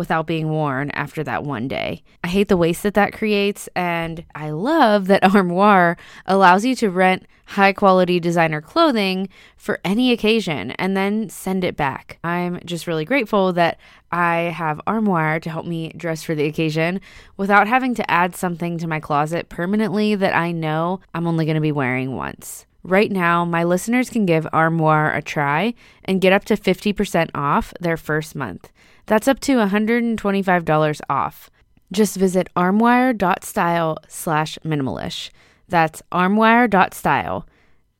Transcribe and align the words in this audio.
without 0.00 0.26
being 0.26 0.48
worn 0.48 0.90
after 0.92 1.22
that 1.22 1.44
one 1.44 1.68
day. 1.68 2.02
I 2.24 2.28
hate 2.28 2.48
the 2.48 2.56
waste 2.56 2.82
that 2.84 2.94
that 2.94 3.12
creates, 3.12 3.68
and 3.76 4.24
I 4.34 4.48
love 4.48 5.08
that 5.08 5.22
Armoire 5.34 5.98
allows 6.24 6.64
you 6.64 6.74
to 6.76 6.88
rent 6.88 7.26
high 7.44 7.74
quality 7.74 8.18
designer 8.18 8.62
clothing 8.62 9.28
for 9.58 9.78
any 9.84 10.10
occasion 10.10 10.70
and 10.72 10.96
then 10.96 11.28
send 11.28 11.64
it 11.64 11.76
back. 11.76 12.18
I'm 12.24 12.60
just 12.64 12.86
really 12.86 13.04
grateful 13.04 13.52
that 13.52 13.78
I 14.10 14.54
have 14.56 14.80
Armoire 14.86 15.38
to 15.40 15.50
help 15.50 15.66
me 15.66 15.92
dress 15.94 16.22
for 16.22 16.34
the 16.34 16.46
occasion 16.46 17.02
without 17.36 17.68
having 17.68 17.94
to 17.96 18.10
add 18.10 18.34
something 18.34 18.78
to 18.78 18.86
my 18.86 19.00
closet 19.00 19.50
permanently 19.50 20.14
that 20.14 20.34
I 20.34 20.50
know 20.50 21.00
I'm 21.12 21.26
only 21.26 21.44
going 21.44 21.56
to 21.56 21.60
be 21.60 21.72
wearing 21.72 22.16
once. 22.16 22.64
Right 22.82 23.10
now, 23.10 23.44
my 23.44 23.64
listeners 23.64 24.08
can 24.08 24.24
give 24.26 24.46
Armoire 24.52 25.14
a 25.14 25.20
try 25.20 25.74
and 26.04 26.20
get 26.20 26.32
up 26.32 26.44
to 26.46 26.56
50% 26.56 27.30
off 27.34 27.74
their 27.80 27.96
first 27.96 28.34
month. 28.34 28.70
That's 29.06 29.28
up 29.28 29.40
to 29.40 29.56
$125 29.56 31.00
off. 31.10 31.50
Just 31.92 32.16
visit 32.16 32.48
armoire.style 32.56 33.98
slash 34.08 34.58
minimalish. 34.64 35.30
That's 35.68 36.02
armoire.style, 36.12 37.46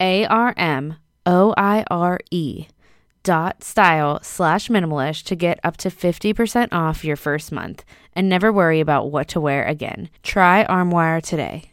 A 0.00 0.26
R 0.26 0.54
M 0.56 0.96
O 1.26 1.54
I 1.56 1.84
R 1.90 2.20
E 2.30 2.66
dot 3.22 3.62
style 3.62 4.18
slash 4.22 4.68
minimalish 4.68 5.22
to 5.24 5.36
get 5.36 5.60
up 5.62 5.76
to 5.76 5.90
50% 5.90 6.68
off 6.72 7.04
your 7.04 7.16
first 7.16 7.52
month 7.52 7.84
and 8.14 8.28
never 8.28 8.52
worry 8.52 8.80
about 8.80 9.10
what 9.10 9.28
to 9.28 9.40
wear 9.40 9.64
again. 9.64 10.08
Try 10.22 10.64
Armoire 10.64 11.20
today. 11.20 11.72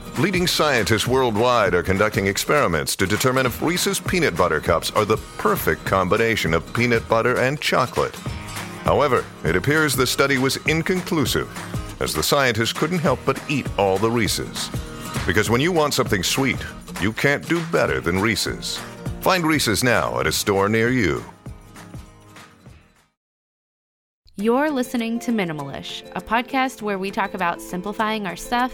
leading 0.17 0.45
scientists 0.45 1.07
worldwide 1.07 1.73
are 1.73 1.83
conducting 1.83 2.27
experiments 2.27 2.95
to 2.97 3.07
determine 3.07 3.45
if 3.45 3.61
Reese's 3.61 3.99
Peanut 3.99 4.35
Butter 4.35 4.59
Cups 4.59 4.91
are 4.91 5.05
the 5.05 5.17
perfect 5.37 5.85
combination 5.85 6.53
of 6.53 6.73
peanut 6.73 7.07
butter 7.07 7.39
and 7.39 7.59
chocolate. 7.59 8.15
However, 8.83 9.23
it 9.43 9.55
appears 9.55 9.95
the 9.95 10.05
study 10.05 10.37
was 10.37 10.57
inconclusive, 10.67 11.49
as 12.01 12.13
the 12.13 12.23
scientists 12.23 12.73
couldn't 12.73 12.99
help 12.99 13.19
but 13.25 13.41
eat 13.49 13.67
all 13.77 13.97
the 13.97 14.11
Reese's. 14.11 14.69
Because 15.25 15.49
when 15.49 15.61
you 15.61 15.71
want 15.71 15.93
something 15.93 16.23
sweet, 16.23 16.63
you 16.99 17.13
can't 17.13 17.47
do 17.47 17.63
better 17.67 18.01
than 18.01 18.19
Reese's. 18.19 18.77
Find 19.21 19.45
Reese's 19.45 19.83
now 19.83 20.19
at 20.19 20.27
a 20.27 20.31
store 20.31 20.67
near 20.67 20.89
you. 20.89 21.23
You're 24.37 24.71
listening 24.71 25.19
to 25.19 25.31
Minimalish, 25.31 26.01
a 26.15 26.21
podcast 26.21 26.81
where 26.81 26.97
we 26.97 27.11
talk 27.11 27.35
about 27.35 27.61
simplifying 27.61 28.25
our 28.25 28.35
stuff, 28.35 28.73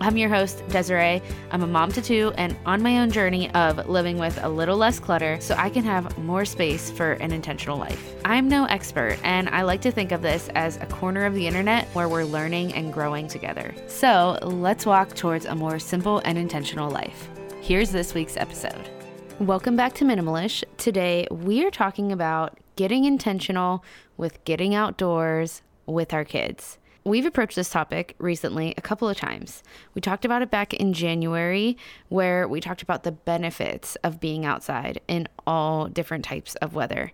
I'm 0.00 0.16
your 0.16 0.28
host, 0.28 0.66
Desirae. 0.68 1.22
I'm 1.50 1.62
a 1.62 1.66
mom 1.66 1.92
to 1.92 2.02
two 2.02 2.32
and 2.36 2.56
on 2.66 2.82
my 2.82 2.98
own 2.98 3.10
journey 3.10 3.50
of 3.52 3.88
living 3.88 4.18
with 4.18 4.42
a 4.42 4.48
little 4.48 4.76
less 4.76 4.98
clutter 4.98 5.38
so 5.40 5.54
I 5.56 5.70
can 5.70 5.84
have 5.84 6.18
more 6.18 6.44
space 6.44 6.90
for 6.90 7.12
an 7.12 7.32
intentional 7.32 7.78
life. 7.78 8.14
I'm 8.24 8.48
no 8.48 8.64
expert, 8.64 9.18
and 9.22 9.48
I 9.50 9.62
like 9.62 9.80
to 9.82 9.92
think 9.92 10.10
of 10.10 10.22
this 10.22 10.48
as 10.54 10.76
a 10.78 10.86
corner 10.86 11.24
of 11.24 11.34
the 11.34 11.46
internet 11.46 11.86
where 11.94 12.08
we're 12.08 12.24
learning 12.24 12.74
and 12.74 12.92
growing 12.92 13.28
together. 13.28 13.74
So 13.86 14.38
let's 14.42 14.86
walk 14.86 15.14
towards 15.14 15.46
a 15.46 15.54
more 15.54 15.78
simple 15.78 16.20
and 16.24 16.36
intentional 16.36 16.90
life. 16.90 17.28
Here's 17.60 17.92
this 17.92 18.14
week's 18.14 18.36
episode. 18.36 18.90
Welcome 19.38 19.76
back 19.76 19.94
to 19.94 20.04
Minimalish. 20.04 20.64
Today 20.78 21.26
we 21.30 21.64
are 21.64 21.70
talking 21.70 22.12
about 22.12 22.58
getting 22.76 23.04
intentional 23.04 23.84
with 24.16 24.44
getting 24.44 24.74
outdoors 24.74 25.62
with 25.86 26.12
our 26.12 26.24
kids. 26.24 26.78
We've 27.04 27.26
approached 27.26 27.56
this 27.56 27.70
topic 27.70 28.14
recently 28.18 28.74
a 28.76 28.80
couple 28.80 29.08
of 29.08 29.16
times. 29.16 29.64
We 29.92 30.00
talked 30.00 30.24
about 30.24 30.40
it 30.40 30.52
back 30.52 30.72
in 30.72 30.92
January, 30.92 31.76
where 32.08 32.46
we 32.46 32.60
talked 32.60 32.80
about 32.80 33.02
the 33.02 33.10
benefits 33.10 33.96
of 34.04 34.20
being 34.20 34.46
outside 34.46 35.00
in 35.08 35.26
all 35.44 35.88
different 35.88 36.24
types 36.24 36.54
of 36.56 36.74
weather. 36.74 37.12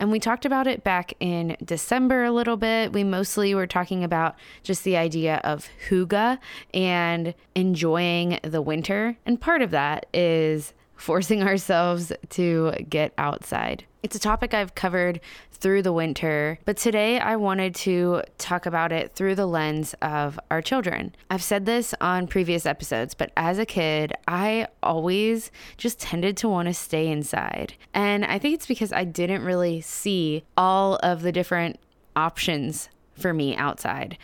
And 0.00 0.10
we 0.10 0.18
talked 0.18 0.44
about 0.44 0.66
it 0.66 0.82
back 0.82 1.14
in 1.20 1.56
December 1.64 2.24
a 2.24 2.32
little 2.32 2.56
bit. 2.56 2.92
We 2.92 3.04
mostly 3.04 3.54
were 3.54 3.66
talking 3.68 4.02
about 4.02 4.34
just 4.64 4.82
the 4.82 4.96
idea 4.96 5.40
of 5.44 5.68
hygge 5.88 6.38
and 6.74 7.34
enjoying 7.54 8.40
the 8.42 8.62
winter. 8.62 9.18
And 9.24 9.40
part 9.40 9.62
of 9.62 9.70
that 9.70 10.06
is 10.12 10.74
forcing 10.98 11.42
ourselves 11.42 12.12
to 12.30 12.72
get 12.90 13.14
outside. 13.16 13.84
It's 14.02 14.16
a 14.16 14.20
topic 14.20 14.52
I've 14.52 14.74
covered 14.74 15.20
through 15.52 15.82
the 15.82 15.92
winter, 15.92 16.58
but 16.64 16.76
today 16.76 17.18
I 17.18 17.36
wanted 17.36 17.74
to 17.76 18.22
talk 18.36 18.66
about 18.66 18.92
it 18.92 19.14
through 19.14 19.34
the 19.34 19.46
lens 19.46 19.94
of 20.02 20.38
our 20.50 20.60
children. 20.60 21.14
I've 21.30 21.42
said 21.42 21.66
this 21.66 21.94
on 22.00 22.26
previous 22.26 22.66
episodes, 22.66 23.14
but 23.14 23.32
as 23.36 23.58
a 23.58 23.66
kid, 23.66 24.12
I 24.28 24.68
always 24.82 25.50
just 25.76 25.98
tended 25.98 26.36
to 26.38 26.48
want 26.48 26.68
to 26.68 26.74
stay 26.74 27.08
inside. 27.08 27.74
And 27.94 28.24
I 28.24 28.38
think 28.38 28.54
it's 28.54 28.66
because 28.66 28.92
I 28.92 29.04
didn't 29.04 29.44
really 29.44 29.80
see 29.80 30.44
all 30.56 30.96
of 30.96 31.22
the 31.22 31.32
different 31.32 31.78
options 32.14 32.88
for 33.14 33.32
me 33.32 33.56
outside. 33.56 34.18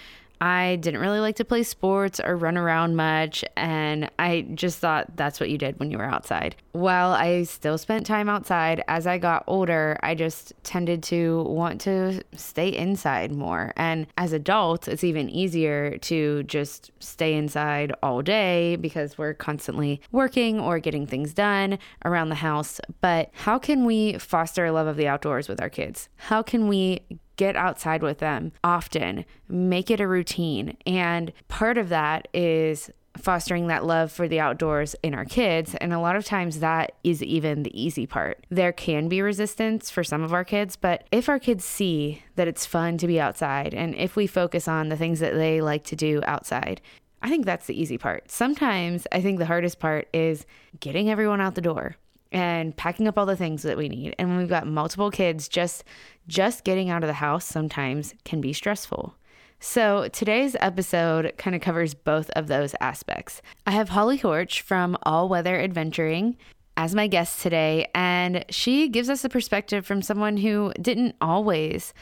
I 0.45 0.77
didn't 0.77 1.01
really 1.01 1.21
like 1.21 1.37
to 1.37 1.45
play 1.45 1.63
sports 1.63 2.21
or 2.21 2.37
run 2.37 2.59
around 2.59 2.97
much, 2.97 3.47
and 3.57 4.11
I 4.19 4.43
just 4.53 4.79
thought 4.79 5.17
that's 5.17 5.41
what 5.41 5.49
you 5.49 5.57
did 5.57 5.81
when 5.81 5.91
you 5.91 5.97
were 5.97 6.05
outside. 6.05 6.55
While 6.73 7.13
I 7.13 7.45
still 7.45 7.79
spent 7.79 8.05
time 8.05 8.29
outside, 8.29 8.85
as 8.87 9.07
I 9.07 9.17
got 9.17 9.45
older, 9.47 9.97
I 10.03 10.15
just 10.15 10.53
tended 10.63 11.03
to 11.05 11.45
want 11.45 11.81
to 11.83 12.23
stay 12.37 12.69
inside 12.69 13.33
more. 13.33 13.73
And 13.79 14.07
as 14.19 14.35
adults, 14.35 14.87
it's 14.87 15.03
even 15.03 15.31
easier 15.31 15.97
to 15.97 16.43
just 16.43 16.91
stay 16.99 17.33
inside 17.33 17.95
all 18.03 18.21
day 18.21 18.77
because 18.77 19.17
we're 19.17 19.33
constantly 19.33 20.03
working 20.13 20.61
or 20.61 20.79
getting 20.79 21.07
things 21.07 21.33
done 21.33 21.79
around 22.05 22.29
the 22.29 22.35
house. 22.35 22.83
But 23.01 23.31
how 23.33 23.59
can 23.59 23.87
we 23.87 24.19
foster 24.19 24.67
a 24.67 24.73
love 24.73 24.89
of 24.89 24.99
the 24.99 25.09
outdoors 25.09 25.49
with 25.49 25.63
our 25.63 25.71
kids? 25.71 26.11
How 26.17 26.43
can 26.43 26.69
we 26.69 27.01
get 27.37 27.57
outside 27.57 28.03
with 28.03 28.19
them 28.19 28.53
often, 28.63 29.25
make 29.49 29.91
it 29.91 30.01
a 30.01 30.09
routine. 30.09 30.77
And 30.87 31.33
part 31.49 31.79
of 31.79 31.89
that 31.89 32.29
is 32.33 32.91
fostering 33.17 33.69
that 33.69 33.85
love 33.85 34.11
for 34.11 34.27
the 34.27 34.41
outdoors 34.41 34.97
in 35.03 35.15
our 35.15 35.25
kids. 35.25 35.75
And 35.77 35.93
a 35.93 36.01
lot 36.01 36.17
of 36.17 36.25
times 36.25 36.61
that 36.61 36.93
is 37.05 37.23
even 37.23 37.63
the 37.63 37.81
easy 37.81 38.07
part. 38.07 38.45
There 38.51 38.73
can 38.73 39.09
be 39.09 39.23
resistance 39.23 39.91
for 39.91 40.03
some 40.03 40.23
of 40.23 40.33
our 40.33 40.45
kids, 40.45 40.77
but 40.77 41.05
if 41.13 41.29
our 41.29 41.39
kids 41.39 41.65
see 41.65 42.23
that 42.37 42.49
it's 42.49 42.67
fun 42.67 42.99
to 42.99 43.07
be 43.07 43.21
outside 43.21 43.73
and 43.73 43.95
if 43.95 44.17
we 44.17 44.27
focus 44.27 44.67
on 44.67 44.89
the 44.89 44.97
things 44.97 45.21
that 45.21 45.35
they 45.35 45.61
like 45.61 45.85
to 45.85 45.97
do 45.97 46.23
outside, 46.27 46.81
I 47.23 47.29
think 47.29 47.47
that's 47.47 47.67
the 47.67 47.81
easy 47.81 47.97
part. 47.97 48.31
Sometimes 48.31 49.07
I 49.13 49.21
think 49.21 49.39
the 49.39 49.47
hardest 49.47 49.79
part 49.79 50.09
is 50.13 50.45
getting 50.81 51.09
everyone 51.09 51.41
out 51.41 51.55
the 51.55 51.61
door 51.61 51.97
and 52.35 52.77
packing 52.77 53.07
up 53.07 53.17
all 53.17 53.25
the 53.25 53.37
things 53.37 53.63
that 53.63 53.79
we 53.79 53.89
need. 53.89 54.15
And 54.19 54.29
when 54.29 54.39
we've 54.39 54.49
got 54.49 54.67
multiple 54.67 55.11
kids, 55.11 55.49
just 55.49 55.85
just 56.27 56.65
getting 56.65 56.91
out 56.91 57.03
of 57.03 57.07
the 57.07 57.15
house 57.15 57.47
sometimes 57.47 58.15
can 58.25 58.41
be 58.41 58.53
stressful. 58.53 59.15
So, 59.61 60.09
today's 60.09 60.57
episode 60.61 61.33
kind 61.39 61.57
of 61.57 61.63
covers 61.63 61.95
both 61.95 62.29
of 62.31 62.49
those 62.49 62.75
aspects. 62.81 63.41
I 63.67 63.71
have 63.71 63.91
Holly 63.91 64.19
Horch 64.19 64.61
from 64.61 64.99
All 65.05 65.29
Weather 65.29 65.59
Adventuring 65.59 66.37
as 66.77 66.95
my 66.95 67.07
guest 67.07 67.41
today, 67.41 67.89
and 67.95 68.45
she 68.51 68.89
gives 68.89 69.09
us 69.09 69.25
a 69.25 69.29
perspective 69.29 69.87
from 69.87 70.03
someone 70.03 70.37
who 70.37 70.73
didn't 70.83 71.15
always 71.21 71.95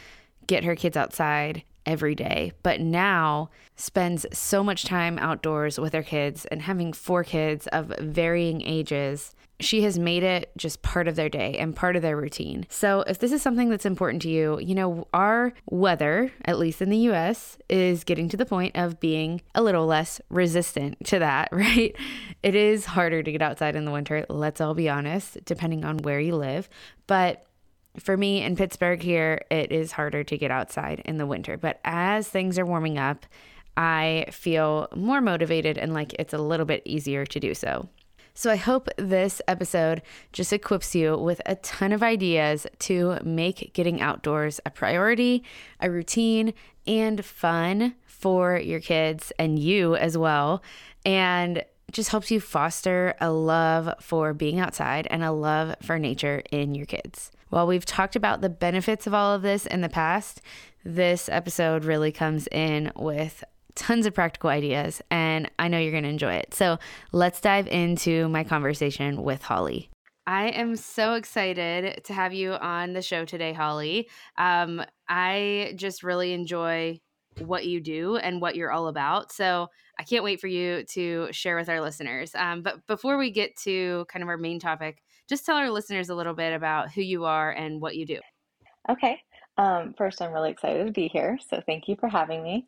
get 0.47 0.65
her 0.65 0.75
kids 0.75 0.97
outside 0.97 1.63
every 1.87 2.15
day, 2.15 2.53
but 2.63 2.81
now 2.81 3.51
spends 3.77 4.27
so 4.33 4.63
much 4.63 4.85
time 4.85 5.19
outdoors 5.19 5.79
with 5.79 5.93
her 5.93 6.03
kids 6.03 6.45
and 6.47 6.63
having 6.63 6.93
four 6.93 7.25
kids 7.25 7.67
of 7.69 7.93
varying 7.99 8.63
ages. 8.63 9.35
She 9.61 9.83
has 9.83 9.99
made 9.99 10.25
it 10.25 10.51
just 10.57 10.83
part 10.83 11.07
of 11.07 11.15
their 11.15 11.29
day 11.29 11.57
and 11.57 11.77
part 11.77 11.95
of 11.95 12.03
their 12.03 12.17
routine. 12.17 12.67
So, 12.69 13.05
if 13.07 13.21
this 13.21 13.31
is 13.31 13.43
something 13.43 13.69
that's 13.71 13.87
important 13.87 14.23
to 14.23 14.29
you, 14.29 14.59
you 14.59 14.75
know, 14.75 15.07
our 15.15 15.53
weather, 15.71 16.33
at 16.45 16.59
least 16.59 16.83
in 16.83 16.91
the 16.91 16.97
US, 17.11 17.59
is 17.69 18.03
getting 18.03 18.29
to 18.31 18.37
the 18.37 18.47
point 18.47 18.75
of 18.77 18.99
being 18.99 19.41
a 19.55 19.63
little 19.63 19.87
less 19.87 20.21
resistant 20.31 21.05
to 21.07 21.21
that, 21.21 21.49
right? 21.53 21.95
It 22.43 22.57
is 22.57 22.87
harder 22.87 23.23
to 23.23 23.33
get 23.33 23.43
outside 23.43 23.77
in 23.77 23.85
the 23.85 23.93
winter, 23.93 24.27
let's 24.29 24.61
all 24.61 24.75
be 24.75 24.89
honest, 24.89 25.45
depending 25.45 25.85
on 25.85 25.99
where 25.99 26.19
you 26.19 26.35
live. 26.35 26.69
But 27.07 27.47
for 27.99 28.17
me 28.17 28.43
in 28.43 28.57
Pittsburgh 28.57 29.03
here, 29.03 29.45
it 29.51 29.71
is 29.71 29.93
harder 29.93 30.25
to 30.25 30.39
get 30.39 30.51
outside 30.51 31.03
in 31.05 31.19
the 31.19 31.27
winter. 31.27 31.57
But 31.57 31.81
as 31.85 32.29
things 32.29 32.59
are 32.59 32.67
warming 32.67 32.99
up, 32.99 33.27
I 33.77 34.27
feel 34.31 34.89
more 34.95 35.21
motivated 35.21 35.79
and 35.79 35.95
like 35.95 36.15
it's 36.19 36.35
a 36.35 36.39
little 36.39 36.67
bit 36.67 36.83
easier 36.85 37.25
to 37.27 37.41
do 37.41 37.55
so. 37.55 37.89
So 38.35 38.51
I 38.51 38.57
hope 38.57 38.89
this 38.97 39.43
episode 39.47 40.01
just 40.33 40.55
equips 40.55 40.95
you 40.95 41.17
with 41.19 41.43
a 41.45 41.57
ton 41.57 41.93
of 41.93 42.03
ideas 42.03 42.67
to 42.81 43.19
make 43.23 43.75
getting 43.75 44.01
outdoors 44.01 44.59
a 44.65 44.71
priority, 44.71 45.45
a 45.81 45.91
routine, 45.91 46.55
and 46.87 47.23
fun 47.23 47.95
for 48.07 48.57
your 48.57 48.81
kids 48.81 49.33
and 49.39 49.59
you 49.59 49.97
as 49.97 50.17
well. 50.17 50.63
And 51.05 51.63
just 51.91 52.09
helps 52.09 52.31
you 52.31 52.41
foster 52.41 53.15
a 53.21 53.31
love 53.31 53.93
for 54.01 54.33
being 54.33 54.59
outside 54.59 55.07
and 55.11 55.23
a 55.23 55.31
love 55.31 55.75
for 55.83 55.99
nature 55.99 56.43
in 56.51 56.75
your 56.75 56.87
kids. 56.87 57.31
While 57.53 57.67
we've 57.67 57.85
talked 57.85 58.17
about 58.17 58.41
the 58.41 58.49
benefits 58.49 59.07
of 59.07 59.13
all 59.13 59.35
of 59.35 59.43
this 59.43 59.67
in 59.67 59.83
the 59.83 59.91
past, 59.91 60.41
this 60.87 61.29
episode 61.29 61.85
really 61.85 62.11
comes 62.11 62.49
in 62.51 62.91
with 62.97 63.45
tons 63.75 64.07
of 64.07 64.15
practical 64.15 64.49
ideas, 64.49 65.03
and 65.11 65.51
I 65.59 65.69
know 65.69 65.79
you're 65.79 65.91
going 65.91 66.05
to 66.05 66.09
enjoy 66.09 66.33
it. 66.33 66.55
So 66.55 66.79
let's 67.13 67.43
dive 67.43 67.69
into 67.69 68.27
my 68.31 68.43
conversation 68.43 69.23
with 69.23 69.43
Holly. 69.43 69.91
I 70.27 70.49
am 70.49 70.77
so 70.77 71.13
excited 71.13 72.03
to 72.05 72.15
have 72.15 72.33
you 72.33 72.53
on 72.53 72.95
the 72.95 73.03
show 73.03 73.27
today, 73.27 73.53
Holly. 73.53 74.09
Um, 74.39 74.83
I 75.07 75.75
just 75.77 76.03
really 76.03 76.33
enjoy 76.33 77.01
what 77.39 77.67
you 77.67 77.83
do 77.83 78.17
and 78.17 78.41
what 78.41 78.57
you're 78.57 78.73
all 78.73 78.89
about. 78.89 79.31
So 79.31 79.69
I 79.99 80.05
can't 80.05 80.25
wait 80.25 80.41
for 80.41 80.49
you 80.49 80.85
to 80.93 81.29
share 81.33 81.57
with 81.57 81.69
our 81.69 81.83
listeners. 81.83 82.35
Um, 82.35 82.63
but 82.63 82.87
before 82.87 83.19
we 83.19 83.31
get 83.31 83.57
to 83.65 84.07
kind 84.09 84.23
of 84.23 84.31
our 84.31 84.39
main 84.39 84.59
topic, 84.59 85.03
just 85.33 85.47
tell 85.47 85.57
our 85.57 85.71
listeners 85.71 86.11
a 86.11 86.15
little 86.15 86.35
bit 86.35 86.53
about 86.53 86.93
who 86.93 87.01
you 87.01 87.25
are 87.25 87.51
and 87.51 87.81
what 87.81 87.97
you 87.97 88.05
do. 88.05 88.21
Okay. 88.91 89.19
Um, 89.57 89.95
first, 89.97 90.21
I'm 90.21 90.31
really 90.31 90.51
excited 90.51 90.85
to 90.85 90.93
be 90.93 91.09
here. 91.09 91.39
So, 91.49 91.63
thank 91.65 91.89
you 91.89 91.97
for 91.99 92.07
having 92.07 92.43
me. 92.43 92.67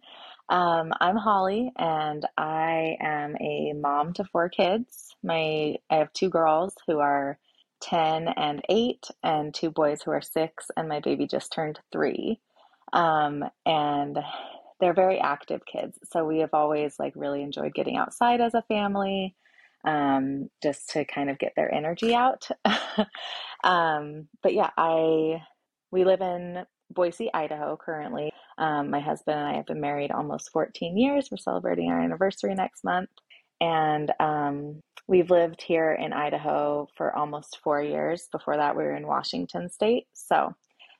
Um, 0.49 0.91
I'm 0.99 1.17
Holly, 1.17 1.73
and 1.77 2.25
I 2.39 2.97
am 3.01 3.37
a 3.39 3.75
mom 3.75 4.15
to 4.15 4.25
four 4.25 4.49
kids. 4.49 5.15
My 5.23 5.77
I 5.91 5.97
have 5.97 6.13
two 6.15 6.31
girls 6.31 6.75
who 6.87 7.01
are 7.01 7.39
10 7.83 8.29
and 8.29 8.63
8, 8.71 9.09
and 9.23 9.53
two 9.53 9.71
boys 9.71 10.01
who 10.01 10.13
are 10.13 10.23
6, 10.23 10.71
and 10.75 10.89
my 10.89 11.01
baby 11.01 11.27
just 11.27 11.53
turned 11.53 11.79
3. 11.93 12.41
Um, 12.95 13.45
and 13.67 14.19
they're 14.81 14.95
very 14.95 15.21
active 15.21 15.61
kids. 15.71 15.99
So 16.11 16.25
we 16.25 16.39
have 16.39 16.55
always 16.55 16.99
like 16.99 17.13
really 17.15 17.43
enjoyed 17.43 17.75
getting 17.75 17.99
outside 17.99 18.41
as 18.41 18.55
a 18.55 18.63
family 18.69 19.35
um, 19.85 20.49
just 20.63 20.91
to 20.91 21.05
kind 21.05 21.31
of 21.31 21.39
get 21.39 21.53
their 21.57 21.73
energy 21.73 22.15
out. 22.15 22.49
um, 23.65 24.29
but 24.43 24.55
yeah, 24.55 24.71
I 24.77 25.43
we 25.91 26.05
live 26.05 26.21
in 26.21 26.65
Boise, 26.91 27.31
Idaho 27.33 27.77
currently. 27.77 28.33
Um, 28.59 28.91
my 28.91 29.01
husband 29.01 29.39
and 29.39 29.49
I 29.49 29.55
have 29.55 29.67
been 29.67 29.81
married 29.81 30.11
almost 30.11 30.51
14 30.53 30.97
years. 30.97 31.29
We're 31.31 31.37
celebrating 31.39 31.91
our 31.91 32.01
anniversary 32.01 32.55
next 32.55 32.85
month. 32.85 33.11
And 33.61 34.13
um, 34.21 34.81
we've 35.07 35.31
lived 35.31 35.63
here 35.63 35.93
in 35.93 36.13
Idaho 36.13 36.89
for 36.97 37.15
almost 37.17 37.59
four 37.63 37.83
years. 37.83 38.29
Before 38.33 38.57
that, 38.57 38.77
we 38.77 38.85
were 38.85 38.97
in 38.97 39.07
Washington 39.07 39.71
State. 39.71 40.07
So 40.13 40.55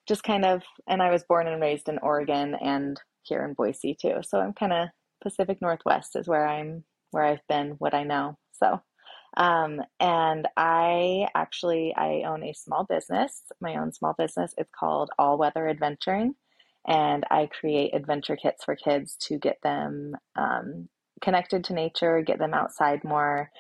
just 0.07 0.23
kind 0.23 0.45
of, 0.45 0.63
and 0.89 1.03
I 1.03 1.11
was 1.11 1.25
born 1.25 1.47
and 1.47 1.61
raised 1.61 1.89
in 1.89 1.99
Oregon 1.99 2.55
and 2.61 3.01
here 3.23 3.45
in 3.45 3.55
Boise 3.55 3.97
too. 4.01 4.19
So 4.23 4.41
I'm 4.41 4.53
kind 4.53 4.73
of 4.73 4.89
Pacific 5.23 5.59
Northwest 5.61 6.17
is 6.17 6.29
where 6.29 6.47
I'm, 6.47 6.85
where 7.11 7.25
I've 7.25 7.47
been, 7.49 7.71
what 7.79 7.95
I 7.95 8.05
know. 8.05 8.37
So, 8.59 8.81
um, 9.37 9.81
and 10.01 10.47
I 10.57 11.29
actually 11.35 11.95
I 11.97 12.23
own 12.27 12.45
a 12.45 12.55
small 12.55 12.85
business, 12.85 13.43
my 13.61 13.77
own 13.77 13.93
small 13.93 14.15
business. 14.17 14.55
It's 14.57 14.71
called 14.79 15.11
All 15.19 15.39
Weather 15.39 15.69
Adventuring, 15.69 16.35
and 16.87 17.25
I 17.31 17.47
create 17.47 17.95
adventure 17.95 18.37
kits 18.37 18.65
for 18.65 18.77
kids 18.77 19.17
to 19.29 19.39
get 19.39 19.59
them 19.63 20.17
um, 20.37 20.89
connected 21.21 21.65
to 21.65 21.75
nature, 21.75 22.23
get 22.23 22.39
them 22.39 22.55
outside 22.55 23.03
more, 23.05 23.51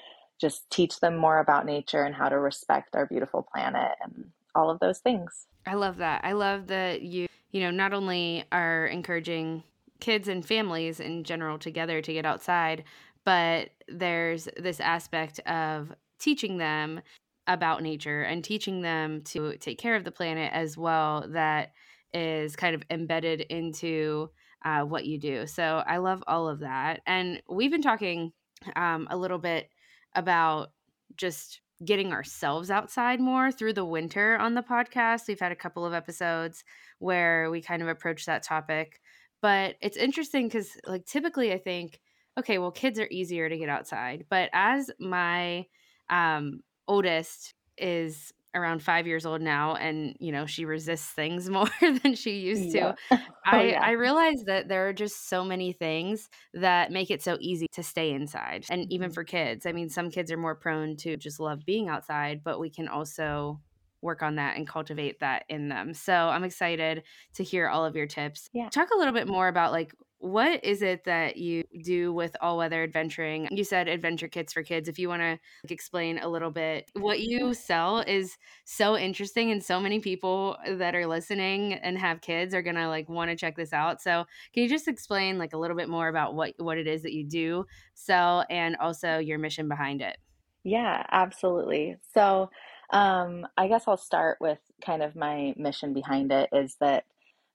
just 0.40 0.68
teach 0.70 1.00
them 1.00 1.16
more 1.16 1.38
about 1.38 1.66
nature 1.66 2.02
and 2.02 2.14
how 2.14 2.28
to 2.28 2.38
respect 2.38 2.94
our 2.94 3.06
beautiful 3.06 3.46
planet 3.52 3.92
and 4.02 4.26
all 4.54 4.70
of 4.70 4.78
those 4.80 4.98
things. 4.98 5.46
I 5.66 5.74
love 5.74 5.96
that. 5.98 6.20
I 6.24 6.32
love 6.32 6.68
that 6.68 7.02
you 7.02 7.26
you 7.50 7.60
know 7.60 7.70
not 7.70 7.92
only 7.92 8.44
are 8.52 8.86
encouraging 8.86 9.64
kids 10.00 10.28
and 10.28 10.44
families 10.44 11.00
in 11.00 11.24
general 11.24 11.58
together 11.58 12.02
to 12.02 12.12
get 12.12 12.26
outside, 12.26 12.84
but 13.24 13.70
there's 13.88 14.48
this 14.56 14.80
aspect 14.80 15.40
of 15.40 15.92
teaching 16.18 16.58
them 16.58 17.00
about 17.46 17.82
nature 17.82 18.22
and 18.22 18.42
teaching 18.42 18.80
them 18.80 19.22
to 19.22 19.56
take 19.58 19.78
care 19.78 19.96
of 19.96 20.04
the 20.04 20.10
planet 20.10 20.50
as 20.52 20.76
well 20.78 21.26
that 21.28 21.72
is 22.12 22.56
kind 22.56 22.74
of 22.74 22.82
embedded 22.90 23.42
into 23.42 24.30
uh, 24.64 24.82
what 24.82 25.04
you 25.04 25.18
do. 25.18 25.46
So 25.46 25.82
I 25.86 25.98
love 25.98 26.22
all 26.26 26.48
of 26.48 26.60
that. 26.60 27.00
And 27.06 27.42
we've 27.50 27.70
been 27.70 27.82
talking 27.82 28.32
um, 28.76 29.06
a 29.10 29.16
little 29.16 29.38
bit 29.38 29.68
about 30.14 30.70
just 31.16 31.60
getting 31.84 32.12
ourselves 32.12 32.70
outside 32.70 33.20
more 33.20 33.52
through 33.52 33.74
the 33.74 33.84
winter 33.84 34.38
on 34.38 34.54
the 34.54 34.62
podcast. 34.62 35.28
We've 35.28 35.40
had 35.40 35.52
a 35.52 35.56
couple 35.56 35.84
of 35.84 35.92
episodes 35.92 36.64
where 36.98 37.50
we 37.50 37.60
kind 37.60 37.82
of 37.82 37.88
approach 37.88 38.24
that 38.24 38.42
topic. 38.42 39.00
But 39.42 39.74
it's 39.82 39.98
interesting 39.98 40.46
because, 40.46 40.70
like, 40.86 41.04
typically 41.04 41.52
I 41.52 41.58
think 41.58 42.00
okay, 42.38 42.58
well, 42.58 42.70
kids 42.70 42.98
are 42.98 43.08
easier 43.10 43.48
to 43.48 43.56
get 43.56 43.68
outside. 43.68 44.26
But 44.28 44.50
as 44.52 44.90
my 44.98 45.66
um, 46.10 46.60
oldest 46.86 47.54
is 47.76 48.32
around 48.54 48.82
five 48.82 49.06
years 49.06 49.26
old 49.26 49.40
now 49.40 49.74
and 49.74 50.16
you 50.20 50.30
know 50.30 50.46
she 50.46 50.64
resists 50.64 51.10
things 51.10 51.50
more 51.50 51.68
than 51.80 52.14
she 52.14 52.38
used 52.38 52.72
to 52.72 52.78
yeah. 52.78 52.94
oh, 53.10 53.18
i 53.44 53.62
yeah. 53.64 53.82
i 53.82 53.90
realize 53.92 54.44
that 54.46 54.68
there 54.68 54.88
are 54.88 54.92
just 54.92 55.28
so 55.28 55.44
many 55.44 55.72
things 55.72 56.28
that 56.52 56.92
make 56.92 57.10
it 57.10 57.22
so 57.22 57.36
easy 57.40 57.66
to 57.72 57.82
stay 57.82 58.12
inside 58.12 58.64
and 58.70 58.90
even 58.92 59.08
mm-hmm. 59.08 59.14
for 59.14 59.24
kids 59.24 59.66
i 59.66 59.72
mean 59.72 59.88
some 59.88 60.10
kids 60.10 60.30
are 60.30 60.36
more 60.36 60.54
prone 60.54 60.96
to 60.96 61.16
just 61.16 61.40
love 61.40 61.64
being 61.66 61.88
outside 61.88 62.42
but 62.44 62.60
we 62.60 62.70
can 62.70 62.88
also 62.88 63.60
work 64.02 64.22
on 64.22 64.36
that 64.36 64.56
and 64.56 64.68
cultivate 64.68 65.18
that 65.20 65.44
in 65.48 65.68
them 65.68 65.92
so 65.92 66.12
i'm 66.12 66.44
excited 66.44 67.02
to 67.34 67.42
hear 67.42 67.68
all 67.68 67.84
of 67.84 67.96
your 67.96 68.06
tips 68.06 68.48
yeah. 68.52 68.68
talk 68.68 68.90
a 68.94 68.98
little 68.98 69.14
bit 69.14 69.26
more 69.26 69.48
about 69.48 69.72
like 69.72 69.92
what 70.24 70.64
is 70.64 70.80
it 70.80 71.04
that 71.04 71.36
you 71.36 71.64
do 71.82 72.10
with 72.10 72.34
all 72.40 72.56
weather 72.56 72.82
adventuring? 72.82 73.46
You 73.50 73.62
said 73.62 73.88
adventure 73.88 74.26
kits 74.26 74.54
for 74.54 74.62
kids. 74.62 74.88
If 74.88 74.98
you 74.98 75.06
want 75.08 75.20
to 75.20 75.38
like, 75.62 75.70
explain 75.70 76.18
a 76.18 76.28
little 76.28 76.50
bit, 76.50 76.90
what 76.94 77.20
you 77.20 77.52
sell 77.52 77.98
is 77.98 78.38
so 78.64 78.96
interesting, 78.96 79.50
and 79.50 79.62
so 79.62 79.78
many 79.78 80.00
people 80.00 80.56
that 80.66 80.94
are 80.94 81.06
listening 81.06 81.74
and 81.74 81.98
have 81.98 82.22
kids 82.22 82.54
are 82.54 82.62
gonna 82.62 82.88
like 82.88 83.06
want 83.06 83.30
to 83.30 83.36
check 83.36 83.54
this 83.54 83.74
out. 83.74 84.00
So, 84.00 84.24
can 84.54 84.62
you 84.62 84.68
just 84.68 84.88
explain 84.88 85.36
like 85.36 85.52
a 85.52 85.58
little 85.58 85.76
bit 85.76 85.90
more 85.90 86.08
about 86.08 86.34
what 86.34 86.54
what 86.56 86.78
it 86.78 86.86
is 86.86 87.02
that 87.02 87.12
you 87.12 87.24
do 87.24 87.66
sell, 87.92 88.46
and 88.48 88.76
also 88.76 89.18
your 89.18 89.38
mission 89.38 89.68
behind 89.68 90.00
it? 90.00 90.16
Yeah, 90.64 91.04
absolutely. 91.12 91.96
So, 92.14 92.50
um, 92.90 93.46
I 93.56 93.68
guess 93.68 93.84
I'll 93.86 93.98
start 93.98 94.38
with 94.40 94.58
kind 94.84 95.02
of 95.02 95.14
my 95.14 95.52
mission 95.58 95.92
behind 95.92 96.32
it 96.32 96.48
is 96.52 96.76
that 96.80 97.04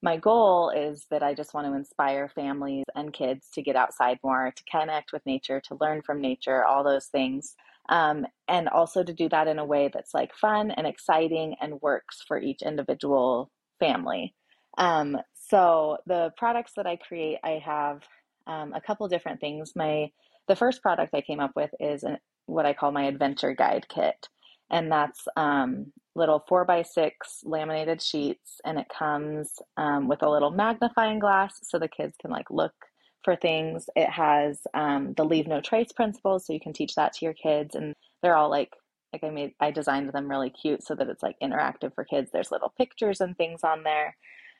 my 0.02 0.18
goal 0.18 0.70
is 0.70 1.06
that 1.12 1.24
I 1.24 1.34
just 1.34 1.54
want 1.54 1.68
to 1.68 1.74
inspire 1.74 2.30
families 2.30 2.86
and 2.96 3.14
kids 3.14 3.48
to 3.54 3.62
get 3.62 3.76
outside 3.76 4.20
more, 4.24 4.54
to 4.56 4.64
connect 4.64 5.12
with 5.12 5.26
nature, 5.26 5.62
to 5.68 5.78
learn 5.80 6.02
from 6.02 6.22
nature, 6.22 6.64
all 6.64 6.84
those 6.84 7.08
things. 7.08 7.56
Um, 7.90 8.26
and 8.48 8.70
also 8.70 9.04
to 9.04 9.14
do 9.14 9.28
that 9.30 9.48
in 9.48 9.60
a 9.60 9.66
way 9.66 9.90
that's 9.92 10.14
like 10.14 10.34
fun 10.36 10.72
and 10.72 10.86
exciting 10.86 11.56
and 11.60 11.82
works 11.82 12.24
for 12.28 12.40
each 12.40 12.62
individual 12.62 13.52
family. 13.80 14.36
Um, 14.78 15.18
so 15.34 15.98
the 16.06 16.32
products 16.38 16.74
that 16.76 16.86
I 16.86 16.96
create, 16.96 17.40
I 17.44 17.62
have 17.66 18.04
um, 18.48 18.74
a 18.74 18.82
couple 18.82 19.08
different 19.08 19.42
things. 19.42 19.74
My 19.76 20.12
the 20.48 20.56
first 20.56 20.82
product 20.82 21.14
I 21.14 21.22
came 21.22 21.40
up 21.40 21.52
with 21.56 21.72
is 21.80 22.04
an, 22.04 22.18
what 22.46 22.66
I 22.66 22.74
call 22.74 22.92
my 22.92 23.06
adventure 23.06 23.54
guide 23.54 23.88
kit, 23.88 24.28
and 24.72 24.92
that's 24.92 25.28
um, 25.36 25.92
little 26.16 26.44
four 26.48 26.66
by 26.66 26.82
six 26.84 27.42
laminated 27.44 28.02
sheets, 28.02 28.60
and 28.66 28.80
it 28.80 28.88
comes 28.90 29.54
um, 29.78 30.08
with 30.08 30.24
a 30.24 30.30
little 30.30 30.52
magnifying 30.52 31.20
glass 31.20 31.60
so 31.64 31.80
the 31.80 31.88
kids 31.88 32.16
can 32.22 32.32
like 32.32 32.50
look 32.50 32.74
for 33.24 33.36
things. 33.36 33.90
It 33.96 34.10
has 34.10 34.60
um, 34.74 35.14
the 35.18 35.26
leave 35.26 35.48
no 35.48 35.62
trace 35.62 35.92
principles, 35.92 36.46
so 36.46 36.54
you 36.54 36.60
can 36.60 36.74
teach 36.74 36.96
that 36.96 37.14
to 37.14 37.26
your 37.26 37.34
kids, 37.34 37.76
and 37.76 37.96
they're 38.22 38.36
all 38.36 38.50
like 38.50 38.74
like 39.14 39.24
I 39.24 39.30
made 39.30 39.54
I 39.60 39.72
designed 39.72 40.12
them 40.12 40.30
really 40.30 40.50
cute 40.50 40.84
so 40.84 40.96
that 40.96 41.10
it's 41.10 41.24
like 41.24 41.36
interactive 41.42 41.94
for 41.96 42.04
kids. 42.04 42.30
There's 42.32 42.52
little 42.52 42.74
pictures 42.78 43.22
and 43.22 43.36
things 43.38 43.64
on 43.64 43.84
there. 43.84 44.16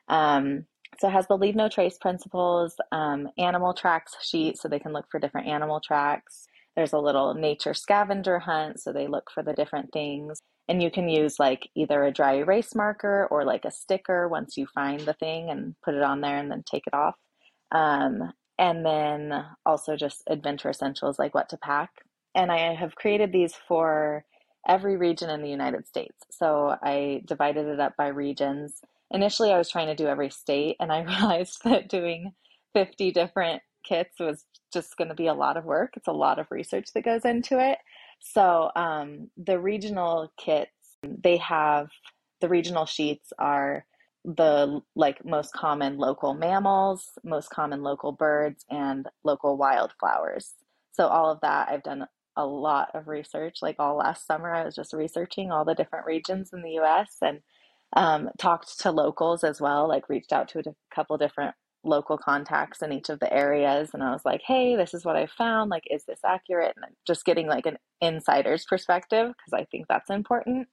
Um, 0.08 0.66
so 1.00 1.08
it 1.08 1.12
has 1.12 1.28
the 1.28 1.38
leave 1.38 1.56
no 1.56 1.70
trace 1.70 1.98
principles, 1.98 2.76
um, 2.92 3.30
animal 3.38 3.74
tracks 3.74 4.16
sheet 4.22 4.58
so 4.58 4.68
they 4.68 4.80
can 4.80 4.92
look 4.92 5.06
for 5.10 5.20
different 5.20 5.48
animal 5.48 5.80
tracks. 5.80 6.48
There's 6.80 6.94
a 6.94 6.98
little 6.98 7.34
nature 7.34 7.74
scavenger 7.74 8.40
hunt 8.40 8.80
so 8.80 8.94
they 8.94 9.08
look 9.08 9.32
for 9.34 9.44
the 9.44 9.52
different 9.52 9.92
things. 9.92 10.40
And 10.70 10.82
you 10.82 10.90
can 10.90 11.10
use 11.10 11.38
like 11.38 11.68
either 11.76 12.06
a 12.06 12.12
dry 12.14 12.36
erase 12.38 12.74
marker 12.74 13.28
or 13.30 13.44
like 13.44 13.66
a 13.66 13.72
sticker 13.72 14.30
once 14.30 14.56
you 14.56 14.66
find 14.66 15.02
the 15.02 15.12
thing 15.12 15.50
and 15.50 15.76
put 15.84 15.94
it 15.94 16.02
on 16.02 16.22
there 16.22 16.38
and 16.38 16.50
then 16.50 16.64
take 16.66 16.84
it 16.88 16.94
off. 16.94 17.16
Um, 17.74 18.32
and 18.58 18.86
then 18.86 19.46
also 19.66 19.98
just 19.98 20.24
adventure 20.30 20.70
essentials 20.70 21.20
like 21.20 21.36
what 21.36 21.50
to 21.50 21.58
pack. 21.58 21.90
And 22.34 22.50
I 22.50 22.76
have 22.76 22.96
created 22.96 23.34
these 23.34 23.56
for 23.68 24.24
every 24.66 24.96
region 24.96 25.30
in 25.30 25.42
the 25.42 25.50
United 25.50 25.86
States. 25.86 26.16
So 26.32 26.78
I 26.82 27.24
divided 27.28 27.68
it 27.68 27.82
up 27.82 27.98
by 27.98 28.08
regions 28.08 28.80
initially 29.12 29.52
I 29.52 29.58
was 29.58 29.70
trying 29.70 29.88
to 29.88 29.96
do 29.96 30.08
every 30.08 30.30
state 30.30 30.78
and 30.80 30.94
I 30.94 31.02
realized 31.04 31.64
that 31.66 31.90
doing 31.90 32.34
50 32.74 33.12
different 33.12 33.62
kits 33.90 34.20
was 34.20 34.46
just 34.72 34.96
going 34.98 35.08
to 35.08 35.16
be 35.16 35.28
a 35.28 35.34
lot 35.34 35.58
of 35.58 35.66
work. 35.66 35.94
It's 35.98 36.08
a 36.08 36.14
lot 36.14 36.40
of 36.40 36.48
research 36.52 36.90
that 36.94 37.04
goes 37.04 37.26
into 37.26 37.60
it. 37.60 37.80
So 38.20 38.70
um, 38.76 39.30
the 39.36 39.60
regional 39.60 40.32
kits, 40.38 40.72
they 41.04 41.38
have 41.38 41.90
the 42.42 42.50
regional 42.50 42.86
sheets 42.86 43.34
are 43.40 43.86
the 44.24 44.82
like 44.96 45.26
most 45.26 45.54
common 45.54 45.98
local 45.98 46.34
mammals, 46.34 47.10
most 47.24 47.50
common 47.50 47.82
local 47.82 48.12
birds, 48.12 48.66
and 48.70 49.08
local 49.24 49.58
wildflowers. 49.58 50.54
So 50.92 51.08
all 51.08 51.32
of 51.32 51.40
that 51.42 51.70
I've 51.70 51.84
done 51.84 52.06
a 52.36 52.46
lot 52.46 52.90
of 52.94 53.08
research. 53.08 53.60
Like 53.62 53.78
all 53.80 53.98
last 53.98 54.26
summer, 54.26 54.54
I 54.54 54.66
was 54.66 54.76
just 54.76 54.94
researching 54.94 55.52
all 55.52 55.66
the 55.66 55.76
different 55.76 56.06
regions 56.06 56.52
in 56.54 56.62
the 56.62 56.72
U.S. 56.72 57.18
and 57.22 57.40
um, 57.96 58.30
talked 58.38 58.80
to 58.82 58.92
locals 58.92 59.44
as 59.44 59.60
well, 59.60 59.88
like 59.88 60.10
reached 60.10 60.32
out 60.32 60.48
to 60.50 60.60
a 60.60 60.64
couple 60.94 61.18
different 61.18 61.56
local 61.84 62.18
contacts 62.18 62.82
in 62.82 62.92
each 62.92 63.10
of 63.10 63.20
the 63.20 63.32
areas. 63.32 63.92
And 63.94 64.04
I 64.04 64.12
was 64.12 64.26
like, 64.26 64.42
hey, 64.46 64.76
this 64.76 64.94
is 64.94 65.06
what 65.06 65.16
I 65.16 65.28
found. 65.28 65.70
Like, 65.70 65.84
is 65.90 66.04
this 66.06 66.20
accurate? 66.26 66.76
And 66.76 66.94
just 67.08 67.26
getting 67.26 67.48
like 67.48 67.66
an 67.66 67.78
insider's 68.02 68.66
perspective 68.66 69.28
because 69.28 69.54
I 69.54 69.66
think 69.66 69.86
that's 69.88 70.10
important. 70.10 70.68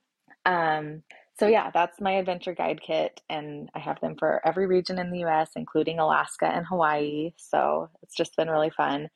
Um, 0.45 1.03
so, 1.39 1.47
yeah, 1.47 1.71
that's 1.73 2.01
my 2.01 2.13
adventure 2.13 2.55
guide 2.55 2.81
kit. 2.81 3.21
And 3.29 3.69
I 3.75 3.79
have 3.79 4.01
them 4.01 4.17
for 4.19 4.41
every 4.47 4.67
region 4.67 4.99
in 4.99 5.11
the 5.11 5.25
US, 5.25 5.51
including 5.55 5.99
Alaska 5.99 6.47
and 6.47 6.67
Hawaii. 6.67 7.33
So, 7.37 7.91
it's 8.03 8.17
just 8.17 8.37
been 8.37 8.49
really 8.49 8.71
fun. 8.71 9.09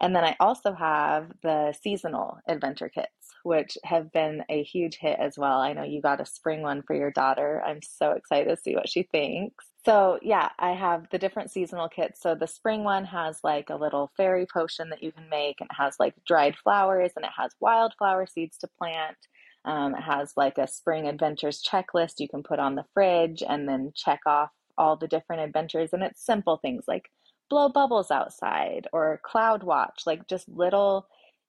And 0.00 0.14
then 0.14 0.24
I 0.24 0.36
also 0.38 0.72
have 0.74 1.32
the 1.42 1.74
seasonal 1.82 2.38
adventure 2.46 2.88
kits, 2.88 3.08
which 3.42 3.76
have 3.84 4.12
been 4.12 4.44
a 4.48 4.62
huge 4.62 4.96
hit 4.96 5.18
as 5.18 5.36
well. 5.36 5.58
I 5.60 5.72
know 5.72 5.82
you 5.82 6.00
got 6.00 6.20
a 6.20 6.26
spring 6.26 6.62
one 6.62 6.82
for 6.82 6.94
your 6.94 7.10
daughter. 7.10 7.62
I'm 7.66 7.80
so 7.82 8.12
excited 8.12 8.48
to 8.48 8.56
see 8.56 8.74
what 8.74 8.88
she 8.88 9.02
thinks. 9.02 9.66
So, 9.84 10.18
yeah, 10.22 10.50
I 10.58 10.72
have 10.72 11.08
the 11.10 11.18
different 11.18 11.50
seasonal 11.50 11.88
kits. 11.88 12.20
So, 12.20 12.34
the 12.34 12.46
spring 12.46 12.84
one 12.84 13.04
has 13.06 13.40
like 13.42 13.70
a 13.70 13.76
little 13.76 14.12
fairy 14.16 14.46
potion 14.46 14.90
that 14.90 15.02
you 15.02 15.12
can 15.12 15.28
make, 15.28 15.60
and 15.60 15.70
it 15.70 15.76
has 15.76 15.96
like 15.98 16.14
dried 16.26 16.56
flowers 16.56 17.12
and 17.16 17.24
it 17.24 17.32
has 17.36 17.52
wildflower 17.60 18.26
seeds 18.26 18.58
to 18.58 18.68
plant. 18.78 19.16
Um, 19.64 19.94
it 19.94 20.02
has 20.02 20.32
like 20.36 20.58
a 20.58 20.68
spring 20.68 21.08
adventures 21.08 21.62
checklist 21.62 22.20
you 22.20 22.28
can 22.28 22.42
put 22.42 22.58
on 22.58 22.74
the 22.74 22.84
fridge 22.94 23.42
and 23.46 23.68
then 23.68 23.92
check 23.94 24.20
off 24.26 24.50
all 24.78 24.96
the 24.96 25.08
different 25.08 25.42
adventures. 25.42 25.90
And 25.92 26.02
it's 26.02 26.24
simple 26.24 26.58
things 26.58 26.84
like 26.86 27.10
blow 27.48 27.68
bubbles 27.68 28.10
outside 28.10 28.86
or 28.92 29.20
cloud 29.22 29.62
watch, 29.62 30.02
like 30.06 30.26
just 30.26 30.48
little 30.48 31.06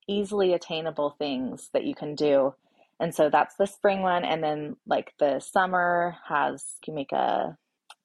easily 0.08 0.54
attainable 0.54 1.12
things 1.12 1.70
that 1.74 1.86
you 1.86 1.96
can 1.96 2.16
do. 2.16 2.54
And 3.00 3.14
so 3.16 3.30
that's 3.30 3.56
the 3.56 3.68
spring 3.68 4.02
one. 4.02 4.26
And 4.26 4.44
then 4.44 4.76
like 4.86 5.14
the 5.20 5.40
summer 5.40 6.18
has, 6.28 6.64
you 6.86 6.94
make 6.94 7.12
a, 7.12 7.58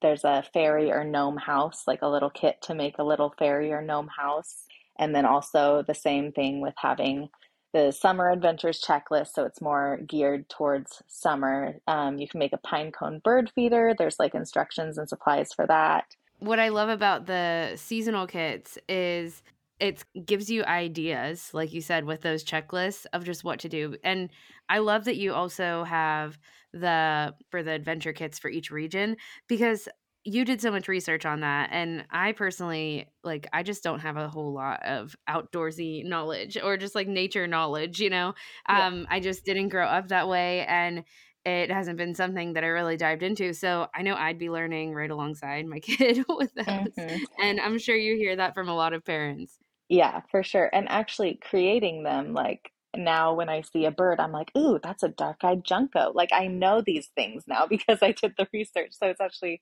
there's 0.02 0.24
a 0.24 0.44
fairy 0.52 0.92
or 0.92 1.04
gnome 1.04 1.38
house, 1.38 1.84
like 1.86 2.02
a 2.02 2.08
little 2.08 2.30
kit 2.30 2.56
to 2.62 2.74
make 2.74 2.98
a 2.98 3.04
little 3.04 3.34
fairy 3.38 3.72
or 3.72 3.82
gnome 3.82 4.08
house. 4.08 4.64
And 4.98 5.14
then 5.14 5.26
also 5.26 5.82
the 5.86 5.94
same 5.94 6.30
thing 6.30 6.60
with 6.60 6.74
having 6.76 7.30
the 7.72 7.90
summer 7.90 8.30
adventures 8.30 8.80
checklist. 8.80 9.28
So 9.34 9.44
it's 9.44 9.60
more 9.60 9.98
geared 10.06 10.48
towards 10.48 11.02
summer. 11.08 11.80
Um, 11.88 12.18
you 12.18 12.28
can 12.28 12.38
make 12.38 12.52
a 12.52 12.58
pine 12.58 12.92
cone 12.92 13.20
bird 13.24 13.50
feeder. 13.52 13.94
There's 13.98 14.20
like 14.20 14.34
instructions 14.34 14.96
and 14.96 15.08
supplies 15.08 15.52
for 15.52 15.66
that 15.66 16.04
what 16.44 16.58
I 16.58 16.68
love 16.68 16.88
about 16.88 17.26
the 17.26 17.72
seasonal 17.76 18.26
kits 18.26 18.78
is 18.88 19.42
it 19.80 20.04
gives 20.24 20.50
you 20.50 20.64
ideas, 20.64 21.50
like 21.52 21.72
you 21.72 21.80
said, 21.80 22.04
with 22.04 22.20
those 22.20 22.44
checklists 22.44 23.06
of 23.12 23.24
just 23.24 23.44
what 23.44 23.58
to 23.60 23.68
do. 23.68 23.96
And 24.04 24.30
I 24.68 24.78
love 24.78 25.04
that 25.04 25.16
you 25.16 25.34
also 25.34 25.84
have 25.84 26.38
the 26.72 27.34
for 27.50 27.62
the 27.62 27.72
adventure 27.72 28.12
kits 28.12 28.38
for 28.38 28.48
each 28.48 28.70
region 28.70 29.16
because 29.48 29.88
you 30.24 30.44
did 30.44 30.60
so 30.60 30.70
much 30.70 30.88
research 30.88 31.26
on 31.26 31.40
that 31.40 31.68
and 31.70 32.04
i 32.10 32.32
personally 32.32 33.06
like 33.22 33.46
i 33.52 33.62
just 33.62 33.84
don't 33.84 34.00
have 34.00 34.16
a 34.16 34.28
whole 34.28 34.52
lot 34.52 34.82
of 34.82 35.14
outdoorsy 35.28 36.04
knowledge 36.04 36.56
or 36.60 36.76
just 36.76 36.94
like 36.94 37.06
nature 37.06 37.46
knowledge 37.46 38.00
you 38.00 38.10
know 38.10 38.34
yeah. 38.68 38.86
um 38.86 39.06
i 39.10 39.20
just 39.20 39.44
didn't 39.44 39.68
grow 39.68 39.86
up 39.86 40.08
that 40.08 40.26
way 40.26 40.64
and 40.66 41.04
it 41.44 41.70
hasn't 41.70 41.98
been 41.98 42.14
something 42.14 42.54
that 42.54 42.64
I 42.64 42.68
really 42.68 42.96
dived 42.96 43.22
into. 43.22 43.52
So 43.52 43.88
I 43.94 44.02
know 44.02 44.14
I'd 44.14 44.38
be 44.38 44.50
learning 44.50 44.94
right 44.94 45.10
alongside 45.10 45.66
my 45.66 45.78
kid 45.80 46.24
with 46.28 46.54
those. 46.54 46.66
Mm-hmm. 46.66 47.24
And 47.42 47.60
I'm 47.60 47.78
sure 47.78 47.96
you 47.96 48.16
hear 48.16 48.36
that 48.36 48.54
from 48.54 48.68
a 48.68 48.74
lot 48.74 48.92
of 48.92 49.04
parents. 49.04 49.58
Yeah, 49.88 50.22
for 50.30 50.42
sure. 50.42 50.70
And 50.72 50.88
actually 50.88 51.38
creating 51.42 52.02
them, 52.02 52.32
like 52.32 52.70
now 52.96 53.34
when 53.34 53.48
I 53.48 53.60
see 53.60 53.84
a 53.84 53.90
bird, 53.90 54.20
I'm 54.20 54.32
like, 54.32 54.50
ooh, 54.56 54.78
that's 54.82 55.02
a 55.02 55.08
dark 55.08 55.44
eyed 55.44 55.64
junco. 55.64 56.12
Like 56.14 56.30
I 56.32 56.46
know 56.46 56.80
these 56.80 57.08
things 57.14 57.44
now 57.46 57.66
because 57.68 57.98
I 58.02 58.12
did 58.12 58.34
the 58.38 58.48
research. 58.52 58.92
So 58.92 59.06
it's 59.06 59.20
actually, 59.20 59.60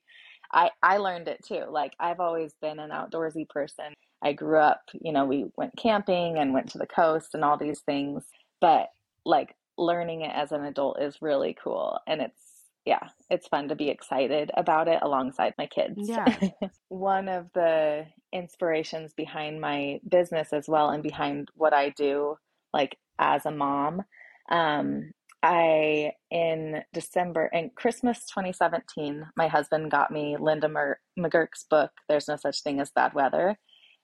I, 0.52 0.70
I 0.82 0.98
learned 0.98 1.28
it 1.28 1.44
too. 1.44 1.64
Like 1.68 1.94
I've 1.98 2.20
always 2.20 2.54
been 2.60 2.78
an 2.78 2.90
outdoorsy 2.90 3.48
person. 3.48 3.94
I 4.24 4.34
grew 4.34 4.58
up, 4.58 4.82
you 5.00 5.12
know, 5.12 5.24
we 5.24 5.46
went 5.56 5.76
camping 5.76 6.38
and 6.38 6.52
went 6.52 6.70
to 6.70 6.78
the 6.78 6.86
coast 6.86 7.34
and 7.34 7.44
all 7.44 7.56
these 7.56 7.80
things. 7.80 8.22
But 8.60 8.88
like 9.24 9.56
learning 9.84 10.22
it 10.22 10.32
as 10.34 10.52
an 10.52 10.64
adult 10.64 11.00
is 11.00 11.22
really 11.22 11.56
cool 11.62 11.98
and 12.06 12.20
it's 12.20 12.52
yeah, 12.84 13.08
it's 13.30 13.46
fun 13.46 13.68
to 13.68 13.76
be 13.76 13.90
excited 13.90 14.50
about 14.56 14.88
it 14.88 14.98
alongside 15.02 15.54
my 15.56 15.66
kids. 15.66 15.94
Yeah. 15.98 16.36
One 16.88 17.28
of 17.28 17.46
the 17.54 18.06
inspirations 18.32 19.12
behind 19.16 19.60
my 19.60 20.00
business 20.08 20.52
as 20.52 20.68
well 20.68 20.90
and 20.90 21.02
behind 21.02 21.48
what 21.54 21.72
I 21.72 21.90
do 21.90 22.36
like 22.72 22.96
as 23.18 23.44
a 23.44 23.50
mom 23.50 24.02
um 24.50 25.12
I 25.42 26.12
in 26.30 26.82
December 26.94 27.50
and 27.52 27.74
Christmas 27.74 28.24
2017 28.26 29.26
my 29.36 29.48
husband 29.48 29.90
got 29.90 30.10
me 30.10 30.36
Linda 30.40 30.68
McGurk's 31.18 31.64
book 31.68 31.90
There's 32.08 32.26
No 32.26 32.36
Such 32.36 32.62
Thing 32.62 32.80
as 32.80 32.90
Bad 32.90 33.12
Weather 33.12 33.58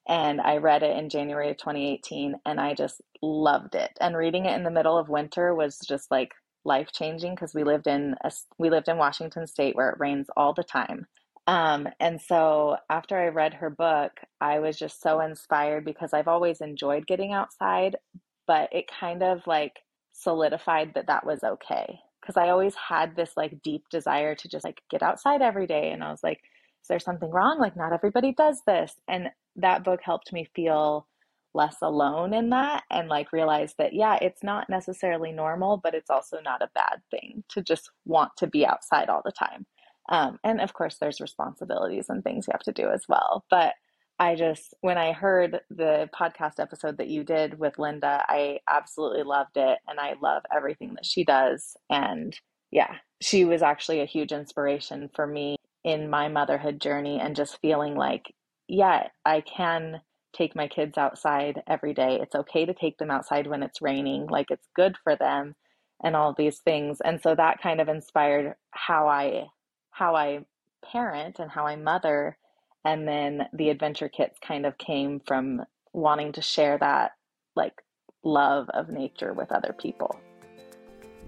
and 0.08 0.40
I 0.40 0.56
read 0.56 0.82
it 0.82 0.96
in 0.96 1.10
January 1.10 1.50
of 1.50 1.58
2018 1.58 2.36
and 2.46 2.60
I 2.60 2.74
just 2.74 3.02
loved 3.20 3.74
it. 3.74 3.90
And 4.00 4.16
reading 4.16 4.46
it 4.46 4.56
in 4.56 4.64
the 4.64 4.70
middle 4.70 4.96
of 4.96 5.10
winter 5.10 5.54
was 5.54 5.78
just 5.86 6.10
like 6.10 6.32
life 6.64 6.88
changing 6.92 7.34
because 7.34 7.54
we 7.54 7.62
lived 7.62 7.86
in 7.86 8.14
a, 8.24 8.32
we 8.58 8.70
lived 8.70 8.88
in 8.88 8.96
Washington 8.96 9.46
state 9.46 9.76
where 9.76 9.90
it 9.90 10.00
rains 10.00 10.28
all 10.34 10.54
the 10.54 10.64
time. 10.64 11.06
Um, 11.46 11.88
and 12.00 12.20
so 12.20 12.76
after 12.90 13.18
I 13.18 13.28
read 13.28 13.54
her 13.54 13.70
book, 13.70 14.12
I 14.40 14.60
was 14.60 14.78
just 14.78 15.02
so 15.02 15.20
inspired 15.20 15.84
because 15.84 16.12
I've 16.12 16.28
always 16.28 16.60
enjoyed 16.60 17.06
getting 17.06 17.32
outside, 17.32 17.96
but 18.46 18.70
it 18.72 18.90
kind 19.00 19.22
of 19.22 19.46
like 19.46 19.80
solidified 20.12 20.92
that 20.94 21.06
that 21.06 21.24
was 21.24 21.42
okay. 21.42 22.00
Because 22.20 22.36
I 22.36 22.50
always 22.50 22.74
had 22.74 23.14
this 23.14 23.32
like 23.36 23.62
deep 23.62 23.84
desire 23.90 24.34
to 24.34 24.48
just 24.48 24.64
like 24.64 24.82
get 24.90 25.02
outside 25.02 25.40
every 25.40 25.66
day. 25.66 25.90
And 25.90 26.02
I 26.02 26.10
was 26.10 26.22
like, 26.22 26.40
is 26.82 26.88
there 26.88 26.98
something 26.98 27.30
wrong? 27.30 27.58
Like, 27.58 27.76
not 27.76 27.92
everybody 27.92 28.32
does 28.32 28.62
this. 28.66 28.94
And 29.08 29.30
that 29.58 29.84
book 29.84 30.00
helped 30.02 30.32
me 30.32 30.48
feel 30.54 31.06
less 31.54 31.76
alone 31.82 32.34
in 32.34 32.50
that 32.50 32.84
and 32.90 33.08
like 33.08 33.32
realize 33.32 33.74
that, 33.78 33.92
yeah, 33.92 34.18
it's 34.20 34.42
not 34.42 34.68
necessarily 34.68 35.32
normal, 35.32 35.76
but 35.76 35.94
it's 35.94 36.10
also 36.10 36.38
not 36.40 36.62
a 36.62 36.70
bad 36.74 37.00
thing 37.10 37.42
to 37.48 37.62
just 37.62 37.90
want 38.04 38.30
to 38.36 38.46
be 38.46 38.66
outside 38.66 39.08
all 39.08 39.22
the 39.24 39.32
time. 39.32 39.66
Um, 40.08 40.38
and 40.44 40.60
of 40.60 40.72
course, 40.72 40.96
there's 41.00 41.20
responsibilities 41.20 42.06
and 42.08 42.22
things 42.22 42.46
you 42.46 42.52
have 42.52 42.62
to 42.62 42.72
do 42.72 42.90
as 42.90 43.02
well. 43.08 43.44
But 43.50 43.74
I 44.18 44.34
just, 44.34 44.74
when 44.80 44.98
I 44.98 45.12
heard 45.12 45.60
the 45.70 46.08
podcast 46.18 46.60
episode 46.60 46.98
that 46.98 47.08
you 47.08 47.24
did 47.24 47.58
with 47.58 47.78
Linda, 47.78 48.24
I 48.28 48.58
absolutely 48.68 49.22
loved 49.22 49.56
it. 49.56 49.78
And 49.86 50.00
I 50.00 50.14
love 50.22 50.42
everything 50.54 50.94
that 50.94 51.06
she 51.06 51.24
does. 51.24 51.76
And 51.90 52.38
yeah, 52.70 52.96
she 53.20 53.44
was 53.44 53.62
actually 53.62 54.00
a 54.00 54.06
huge 54.06 54.32
inspiration 54.32 55.08
for 55.14 55.26
me 55.26 55.56
in 55.84 56.10
my 56.10 56.28
motherhood 56.28 56.80
journey 56.80 57.20
and 57.20 57.36
just 57.36 57.60
feeling 57.60 57.94
like, 57.94 58.34
yeah, 58.68 59.08
I 59.24 59.40
can 59.40 60.00
take 60.32 60.54
my 60.54 60.68
kids 60.68 60.98
outside 60.98 61.62
every 61.66 61.94
day. 61.94 62.18
It's 62.20 62.34
okay 62.34 62.66
to 62.66 62.74
take 62.74 62.98
them 62.98 63.10
outside 63.10 63.46
when 63.46 63.62
it's 63.62 63.82
raining, 63.82 64.26
like 64.26 64.50
it's 64.50 64.68
good 64.76 64.96
for 65.02 65.16
them 65.16 65.56
and 66.04 66.14
all 66.14 66.34
these 66.34 66.58
things. 66.58 67.00
And 67.00 67.20
so 67.20 67.34
that 67.34 67.60
kind 67.62 67.80
of 67.80 67.88
inspired 67.88 68.54
how 68.70 69.08
I 69.08 69.46
how 69.90 70.14
I 70.14 70.44
parent 70.84 71.40
and 71.40 71.50
how 71.50 71.66
I 71.66 71.74
mother 71.74 72.36
and 72.84 73.08
then 73.08 73.48
the 73.52 73.70
adventure 73.70 74.08
kits 74.08 74.38
kind 74.46 74.64
of 74.64 74.78
came 74.78 75.20
from 75.26 75.64
wanting 75.92 76.32
to 76.32 76.42
share 76.42 76.78
that 76.78 77.12
like 77.56 77.82
love 78.22 78.68
of 78.70 78.88
nature 78.88 79.32
with 79.32 79.50
other 79.50 79.74
people. 79.76 80.20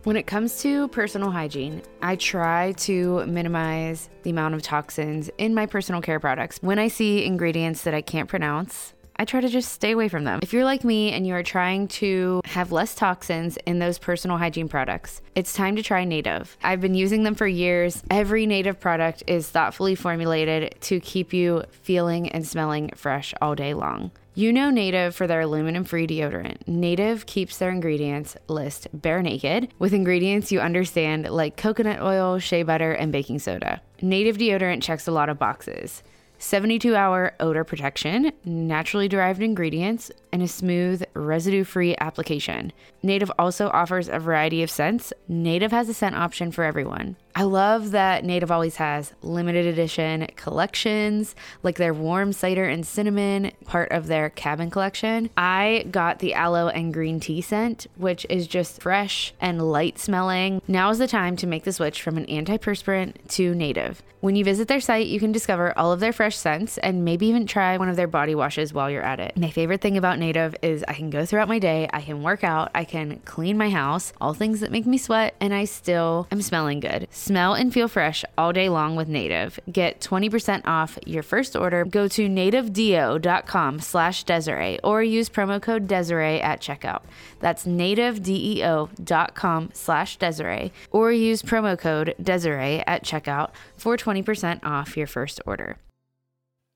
When 0.05 0.17
it 0.17 0.27
comes 0.27 0.63
to 0.63 0.89
personal 0.89 1.31
hygiene, 1.31 1.83
I 2.01 2.17
try 2.17 2.73
to 2.73 3.27
minimize 3.27 4.09
the 4.23 4.31
amount 4.31 4.55
of 4.55 4.63
toxins 4.63 5.29
in 5.37 5.55
my 5.55 5.67
personal 5.67 6.01
care 6.01 6.19
products. 6.19 6.57
When 6.63 6.79
I 6.79 6.89
see 6.89 7.27
ingredients 7.27 7.83
that 7.83 7.93
I 7.93 8.01
can't 8.01 8.27
pronounce, 8.27 8.95
I 9.17 9.27
try 9.27 9.43
to 9.43 9.49
just 9.51 9.73
stay 9.73 9.91
away 9.91 10.09
from 10.09 10.25
them. 10.25 10.41
If 10.43 10.55
you're 10.55 10.65
like 10.65 10.85
me 10.85 11.13
and 11.13 11.27
you 11.27 11.35
are 11.35 11.43
trying 11.43 11.89
to 11.89 12.41
have 12.47 12.73
less 12.73 12.95
toxins 12.95 13.59
in 13.67 13.79
those 13.79 13.99
personal 13.99 14.39
hygiene 14.39 14.71
products, 14.71 15.21
it's 15.35 15.53
time 15.53 15.77
to 15.77 15.83
try 15.83 16.05
Native. 16.05 16.57
I've 16.63 16.81
been 16.81 16.95
using 16.95 17.23
them 17.25 17.35
for 17.35 17.47
years. 17.47 18.03
Every 18.11 18.47
Native 18.47 18.81
product 18.81 19.23
is 19.27 19.51
thoughtfully 19.51 19.97
formulated 19.97 20.77
to 20.81 20.99
keep 21.01 21.35
you 21.35 21.65
feeling 21.73 22.31
and 22.31 22.47
smelling 22.47 22.91
fresh 22.97 23.35
all 23.43 23.55
day 23.55 23.75
long. 23.75 24.13
You 24.33 24.53
know 24.53 24.71
Native 24.71 25.17
for 25.17 25.27
their 25.27 25.41
aluminum 25.41 25.83
free 25.83 26.07
deodorant. 26.07 26.69
Native 26.69 27.27
keeps 27.27 27.59
their 27.59 27.71
ingredients 27.71 28.37
list 28.47 28.87
bare 28.93 29.23
naked 29.23 29.75
with 29.81 29.93
ingredients 29.93 30.53
you 30.53 30.61
understand 30.61 31.29
like 31.29 31.57
coconut 31.57 32.01
oil, 32.01 32.39
shea 32.39 32.63
butter, 32.63 32.93
and 32.93 33.11
baking 33.11 33.41
soda. 33.41 33.81
Native 34.01 34.39
deodorant 34.39 34.83
checks 34.83 35.09
a 35.09 35.11
lot 35.11 35.29
of 35.29 35.39
boxes. 35.41 36.05
72 36.39 36.95
hour 36.95 37.35
odor 37.41 37.65
protection, 37.65 38.33
naturally 38.45 39.09
derived 39.09 39.43
ingredients, 39.43 40.13
and 40.33 40.43
a 40.43 40.49
smooth, 40.49 41.03
residue 41.13 41.65
free 41.65 41.97
application. 42.01 42.73
Native 43.03 43.33
also 43.37 43.69
offers 43.71 44.09
a 44.09 44.21
variety 44.21 44.63
of 44.63 44.71
scents. 44.71 45.13
Native 45.29 45.73
has 45.73 45.89
a 45.89 45.95
scent 45.95 46.15
option 46.15 46.51
for 46.53 46.63
everyone. 46.63 47.17
I 47.35 47.45
love 47.45 47.93
that 47.93 48.25
Native 48.25 48.51
always 48.51 48.77
has 48.77 49.13
limited 49.23 49.67
edition 49.67 50.27
collections, 50.37 51.35
like 51.63 51.77
their 51.77 51.95
warm 51.95 52.33
cider 52.33 52.65
and 52.65 52.87
cinnamon, 52.87 53.53
part 53.65 53.93
of 53.93 54.09
their 54.09 54.31
cabin 54.31 54.71
collection. 54.71 55.31
I 55.37 55.87
got 55.91 56.19
the 56.19 56.35
aloe 56.35 56.69
and 56.69 56.93
green 56.93 57.21
tea 57.21 57.41
scent, 57.41 57.87
which 57.97 58.27
is 58.29 58.47
just 58.47 58.83
fresh 58.83 59.33
and 59.41 59.71
light 59.71 59.99
smelling. 59.99 60.61
Now 60.67 60.91
is 60.91 60.99
the 60.99 61.07
time 61.07 61.37
to 61.37 61.47
make 61.47 61.65
the 61.65 61.73
switch 61.73 62.03
from 62.03 62.17
an 62.17 62.27
antiperspirant 62.27 63.15
to 63.29 63.55
Native. 63.55 64.03
When 64.21 64.37
you 64.37 64.45
visit 64.45 64.69
their 64.69 64.81
site, 64.81 65.07
you 65.07 65.19
can 65.19 65.33
discover 65.33 65.77
all 65.79 65.93
of 65.93 66.01
their 66.01 66.13
fresh 66.13 66.37
scents 66.37 66.77
and 66.77 67.07
maybe 67.07 67.27
even 67.29 67.47
try 67.47 67.79
one 67.79 67.89
of 67.89 67.97
their 67.97 68.07
body 68.07 68.35
washes 68.35 68.75
while 68.75 68.91
you're 68.91 69.03
at 69.03 69.19
it. 69.19 69.35
My 69.35 69.49
favorite 69.49 69.81
thing 69.81 69.97
about 69.97 70.19
Native 70.19 70.55
is 70.61 70.85
I 70.87 70.93
can 70.93 71.09
go 71.09 71.25
throughout 71.25 71.49
my 71.49 71.59
day, 71.59 71.89
I 71.91 72.03
can 72.03 72.23
work 72.23 72.45
out, 72.45 72.71
I 72.75 72.85
can 72.85 73.21
clean 73.25 73.57
my 73.57 73.71
house, 73.71 74.13
all 74.21 74.35
things 74.35 74.61
that 74.61 74.71
make 74.71 74.85
me 74.85 74.99
sweat, 74.99 75.35
and 75.41 75.55
I 75.55 75.65
still 75.65 76.29
am 76.31 76.43
smelling 76.43 76.81
good. 76.81 77.09
Smell 77.21 77.53
and 77.53 77.71
feel 77.71 77.87
fresh 77.87 78.25
all 78.39 78.51
day 78.51 78.71
long 78.71 78.97
with 78.97 79.07
Native. 79.07 79.61
Get 79.71 80.01
20% 80.01 80.67
off 80.67 80.99
your 81.05 81.23
first 81.23 81.55
order. 81.55 81.85
Go 81.85 82.09
to 82.09 82.31
nativedeo.com 82.31 83.81
slash 83.81 84.25
Desirae 84.25 84.81
or 84.83 85.03
use 85.03 85.29
promo 85.29 85.61
code 85.61 85.87
Desirae 85.87 86.43
at 86.43 86.63
checkout. 86.63 87.03
That's 87.39 87.67
nativedeo.com 87.67 89.71
slash 89.75 90.17
Desirae 90.17 90.71
or 90.91 91.13
use 91.13 91.43
promo 91.43 91.79
code 91.79 92.15
Desirae 92.23 92.83
at 92.87 93.05
checkout 93.05 93.51
for 93.77 93.99
20% 93.99 94.65
off 94.65 94.97
your 94.97 95.07
first 95.07 95.43
order 95.45 95.77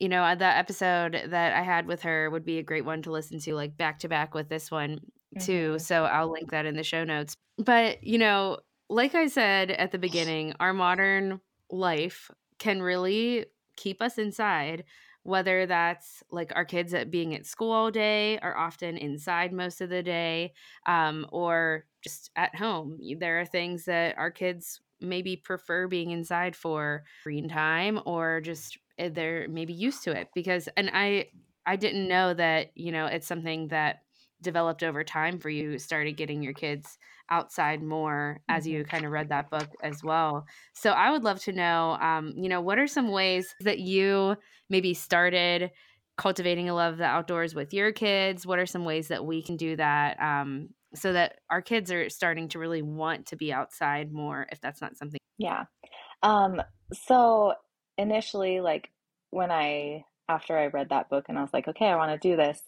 you 0.00 0.08
know, 0.08 0.34
that 0.34 0.58
episode 0.58 1.22
that 1.28 1.54
I 1.54 1.62
had 1.62 1.86
with 1.86 2.02
her 2.02 2.28
would 2.28 2.44
be 2.44 2.58
a 2.58 2.62
great 2.62 2.84
one 2.84 3.00
to 3.02 3.12
listen 3.12 3.38
to, 3.38 3.54
like 3.54 3.78
back 3.78 4.00
to 4.00 4.08
back 4.08 4.34
with 4.34 4.50
this 4.50 4.70
one 4.70 4.98
too. 5.40 5.70
Mm-hmm. 5.70 5.78
So 5.78 6.04
I'll 6.04 6.30
link 6.30 6.50
that 6.50 6.66
in 6.66 6.74
the 6.74 6.82
show 6.82 7.04
notes. 7.04 7.34
But, 7.56 8.04
you 8.04 8.18
know, 8.18 8.58
like 8.88 9.14
I 9.14 9.26
said 9.26 9.70
at 9.70 9.92
the 9.92 9.98
beginning, 9.98 10.54
our 10.60 10.72
modern 10.72 11.40
life 11.70 12.30
can 12.58 12.82
really 12.82 13.46
keep 13.76 14.00
us 14.00 14.18
inside 14.18 14.84
whether 15.24 15.64
that's 15.64 16.22
like 16.30 16.52
our 16.54 16.66
kids 16.66 16.92
at 16.92 17.10
being 17.10 17.34
at 17.34 17.46
school 17.46 17.72
all 17.72 17.90
day 17.90 18.38
are 18.40 18.56
often 18.56 18.98
inside 18.98 19.52
most 19.52 19.80
of 19.80 19.88
the 19.88 20.02
day 20.02 20.52
um, 20.86 21.26
or 21.32 21.86
just 22.02 22.30
at 22.36 22.54
home. 22.54 22.98
There 23.18 23.40
are 23.40 23.46
things 23.46 23.86
that 23.86 24.18
our 24.18 24.30
kids 24.30 24.82
maybe 25.00 25.36
prefer 25.36 25.88
being 25.88 26.10
inside 26.10 26.54
for 26.54 27.04
screen 27.20 27.48
time 27.48 28.00
or 28.04 28.40
just 28.42 28.78
eh, 28.98 29.08
they're 29.08 29.48
maybe 29.48 29.72
used 29.72 30.04
to 30.04 30.12
it 30.12 30.28
because 30.34 30.68
and 30.76 30.90
i 30.94 31.26
i 31.66 31.76
didn't 31.76 32.08
know 32.08 32.32
that 32.32 32.70
you 32.74 32.92
know 32.92 33.06
it's 33.06 33.26
something 33.26 33.68
that 33.68 34.03
developed 34.44 34.82
over 34.82 35.02
time 35.02 35.38
for 35.38 35.50
you 35.50 35.78
started 35.78 36.16
getting 36.16 36.42
your 36.42 36.52
kids 36.52 36.98
outside 37.30 37.82
more 37.82 38.40
as 38.48 38.66
you 38.66 38.80
mm-hmm. 38.80 38.90
kind 38.90 39.04
of 39.04 39.10
read 39.10 39.30
that 39.30 39.50
book 39.50 39.68
as 39.82 40.04
well. 40.04 40.46
So 40.74 40.90
i 40.90 41.10
would 41.10 41.24
love 41.24 41.40
to 41.40 41.52
know 41.52 41.98
um, 42.00 42.32
you 42.36 42.48
know 42.48 42.60
what 42.60 42.78
are 42.78 42.86
some 42.86 43.10
ways 43.10 43.54
that 43.60 43.80
you 43.80 44.36
maybe 44.70 44.94
started 44.94 45.70
cultivating 46.16 46.68
a 46.68 46.74
love 46.74 46.92
of 46.92 46.98
the 46.98 47.04
outdoors 47.04 47.54
with 47.54 47.74
your 47.74 47.90
kids? 47.90 48.46
What 48.46 48.60
are 48.60 48.66
some 48.66 48.84
ways 48.84 49.08
that 49.08 49.24
we 49.24 49.42
can 49.42 49.56
do 49.56 49.74
that 49.76 50.20
um, 50.20 50.68
so 50.94 51.12
that 51.12 51.40
our 51.50 51.60
kids 51.60 51.90
are 51.90 52.08
starting 52.08 52.48
to 52.50 52.60
really 52.60 52.82
want 52.82 53.26
to 53.26 53.36
be 53.36 53.52
outside 53.52 54.12
more 54.12 54.46
if 54.52 54.60
that's 54.60 54.80
not 54.80 54.96
something 54.96 55.18
yeah. 55.38 55.64
Um, 56.22 56.62
so 56.92 57.54
initially 57.98 58.60
like 58.60 58.88
when 59.30 59.50
i 59.50 60.04
after 60.28 60.58
i 60.58 60.66
read 60.66 60.88
that 60.88 61.08
book 61.08 61.26
and 61.28 61.38
i 61.38 61.40
was 61.40 61.52
like 61.52 61.68
okay 61.68 61.86
i 61.86 61.96
want 61.96 62.10
to 62.10 62.28
do 62.28 62.36
this 62.36 62.60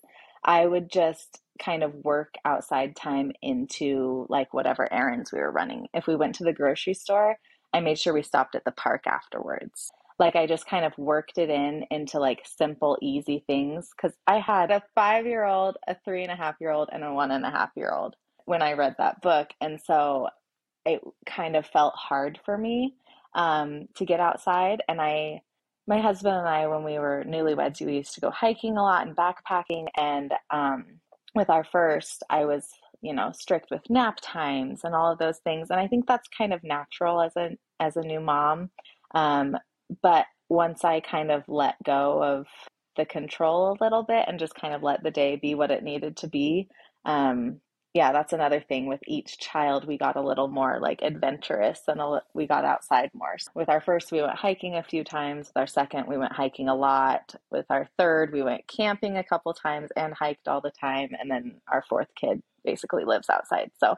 i 0.44 0.64
would 0.64 0.90
just 0.90 1.40
kind 1.58 1.82
of 1.82 1.94
work 2.04 2.34
outside 2.44 2.96
time 2.96 3.32
into 3.42 4.26
like 4.28 4.52
whatever 4.54 4.92
errands 4.92 5.32
we 5.32 5.40
were 5.40 5.50
running. 5.50 5.86
If 5.94 6.06
we 6.06 6.16
went 6.16 6.34
to 6.36 6.44
the 6.44 6.52
grocery 6.52 6.94
store, 6.94 7.36
I 7.72 7.80
made 7.80 7.98
sure 7.98 8.14
we 8.14 8.22
stopped 8.22 8.54
at 8.54 8.64
the 8.64 8.72
park 8.72 9.06
afterwards. 9.06 9.90
Like 10.18 10.34
I 10.34 10.46
just 10.46 10.66
kind 10.66 10.84
of 10.84 10.96
worked 10.96 11.36
it 11.36 11.50
in 11.50 11.84
into 11.90 12.18
like 12.18 12.40
simple, 12.44 12.96
easy 13.02 13.44
things 13.46 13.90
because 13.94 14.16
I 14.26 14.38
had 14.38 14.70
a 14.70 14.82
five 14.94 15.26
year 15.26 15.44
old, 15.44 15.76
a 15.86 15.96
three 16.04 16.22
and 16.22 16.32
a 16.32 16.36
half 16.36 16.56
year 16.60 16.70
old, 16.70 16.88
and 16.92 17.04
a 17.04 17.12
one 17.12 17.30
and 17.30 17.44
a 17.44 17.50
half 17.50 17.70
year 17.76 17.92
old 17.92 18.16
when 18.46 18.62
I 18.62 18.72
read 18.72 18.94
that 18.98 19.20
book. 19.20 19.50
And 19.60 19.78
so 19.80 20.28
it 20.86 21.02
kind 21.26 21.56
of 21.56 21.66
felt 21.66 21.94
hard 21.96 22.40
for 22.44 22.56
me 22.56 22.94
um, 23.34 23.88
to 23.96 24.06
get 24.06 24.20
outside. 24.20 24.82
And 24.88 25.00
I, 25.00 25.42
my 25.86 26.00
husband 26.00 26.36
and 26.36 26.48
I, 26.48 26.66
when 26.68 26.84
we 26.84 26.98
were 26.98 27.24
newlyweds, 27.26 27.84
we 27.84 27.96
used 27.96 28.14
to 28.14 28.20
go 28.20 28.30
hiking 28.30 28.78
a 28.78 28.82
lot 28.82 29.06
and 29.06 29.16
backpacking. 29.16 29.88
And 29.96 30.32
um, 30.50 31.00
with 31.36 31.50
our 31.50 31.64
first, 31.64 32.22
I 32.30 32.44
was, 32.44 32.66
you 33.02 33.14
know, 33.14 33.32
strict 33.32 33.70
with 33.70 33.88
nap 33.90 34.18
times 34.22 34.80
and 34.84 34.94
all 34.94 35.12
of 35.12 35.18
those 35.18 35.38
things. 35.38 35.70
And 35.70 35.78
I 35.80 35.86
think 35.86 36.06
that's 36.06 36.28
kind 36.36 36.52
of 36.52 36.64
natural 36.64 37.20
as 37.20 37.36
a 37.36 37.50
as 37.80 37.96
a 37.96 38.02
new 38.02 38.20
mom. 38.20 38.70
Um, 39.14 39.56
but 40.02 40.26
once 40.48 40.84
I 40.84 41.00
kind 41.00 41.30
of 41.30 41.44
let 41.48 41.76
go 41.84 42.22
of 42.22 42.46
the 42.96 43.04
control 43.04 43.72
a 43.72 43.84
little 43.84 44.02
bit 44.02 44.24
and 44.26 44.38
just 44.38 44.54
kind 44.54 44.74
of 44.74 44.82
let 44.82 45.02
the 45.02 45.10
day 45.10 45.36
be 45.36 45.54
what 45.54 45.70
it 45.70 45.84
needed 45.84 46.16
to 46.18 46.28
be, 46.28 46.68
um, 47.04 47.60
yeah, 47.96 48.12
that's 48.12 48.34
another 48.34 48.60
thing 48.60 48.84
with 48.84 49.00
each 49.06 49.38
child. 49.38 49.86
We 49.86 49.96
got 49.96 50.16
a 50.16 50.20
little 50.20 50.48
more 50.48 50.78
like 50.80 51.00
adventurous 51.00 51.80
and 51.88 51.98
a, 51.98 52.20
we 52.34 52.46
got 52.46 52.66
outside 52.66 53.10
more. 53.14 53.36
With 53.54 53.70
our 53.70 53.80
first, 53.80 54.12
we 54.12 54.20
went 54.20 54.36
hiking 54.36 54.74
a 54.74 54.82
few 54.82 55.02
times. 55.02 55.46
With 55.46 55.56
our 55.56 55.66
second, 55.66 56.06
we 56.06 56.18
went 56.18 56.34
hiking 56.34 56.68
a 56.68 56.74
lot. 56.74 57.34
With 57.50 57.64
our 57.70 57.88
third, 57.96 58.34
we 58.34 58.42
went 58.42 58.68
camping 58.68 59.16
a 59.16 59.24
couple 59.24 59.54
times 59.54 59.88
and 59.96 60.12
hiked 60.12 60.46
all 60.46 60.60
the 60.60 60.72
time. 60.78 61.08
And 61.18 61.30
then 61.30 61.54
our 61.68 61.82
fourth 61.88 62.08
kid 62.14 62.42
basically 62.66 63.06
lives 63.06 63.30
outside. 63.30 63.70
So, 63.80 63.96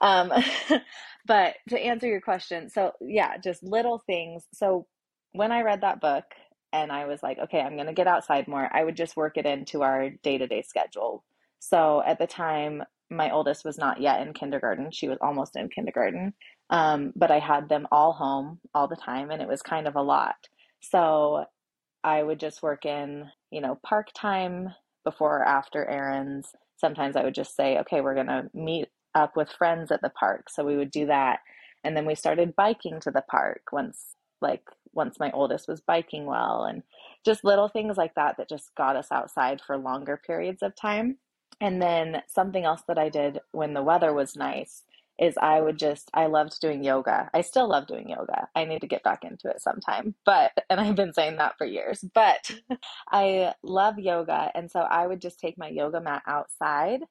um, 0.00 0.32
but 1.26 1.56
to 1.70 1.80
answer 1.80 2.06
your 2.06 2.20
question, 2.20 2.70
so 2.70 2.92
yeah, 3.00 3.38
just 3.38 3.64
little 3.64 4.04
things. 4.06 4.46
So 4.54 4.86
when 5.32 5.50
I 5.50 5.62
read 5.62 5.80
that 5.80 6.00
book, 6.00 6.26
and 6.72 6.92
I 6.92 7.06
was 7.06 7.24
like, 7.24 7.38
okay, 7.38 7.60
I'm 7.60 7.74
going 7.74 7.88
to 7.88 7.92
get 7.92 8.06
outside 8.06 8.48
more. 8.48 8.70
I 8.72 8.84
would 8.84 8.96
just 8.96 9.14
work 9.14 9.36
it 9.36 9.44
into 9.44 9.82
our 9.82 10.08
day 10.08 10.38
to 10.38 10.46
day 10.46 10.62
schedule. 10.62 11.22
So 11.58 12.02
at 12.06 12.18
the 12.18 12.26
time, 12.26 12.82
my 13.12 13.30
oldest 13.30 13.64
was 13.64 13.78
not 13.78 14.00
yet 14.00 14.26
in 14.26 14.32
kindergarten. 14.32 14.90
She 14.90 15.08
was 15.08 15.18
almost 15.20 15.56
in 15.56 15.68
kindergarten. 15.68 16.34
Um, 16.70 17.12
but 17.14 17.30
I 17.30 17.38
had 17.38 17.68
them 17.68 17.86
all 17.92 18.12
home 18.12 18.60
all 18.74 18.88
the 18.88 18.96
time, 18.96 19.30
and 19.30 19.42
it 19.42 19.48
was 19.48 19.62
kind 19.62 19.86
of 19.86 19.96
a 19.96 20.02
lot. 20.02 20.36
So 20.80 21.44
I 22.02 22.22
would 22.22 22.40
just 22.40 22.62
work 22.62 22.86
in, 22.86 23.30
you 23.50 23.60
know, 23.60 23.78
park 23.84 24.08
time 24.14 24.74
before 25.04 25.38
or 25.38 25.44
after 25.44 25.84
errands. 25.88 26.48
Sometimes 26.76 27.14
I 27.16 27.22
would 27.22 27.34
just 27.34 27.54
say, 27.54 27.78
okay, 27.78 28.00
we're 28.00 28.14
going 28.14 28.26
to 28.26 28.50
meet 28.54 28.88
up 29.14 29.36
with 29.36 29.50
friends 29.50 29.92
at 29.92 30.00
the 30.02 30.10
park. 30.10 30.48
So 30.48 30.64
we 30.64 30.76
would 30.76 30.90
do 30.90 31.06
that. 31.06 31.40
And 31.84 31.96
then 31.96 32.06
we 32.06 32.14
started 32.14 32.56
biking 32.56 33.00
to 33.00 33.10
the 33.10 33.24
park 33.30 33.62
once 33.72 34.14
like 34.40 34.62
once 34.92 35.18
my 35.18 35.30
oldest 35.30 35.68
was 35.68 35.80
biking 35.80 36.26
well 36.26 36.64
and 36.64 36.82
just 37.24 37.44
little 37.44 37.68
things 37.68 37.96
like 37.96 38.14
that 38.14 38.36
that 38.36 38.48
just 38.48 38.74
got 38.76 38.96
us 38.96 39.06
outside 39.10 39.60
for 39.64 39.78
longer 39.78 40.20
periods 40.26 40.62
of 40.62 40.74
time. 40.74 41.16
And 41.62 41.80
then 41.80 42.22
something 42.28 42.64
else 42.64 42.82
that 42.88 42.98
I 42.98 43.08
did 43.08 43.40
when 43.52 43.74
the 43.74 43.84
weather 43.84 44.12
was 44.12 44.36
nice 44.36 44.84
is 45.18 45.36
I 45.38 45.60
would 45.60 45.78
just 45.78 46.10
I 46.14 46.26
loved 46.26 46.60
doing 46.60 46.84
yoga. 46.84 47.30
I 47.32 47.42
still 47.42 47.68
love 47.68 47.86
doing 47.86 48.10
yoga. 48.10 48.48
I 48.56 48.64
need 48.64 48.80
to 48.82 48.88
get 48.88 49.04
back 49.04 49.24
into 49.24 49.48
it 49.48 49.62
sometime. 49.62 50.16
But 50.26 50.52
and 50.70 50.80
I've 50.80 50.96
been 50.96 51.14
saying 51.14 51.36
that 51.36 51.56
for 51.58 51.66
years. 51.66 52.04
But 52.14 52.50
I 53.12 53.54
love 53.62 53.98
yoga 54.00 54.50
and 54.54 54.70
so 54.70 54.80
I 54.80 55.06
would 55.06 55.22
just 55.22 55.40
take 55.40 55.56
my 55.58 55.68
yoga 55.68 56.00
mat 56.00 56.22
outside 56.26 57.02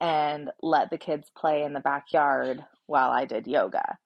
and 0.00 0.50
let 0.62 0.90
the 0.90 0.98
kids 0.98 1.30
play 1.36 1.64
in 1.64 1.74
the 1.74 1.80
backyard 1.80 2.64
while 2.86 3.10
I 3.10 3.24
did 3.24 3.48
yoga. 3.48 3.98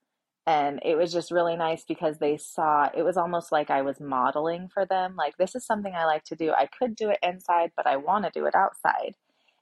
And 0.47 0.81
it 0.85 0.97
was 0.97 1.13
just 1.13 1.31
really 1.31 1.57
nice 1.57 1.85
because 1.85 2.19
they 2.19 2.39
saw 2.39 2.89
it 2.97 3.03
was 3.03 3.19
almost 3.19 3.53
like 3.53 3.71
I 3.71 3.83
was 3.83 4.01
modeling 4.01 4.69
for 4.73 4.87
them. 4.87 5.15
Like, 5.17 5.37
this 5.37 5.55
is 5.55 5.67
something 5.67 5.95
I 5.95 6.07
like 6.07 6.25
to 6.25 6.37
do. 6.37 6.53
I 6.53 6.67
could 6.67 6.97
do 6.97 7.11
it 7.11 7.19
inside, 7.23 7.73
but 7.77 7.87
I 7.87 7.99
want 7.99 8.25
to 8.25 8.31
do 8.33 8.47
it 8.47 8.55
outside. 8.55 9.15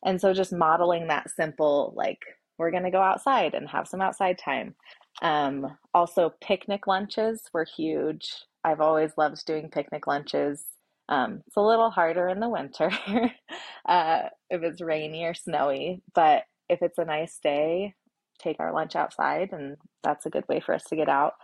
And 0.09 0.19
so 0.19 0.33
just 0.33 0.55
modeling 0.55 1.09
that 1.09 1.31
simple, 1.31 1.93
like, 1.95 2.23
we're 2.57 2.71
going 2.71 2.85
to 2.85 2.91
go 2.91 3.03
outside 3.03 3.53
and 3.53 3.69
have 3.69 3.87
some 3.87 4.01
outside 4.01 4.39
time. 4.39 4.75
Um, 5.21 5.77
also, 5.93 6.33
picnic 6.41 6.87
lunches 6.87 7.43
were 7.53 7.67
huge. 7.77 8.27
I've 8.65 8.81
always 8.81 9.13
loved 9.19 9.45
doing 9.45 9.69
picnic 9.69 10.07
lunches. 10.07 10.65
Um, 11.11 11.43
it's 11.47 11.59
a 11.59 11.61
little 11.61 11.91
harder 11.91 12.27
in 12.27 12.41
the 12.41 12.49
winter 12.49 12.91
uh, 13.87 14.23
if 14.49 14.63
it's 14.63 14.81
rainy 14.81 15.25
or 15.25 15.35
snowy, 15.35 16.01
but 16.15 16.45
if 16.71 16.81
it's 16.81 16.97
a 16.97 17.05
nice 17.05 17.39
day, 17.43 17.95
take 18.39 18.61
our 18.61 18.73
lunch 18.73 18.97
outside, 18.97 19.51
and 19.53 19.77
that's 20.03 20.25
a 20.25 20.31
good 20.31 20.49
way 20.49 20.61
for 20.61 20.75
us 20.75 20.85
to 20.85 20.97
get 20.97 21.11
out. 21.11 21.35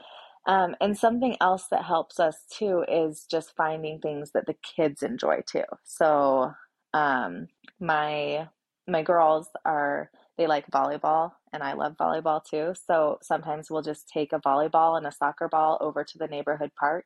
Um, 0.46 0.74
and 0.80 0.96
something 0.96 1.36
else 1.42 1.66
that 1.70 1.84
helps 1.84 2.18
us 2.18 2.44
too 2.50 2.82
is 2.88 3.26
just 3.30 3.54
finding 3.56 3.98
things 4.00 4.30
that 4.32 4.46
the 4.46 4.56
kids 4.62 5.02
enjoy 5.02 5.42
too. 5.46 5.64
So 5.84 6.52
um, 6.94 7.48
my 7.80 8.48
my 8.86 9.02
girls 9.02 9.48
are 9.64 10.10
they 10.38 10.46
like 10.46 10.70
volleyball 10.70 11.32
and 11.52 11.62
I 11.62 11.74
love 11.74 11.96
volleyball 11.96 12.42
too. 12.42 12.74
So 12.86 13.18
sometimes 13.22 13.70
we'll 13.70 13.82
just 13.82 14.08
take 14.08 14.32
a 14.32 14.40
volleyball 14.40 14.96
and 14.96 15.06
a 15.06 15.12
soccer 15.12 15.48
ball 15.48 15.78
over 15.80 16.04
to 16.04 16.18
the 16.18 16.26
neighborhood 16.26 16.70
park 16.78 17.04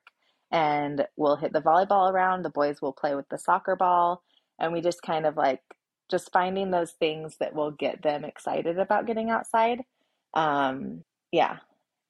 and 0.50 1.06
we'll 1.16 1.36
hit 1.36 1.52
the 1.52 1.60
volleyball 1.60 2.10
around. 2.10 2.42
The 2.42 2.50
boys 2.50 2.80
will 2.80 2.92
play 2.92 3.14
with 3.14 3.28
the 3.28 3.38
soccer 3.38 3.76
ball 3.76 4.22
and 4.58 4.72
we 4.72 4.80
just 4.80 5.02
kind 5.02 5.26
of 5.26 5.36
like 5.36 5.60
just 6.10 6.32
finding 6.32 6.70
those 6.70 6.92
things 6.92 7.36
that 7.38 7.54
will 7.54 7.70
get 7.70 8.02
them 8.02 8.24
excited 8.24 8.78
about 8.78 9.06
getting 9.06 9.30
outside. 9.30 9.82
Um, 10.34 11.04
yeah. 11.32 11.58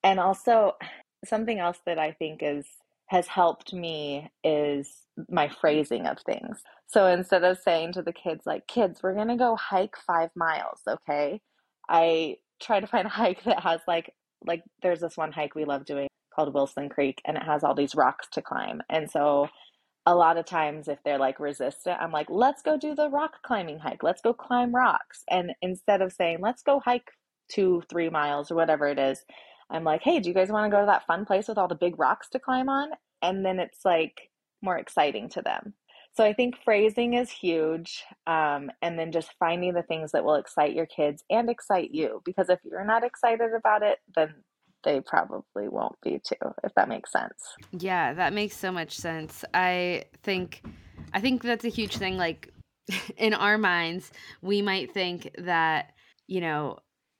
And 0.04 0.20
also 0.20 0.76
something 1.24 1.58
else 1.58 1.78
that 1.84 1.98
I 1.98 2.12
think 2.12 2.40
is 2.42 2.64
has 3.08 3.26
helped 3.26 3.72
me 3.72 4.30
is 4.44 4.90
my 5.28 5.48
mm. 5.48 5.54
phrasing 5.60 6.06
of 6.06 6.18
things. 6.20 6.62
So 6.86 7.06
instead 7.06 7.44
of 7.44 7.58
saying 7.58 7.92
to 7.94 8.02
the 8.02 8.12
kids 8.12 8.46
like, 8.46 8.66
"Kids, 8.66 9.02
we're 9.02 9.14
going 9.14 9.28
to 9.28 9.36
go 9.36 9.56
hike 9.56 9.96
5 10.06 10.30
miles, 10.36 10.80
okay?" 10.88 11.40
I 11.88 12.36
try 12.60 12.80
to 12.80 12.86
find 12.86 13.06
a 13.06 13.10
hike 13.20 13.44
that 13.44 13.60
has 13.62 13.80
like 13.86 14.14
like 14.46 14.62
there's 14.82 15.00
this 15.00 15.16
one 15.16 15.32
hike 15.32 15.54
we 15.54 15.64
love 15.64 15.84
doing 15.84 16.08
called 16.34 16.54
Wilson 16.54 16.88
Creek 16.88 17.20
and 17.24 17.36
it 17.36 17.42
has 17.42 17.64
all 17.64 17.74
these 17.74 17.94
rocks 17.96 18.28
to 18.32 18.42
climb. 18.42 18.82
And 18.88 19.10
so 19.10 19.48
a 20.08 20.14
lot 20.14 20.38
of 20.38 20.46
times 20.46 20.88
if 20.88 20.98
they're 21.04 21.18
like 21.18 21.38
resistant 21.38 22.00
i'm 22.00 22.10
like 22.10 22.28
let's 22.30 22.62
go 22.62 22.78
do 22.78 22.94
the 22.94 23.10
rock 23.10 23.42
climbing 23.42 23.78
hike 23.78 24.02
let's 24.02 24.22
go 24.22 24.32
climb 24.32 24.74
rocks 24.74 25.22
and 25.28 25.52
instead 25.60 26.00
of 26.00 26.12
saying 26.12 26.38
let's 26.40 26.62
go 26.62 26.80
hike 26.80 27.10
two 27.50 27.82
three 27.90 28.08
miles 28.08 28.50
or 28.50 28.54
whatever 28.54 28.86
it 28.86 28.98
is 28.98 29.22
i'm 29.70 29.84
like 29.84 30.02
hey 30.02 30.20
do 30.20 30.28
you 30.28 30.34
guys 30.34 30.50
want 30.50 30.64
to 30.64 30.74
go 30.74 30.80
to 30.80 30.86
that 30.86 31.06
fun 31.06 31.24
place 31.24 31.48
with 31.48 31.58
all 31.58 31.68
the 31.68 31.74
big 31.74 31.98
rocks 31.98 32.28
to 32.28 32.38
climb 32.38 32.68
on 32.68 32.90
and 33.22 33.44
then 33.44 33.58
it's 33.58 33.84
like 33.84 34.30
more 34.62 34.78
exciting 34.78 35.28
to 35.28 35.42
them 35.42 35.74
so 36.14 36.24
i 36.24 36.32
think 36.32 36.56
phrasing 36.64 37.14
is 37.14 37.30
huge 37.30 38.04
um, 38.26 38.70
and 38.82 38.98
then 38.98 39.12
just 39.12 39.30
finding 39.38 39.74
the 39.74 39.82
things 39.82 40.12
that 40.12 40.24
will 40.24 40.34
excite 40.34 40.74
your 40.74 40.86
kids 40.86 41.22
and 41.30 41.48
excite 41.48 41.90
you 41.92 42.20
because 42.24 42.48
if 42.48 42.58
you're 42.64 42.84
not 42.84 43.04
excited 43.04 43.50
about 43.54 43.82
it 43.82 43.98
then 44.16 44.34
they 44.84 45.00
probably 45.00 45.68
won't 45.68 46.00
be 46.02 46.20
too, 46.24 46.36
if 46.62 46.72
that 46.76 46.88
makes 46.88 47.10
sense. 47.10 47.56
Yeah, 47.72 48.14
that 48.14 48.32
makes 48.32 48.56
so 48.56 48.70
much 48.70 48.96
sense. 48.96 49.44
I 49.52 50.04
think 50.22 50.62
I 51.12 51.20
think 51.20 51.42
that's 51.42 51.64
a 51.64 51.68
huge 51.68 51.96
thing 51.96 52.16
like 52.16 52.52
in 53.16 53.34
our 53.34 53.58
minds, 53.58 54.10
we 54.42 54.62
might 54.62 54.92
think 54.92 55.30
that, 55.38 55.92
you 56.26 56.40
know, 56.40 56.78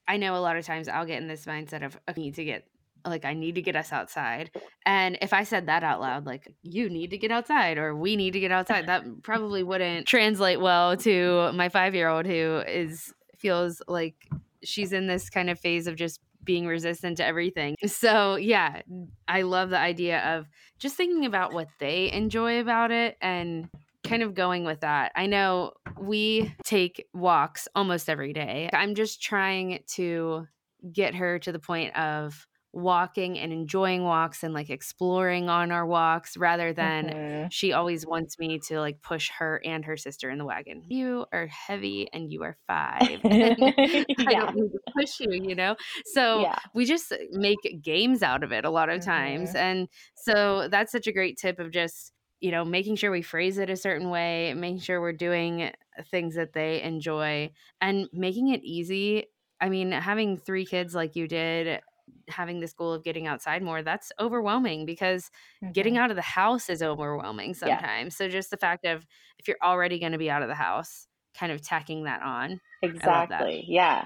I 0.09 0.17
know 0.17 0.35
a 0.35 0.41
lot 0.41 0.57
of 0.57 0.65
times 0.65 0.89
I'll 0.89 1.07
get 1.07 1.23
in 1.23 1.29
this 1.29 1.45
mindset 1.45 1.85
of 1.85 1.97
I 2.09 2.13
need 2.17 2.35
to 2.37 2.45
get 2.45 2.67
like 3.07 3.25
I 3.25 3.35
need 3.35 3.55
to 3.55 3.63
get 3.63 3.77
us 3.77 3.93
outside. 3.93 4.51
And 4.85 5.19
if 5.23 5.33
I 5.33 5.45
said 5.45 5.67
that 5.67 5.85
out 5.85 6.01
loud, 6.01 6.27
like 6.27 6.53
you 6.63 6.89
need 6.91 7.11
to 7.11 7.19
get 7.19 7.31
outside 7.31 7.79
or 7.79 7.95
we 7.95 8.17
need 8.17 8.33
to 8.33 8.41
get 8.41 8.51
outside, 8.51 8.87
that 8.87 9.05
probably 9.23 9.63
wouldn't 9.63 10.07
translate 10.07 10.61
well 10.61 10.97
to 10.99 11.53
my 11.53 11.69
5-year-old 11.69 12.27
who 12.27 12.63
is 12.67 13.13
feels 13.37 13.81
like 13.87 14.17
she's 14.65 14.93
in 14.93 15.07
this 15.07 15.31
kind 15.31 15.49
of 15.49 15.61
phase 15.61 15.87
of 15.87 15.95
just 15.95 16.21
being 16.45 16.67
resistant 16.67 17.19
to 17.19 17.25
everything. 17.25 17.77
So, 17.87 18.37
yeah, 18.37 18.83
I 19.27 19.43
love 19.43 19.71
the 19.71 19.79
idea 19.79 20.21
of 20.21 20.47
just 20.79 20.97
thinking 20.97 21.27
about 21.27 21.53
what 21.53 21.69
they 21.79 22.11
enjoy 22.13 22.61
about 22.61 22.91
it 22.91 23.17
and 23.21 23.69
kind 24.09 24.23
of 24.23 24.35
going 24.35 24.65
with 24.65 24.81
that. 24.81 25.13
I 25.15 25.27
know 25.27 25.73
we 26.01 26.55
take 26.65 27.07
walks 27.13 27.69
almost 27.75 28.09
every 28.09 28.33
day. 28.33 28.71
I'm 28.73 28.95
just 28.95 29.23
trying 29.23 29.81
to 29.95 30.47
get 30.93 31.15
her 31.15 31.39
to 31.41 31.53
the 31.53 31.59
point 31.59 31.97
of 31.97 32.47
walking 32.73 33.39
and 33.39 33.53
enjoying 33.53 34.05
walks 34.05 34.43
and 34.43 34.53
like 34.53 34.71
exploring 34.71 35.49
on 35.49 35.73
our 35.73 35.87
walks 35.87 36.37
rather 36.37 36.73
than 36.73 37.07
mm-hmm. 37.07 37.47
she 37.51 37.73
always 37.73 38.07
wants 38.07 38.39
me 38.39 38.59
to 38.59 38.79
like 38.79 39.01
push 39.03 39.31
her 39.39 39.61
and 39.65 39.85
her 39.85 39.97
sister 39.97 40.29
in 40.31 40.39
the 40.39 40.45
wagon. 40.45 40.83
You 40.89 41.25
are 41.33 41.47
heavy 41.47 42.09
and 42.13 42.31
you 42.31 42.43
are 42.43 42.57
five. 42.67 43.21
yeah. 43.25 43.55
I 43.55 44.35
don't 44.35 44.55
need 44.55 44.71
to 44.71 44.79
push 44.97 45.19
you, 45.21 45.33
you 45.33 45.55
know? 45.55 45.77
So 46.13 46.43
yeah. 46.43 46.59
we 46.75 46.85
just 46.85 47.13
make 47.33 47.59
games 47.83 48.23
out 48.23 48.45
of 48.45 48.53
it 48.53 48.65
a 48.65 48.71
lot 48.71 48.91
of 48.91 49.03
times. 49.03 49.51
Mm-hmm. 49.51 49.59
And 49.59 49.89
so 50.15 50.69
that's 50.71 50.93
such 50.93 51.07
a 51.07 51.13
great 51.13 51.39
tip 51.39 51.59
of 51.59 51.71
just 51.73 52.13
you 52.41 52.51
know, 52.51 52.65
making 52.65 52.97
sure 52.97 53.11
we 53.11 53.23
phrase 53.23 53.59
it 53.59 53.71
a 53.71 53.77
certain 53.77 54.11
way, 54.11 54.55
making 54.55 54.81
sure 54.81 55.01
we're 55.01 55.13
doing 55.13 55.71
things 56.11 56.35
that 56.37 56.53
they 56.53 56.83
enjoy, 56.83 57.51
and 57.81 58.09
making 58.13 58.49
it 58.49 58.63
easy. 58.63 59.25
I 59.61 59.69
mean, 59.69 59.91
having 59.91 60.39
three 60.39 60.65
kids 60.65 60.95
like 60.95 61.17
you 61.17 61.27
did, 61.27 61.81
having 62.29 62.61
this 62.61 62.73
goal 62.73 62.93
of 62.93 63.03
getting 63.03 63.27
outside 63.27 63.63
more, 63.63 63.83
that's 63.83 64.13
overwhelming 64.21 64.87
because 64.87 65.31
mm-hmm. 65.63 65.73
getting 65.73 65.99
out 65.99 66.11
of 66.11 66.17
the 66.17 66.23
house 66.23 66.69
is 66.69 66.83
overwhelming 66.83 67.55
sometimes. 67.55 68.15
Yeah. 68.21 68.27
So 68.27 68.29
just 68.29 68.51
the 68.51 68.57
fact 68.57 68.85
of 68.85 69.05
if 69.39 69.49
you're 69.49 69.57
already 69.63 69.99
going 69.99 70.13
to 70.13 70.19
be 70.19 70.31
out 70.31 70.43
of 70.43 70.49
the 70.49 70.55
house, 70.55 71.09
kind 71.37 71.53
of 71.53 71.61
tacking 71.61 72.05
that 72.05 72.23
on. 72.23 72.61
Exactly. 72.83 73.65
Yeah. 73.67 74.05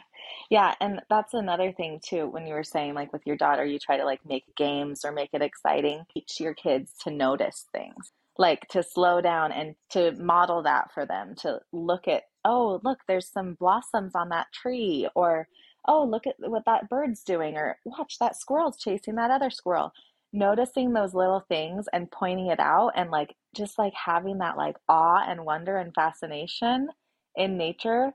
Yeah, 0.50 0.74
and 0.80 1.00
that's 1.10 1.34
another 1.34 1.72
thing 1.72 2.00
too 2.02 2.26
when 2.26 2.46
you 2.46 2.54
were 2.54 2.64
saying 2.64 2.94
like 2.94 3.12
with 3.12 3.22
your 3.26 3.36
daughter 3.36 3.64
you 3.64 3.78
try 3.78 3.96
to 3.96 4.04
like 4.04 4.20
make 4.26 4.44
games 4.56 5.04
or 5.04 5.12
make 5.12 5.30
it 5.32 5.42
exciting, 5.42 6.04
teach 6.12 6.40
your 6.40 6.54
kids 6.54 6.92
to 7.04 7.10
notice 7.10 7.66
things. 7.72 8.12
Like 8.38 8.66
to 8.68 8.82
slow 8.82 9.20
down 9.20 9.52
and 9.52 9.74
to 9.90 10.12
model 10.12 10.62
that 10.62 10.92
for 10.94 11.04
them 11.06 11.34
to 11.42 11.60
look 11.72 12.08
at, 12.08 12.22
oh, 12.44 12.80
look, 12.82 13.00
there's 13.06 13.28
some 13.30 13.54
blossoms 13.54 14.12
on 14.14 14.30
that 14.30 14.46
tree 14.52 15.08
or 15.14 15.48
oh, 15.88 16.04
look 16.04 16.26
at 16.26 16.36
what 16.38 16.64
that 16.66 16.88
bird's 16.88 17.22
doing, 17.22 17.56
or 17.56 17.78
watch 17.84 18.18
that 18.20 18.36
squirrel's 18.36 18.78
chasing 18.78 19.16
that 19.16 19.30
other 19.30 19.50
squirrel. 19.50 19.92
Noticing 20.32 20.92
those 20.92 21.14
little 21.14 21.44
things 21.48 21.86
and 21.92 22.10
pointing 22.10 22.46
it 22.46 22.60
out, 22.60 22.92
and 22.96 23.10
like 23.10 23.34
just 23.54 23.78
like 23.78 23.92
having 23.94 24.38
that 24.38 24.56
like 24.56 24.76
awe 24.88 25.22
and 25.26 25.44
wonder 25.44 25.76
and 25.76 25.92
fascination 25.94 26.88
in 27.36 27.58
nature, 27.58 28.12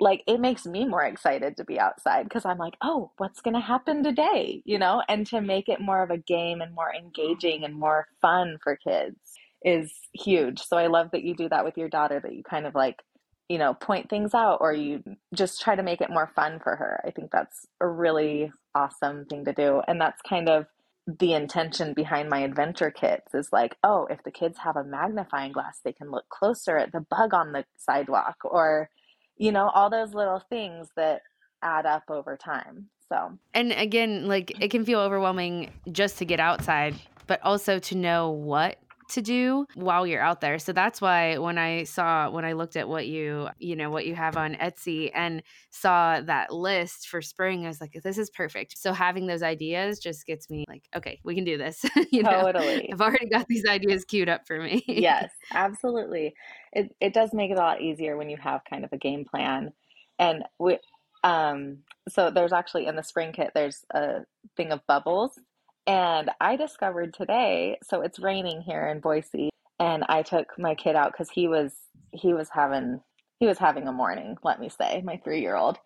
like 0.00 0.22
it 0.26 0.40
makes 0.40 0.66
me 0.66 0.84
more 0.86 1.04
excited 1.04 1.56
to 1.56 1.64
be 1.64 1.80
outside 1.80 2.24
because 2.24 2.44
I'm 2.44 2.58
like, 2.58 2.74
oh, 2.82 3.12
what's 3.16 3.40
going 3.40 3.54
to 3.54 3.60
happen 3.60 4.02
today? 4.02 4.62
You 4.66 4.78
know, 4.78 5.02
and 5.08 5.26
to 5.28 5.40
make 5.40 5.68
it 5.68 5.80
more 5.80 6.02
of 6.02 6.10
a 6.10 6.18
game 6.18 6.60
and 6.60 6.74
more 6.74 6.92
engaging 6.94 7.64
and 7.64 7.74
more 7.74 8.08
fun 8.20 8.58
for 8.62 8.76
kids 8.76 9.16
is 9.64 9.92
huge. 10.12 10.60
So 10.60 10.76
I 10.76 10.86
love 10.86 11.10
that 11.12 11.24
you 11.24 11.34
do 11.34 11.48
that 11.48 11.64
with 11.64 11.76
your 11.76 11.88
daughter, 11.88 12.20
that 12.20 12.34
you 12.34 12.42
kind 12.42 12.66
of 12.66 12.74
like 12.74 13.02
you 13.48 13.58
know, 13.58 13.74
point 13.74 14.08
things 14.08 14.34
out 14.34 14.58
or 14.60 14.72
you 14.72 15.02
just 15.34 15.60
try 15.60 15.76
to 15.76 15.82
make 15.82 16.00
it 16.00 16.10
more 16.10 16.30
fun 16.34 16.58
for 16.62 16.76
her. 16.76 17.00
I 17.06 17.10
think 17.10 17.30
that's 17.30 17.66
a 17.80 17.86
really 17.86 18.52
awesome 18.74 19.26
thing 19.26 19.44
to 19.44 19.52
do. 19.52 19.82
And 19.86 20.00
that's 20.00 20.20
kind 20.22 20.48
of 20.48 20.66
the 21.06 21.34
intention 21.34 21.92
behind 21.92 22.30
my 22.30 22.38
adventure 22.40 22.90
kits 22.90 23.34
is 23.34 23.50
like, 23.52 23.76
oh, 23.84 24.06
if 24.08 24.22
the 24.24 24.30
kids 24.30 24.58
have 24.58 24.76
a 24.76 24.84
magnifying 24.84 25.52
glass, 25.52 25.80
they 25.84 25.92
can 25.92 26.10
look 26.10 26.28
closer 26.30 26.78
at 26.78 26.92
the 26.92 27.04
bug 27.10 27.34
on 27.34 27.52
the 27.52 27.66
sidewalk 27.76 28.36
or, 28.44 28.88
you 29.36 29.52
know, 29.52 29.68
all 29.68 29.90
those 29.90 30.14
little 30.14 30.42
things 30.48 30.88
that 30.96 31.20
add 31.62 31.84
up 31.84 32.04
over 32.08 32.38
time. 32.38 32.88
So, 33.10 33.38
and 33.52 33.72
again, 33.72 34.26
like 34.26 34.58
it 34.62 34.70
can 34.70 34.86
feel 34.86 35.00
overwhelming 35.00 35.70
just 35.92 36.16
to 36.18 36.24
get 36.24 36.40
outside, 36.40 36.94
but 37.26 37.42
also 37.42 37.78
to 37.80 37.94
know 37.94 38.30
what 38.30 38.78
to 39.08 39.22
do 39.22 39.66
while 39.74 40.06
you're 40.06 40.22
out 40.22 40.40
there. 40.40 40.58
So 40.58 40.72
that's 40.72 41.00
why 41.00 41.38
when 41.38 41.58
I 41.58 41.84
saw 41.84 42.30
when 42.30 42.44
I 42.44 42.52
looked 42.52 42.76
at 42.76 42.88
what 42.88 43.06
you, 43.06 43.48
you 43.58 43.76
know, 43.76 43.90
what 43.90 44.06
you 44.06 44.14
have 44.14 44.36
on 44.36 44.54
Etsy 44.54 45.10
and 45.14 45.42
saw 45.70 46.20
that 46.20 46.52
list 46.52 47.08
for 47.08 47.20
spring, 47.22 47.64
I 47.64 47.68
was 47.68 47.80
like, 47.80 47.98
this 48.02 48.18
is 48.18 48.30
perfect. 48.30 48.78
So 48.78 48.92
having 48.92 49.26
those 49.26 49.42
ideas 49.42 49.98
just 49.98 50.26
gets 50.26 50.50
me 50.50 50.64
like, 50.68 50.84
okay, 50.96 51.20
we 51.24 51.34
can 51.34 51.44
do 51.44 51.58
this. 51.58 51.84
you 52.10 52.22
know, 52.22 52.42
totally. 52.42 52.92
I've 52.92 53.00
already 53.00 53.28
got 53.28 53.46
these 53.48 53.66
ideas 53.66 54.04
queued 54.04 54.28
up 54.28 54.46
for 54.46 54.60
me. 54.60 54.82
yes, 54.86 55.30
absolutely. 55.52 56.34
It 56.72 56.94
it 57.00 57.12
does 57.14 57.32
make 57.32 57.50
it 57.50 57.58
a 57.58 57.60
lot 57.60 57.80
easier 57.80 58.16
when 58.16 58.30
you 58.30 58.36
have 58.38 58.62
kind 58.68 58.84
of 58.84 58.92
a 58.92 58.98
game 58.98 59.24
plan. 59.24 59.72
And 60.18 60.44
we 60.58 60.78
um 61.22 61.78
so 62.08 62.30
there's 62.30 62.52
actually 62.52 62.86
in 62.86 62.96
the 62.96 63.02
spring 63.02 63.32
kit 63.32 63.50
there's 63.54 63.84
a 63.94 64.20
thing 64.56 64.72
of 64.72 64.86
bubbles 64.86 65.40
and 65.86 66.30
I 66.40 66.56
discovered 66.56 67.14
today, 67.14 67.78
so 67.82 68.00
it's 68.00 68.18
raining 68.18 68.62
here 68.62 68.86
in 68.88 69.00
Boise, 69.00 69.50
and 69.78 70.04
I 70.08 70.22
took 70.22 70.58
my 70.58 70.74
kid 70.74 70.96
out 70.96 71.12
because 71.12 71.30
he 71.30 71.48
was 71.48 71.72
he 72.12 72.32
was 72.32 72.48
having 72.50 73.00
he 73.40 73.46
was 73.46 73.58
having 73.58 73.88
a 73.88 73.92
morning, 73.92 74.36
let 74.42 74.60
me 74.60 74.68
say, 74.68 75.02
my 75.04 75.20
three 75.24 75.40
year 75.40 75.56
old. 75.56 75.78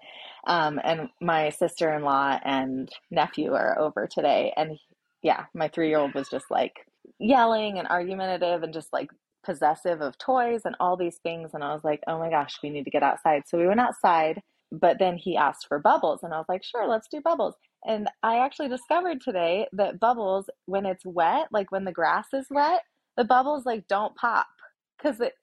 Um, 0.47 0.81
and 0.85 1.09
my 1.21 1.51
sister 1.51 1.93
in 1.93 2.03
law 2.03 2.39
and 2.45 2.91
nephew 3.11 3.55
are 3.55 3.79
over 3.79 4.07
today. 4.07 4.53
And 4.57 4.79
yeah, 5.23 5.47
my 5.55 5.69
three 5.69 5.89
year 5.89 5.99
old 5.99 6.15
was 6.15 6.29
just 6.29 6.51
like 6.51 6.87
yelling 7.19 7.79
and 7.79 7.89
argumentative 7.89 8.63
and 8.63 8.73
just 8.73 8.93
like 8.93 9.11
possessive 9.45 10.01
of 10.01 10.19
toys 10.19 10.63
and 10.65 10.77
all 10.79 10.97
these 10.97 11.17
things. 11.17 11.51
And 11.55 11.65
I 11.65 11.73
was 11.73 11.85
like, 11.85 12.03
oh 12.07 12.19
my 12.19 12.31
gosh, 12.31 12.59
we 12.63 12.71
need 12.71 12.85
to 12.85 12.91
get 12.91 13.03
outside. 13.03 13.43
So 13.47 13.59
we 13.59 13.67
went 13.67 13.81
outside, 13.81 14.43
but 14.71 14.99
then 14.99 15.17
he 15.17 15.37
asked 15.37 15.67
for 15.67 15.79
bubbles. 15.79 16.21
And 16.23 16.33
I 16.33 16.39
was 16.39 16.49
like, 16.49 16.63
sure, 16.63 16.87
let's 16.87 17.09
do 17.09 17.21
bubbles. 17.21 17.55
And 17.87 18.09
I 18.23 18.39
actually 18.39 18.69
discovered 18.69 19.21
today 19.21 19.67
that 19.73 20.01
bubbles, 20.01 20.51
when 20.67 20.87
it's 20.87 21.05
wet, 21.05 21.49
like 21.53 21.71
when 21.71 21.85
the 21.85 21.93
grass 21.93 22.27
is 22.33 22.47
wet, 22.51 22.83
the 23.17 23.25
bubbles 23.25 23.67
like 23.67 23.87
don't 23.89 24.15
pop 24.17 24.47
because 24.97 25.21
it. 25.21 25.35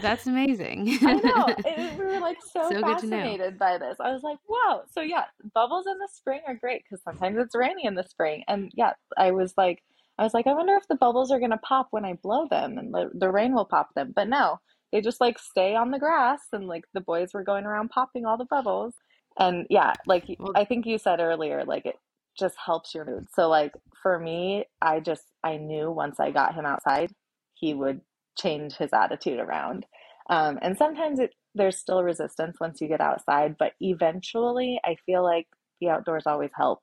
That's 0.00 0.26
amazing. 0.26 0.98
I 1.02 1.14
know. 1.14 1.46
It, 1.64 1.98
we 1.98 2.04
were 2.04 2.20
like 2.20 2.38
so, 2.52 2.70
so 2.70 2.80
fascinated 2.80 3.58
by 3.58 3.78
this. 3.78 3.96
I 4.00 4.12
was 4.12 4.22
like, 4.22 4.38
wow. 4.48 4.82
So 4.92 5.00
yeah, 5.00 5.24
bubbles 5.54 5.86
in 5.86 5.98
the 5.98 6.08
spring 6.12 6.40
are 6.46 6.54
great 6.54 6.82
because 6.84 7.02
sometimes 7.02 7.38
it's 7.38 7.54
rainy 7.54 7.84
in 7.84 7.94
the 7.94 8.04
spring. 8.04 8.44
And 8.48 8.70
yeah, 8.74 8.92
I 9.16 9.30
was 9.30 9.54
like, 9.56 9.82
I 10.18 10.24
was 10.24 10.34
like, 10.34 10.46
I 10.46 10.52
wonder 10.52 10.76
if 10.76 10.88
the 10.88 10.96
bubbles 10.96 11.30
are 11.30 11.40
gonna 11.40 11.58
pop 11.58 11.88
when 11.90 12.04
I 12.04 12.14
blow 12.14 12.46
them 12.48 12.78
and 12.78 12.92
the, 12.92 13.10
the 13.14 13.30
rain 13.30 13.54
will 13.54 13.64
pop 13.64 13.94
them. 13.94 14.12
But 14.14 14.28
no, 14.28 14.58
they 14.92 15.00
just 15.00 15.20
like 15.20 15.38
stay 15.38 15.74
on 15.74 15.90
the 15.90 15.98
grass 15.98 16.40
and 16.52 16.66
like 16.66 16.84
the 16.94 17.00
boys 17.00 17.32
were 17.32 17.44
going 17.44 17.64
around 17.64 17.90
popping 17.90 18.26
all 18.26 18.36
the 18.36 18.44
bubbles. 18.44 18.94
And 19.40 19.66
yeah, 19.70 19.94
like 20.06 20.26
I 20.54 20.64
think 20.64 20.86
you 20.86 20.98
said 20.98 21.18
earlier, 21.18 21.64
like 21.64 21.86
it 21.86 21.96
just 22.38 22.56
helps 22.64 22.94
your 22.94 23.04
mood. 23.04 23.26
So 23.34 23.48
like 23.48 23.72
for 24.02 24.18
me, 24.18 24.66
I 24.80 25.00
just 25.00 25.24
I 25.42 25.56
knew 25.56 25.90
once 25.90 26.20
I 26.20 26.30
got 26.30 26.54
him 26.54 26.66
outside, 26.66 27.10
he 27.54 27.74
would 27.74 28.02
change 28.38 28.74
his 28.74 28.92
attitude 28.92 29.40
around. 29.40 29.86
Um, 30.28 30.58
and 30.62 30.76
sometimes 30.76 31.18
it 31.18 31.34
there's 31.54 31.78
still 31.78 32.04
resistance 32.04 32.58
once 32.60 32.80
you 32.80 32.86
get 32.86 33.00
outside, 33.00 33.56
but 33.58 33.72
eventually 33.80 34.78
I 34.84 34.96
feel 35.06 35.24
like 35.24 35.48
the 35.80 35.88
outdoors 35.88 36.24
always 36.26 36.50
help 36.54 36.80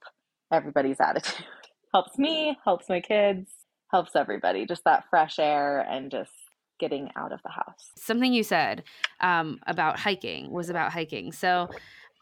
everybody's 0.52 1.00
attitude. 1.00 1.46
helps 1.94 2.18
me, 2.18 2.58
helps 2.66 2.90
my 2.90 3.00
kids, 3.00 3.50
helps 3.92 4.16
everybody. 4.16 4.66
Just 4.66 4.84
that 4.84 5.06
fresh 5.10 5.40
air 5.40 5.80
and 5.90 6.12
just 6.12 6.32
getting 6.80 7.10
out 7.16 7.32
of 7.32 7.42
the 7.44 7.50
house. 7.50 7.92
Something 7.98 8.34
you 8.34 8.44
said 8.44 8.84
um, 9.22 9.60
about 9.68 10.00
hiking 10.00 10.52
was 10.52 10.70
about 10.70 10.92
hiking. 10.92 11.32
So 11.32 11.70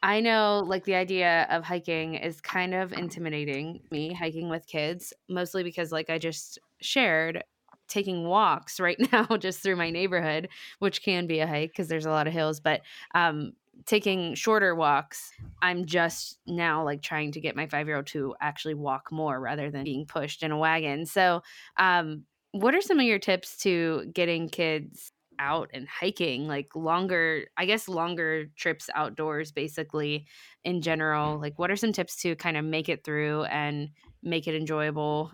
I 0.06 0.20
know 0.20 0.64
like 0.68 0.84
the 0.84 0.94
idea 0.94 1.48
of 1.50 1.64
hiking 1.64 2.14
is 2.14 2.40
kind 2.40 2.76
of 2.76 2.94
intimidating 2.94 3.82
me 3.90 4.14
hiking 4.14 4.50
with 4.50 4.68
kids, 4.68 5.14
mostly 5.28 5.64
because 5.64 5.92
like 5.92 6.12
I 6.12 6.20
just 6.20 6.60
shared 6.80 7.44
taking 7.88 8.28
walks 8.28 8.80
right 8.80 8.98
now 9.12 9.26
just 9.38 9.64
through 9.64 9.78
my 9.78 9.90
neighborhood, 9.90 10.48
which 10.78 11.02
can 11.02 11.26
be 11.26 11.40
a 11.40 11.48
hike 11.48 11.72
because 11.72 11.88
there's 11.88 12.06
a 12.06 12.12
lot 12.12 12.28
of 12.28 12.34
hills, 12.34 12.60
but 12.60 12.82
um 13.16 13.54
taking 13.88 14.36
shorter 14.36 14.76
walks, 14.76 15.32
I'm 15.64 15.86
just 15.86 16.38
now 16.46 16.84
like 16.86 17.02
trying 17.02 17.32
to 17.32 17.42
get 17.42 17.56
my 17.56 17.66
5-year-old 17.66 18.06
to 18.08 18.36
actually 18.40 18.76
walk 18.76 19.12
more 19.12 19.40
rather 19.40 19.72
than 19.72 19.84
being 19.84 20.06
pushed 20.06 20.44
in 20.44 20.52
a 20.52 20.58
wagon. 20.58 21.08
So, 21.08 21.42
um 21.78 22.26
what 22.52 22.74
are 22.76 22.80
some 22.82 23.00
of 23.00 23.06
your 23.06 23.20
tips 23.20 23.58
to 23.58 24.06
getting 24.14 24.50
kids 24.50 25.12
out 25.40 25.70
and 25.74 25.88
hiking 25.88 26.48
like 26.48 26.76
longer 26.76 27.46
i 27.58 27.66
guess 27.66 27.88
longer 27.88 28.46
trips 28.56 28.90
outdoors 28.96 29.52
basically 29.52 30.26
in 30.64 30.82
general 30.82 31.40
like 31.40 31.58
what 31.58 31.72
are 31.72 31.76
some 31.76 31.92
tips 31.94 32.16
to 32.16 32.36
kind 32.36 32.58
of 32.58 32.66
make 32.66 32.90
it 32.90 33.04
through 33.04 33.44
and 33.46 33.90
make 34.24 34.48
it 34.48 34.56
enjoyable? 34.56 35.32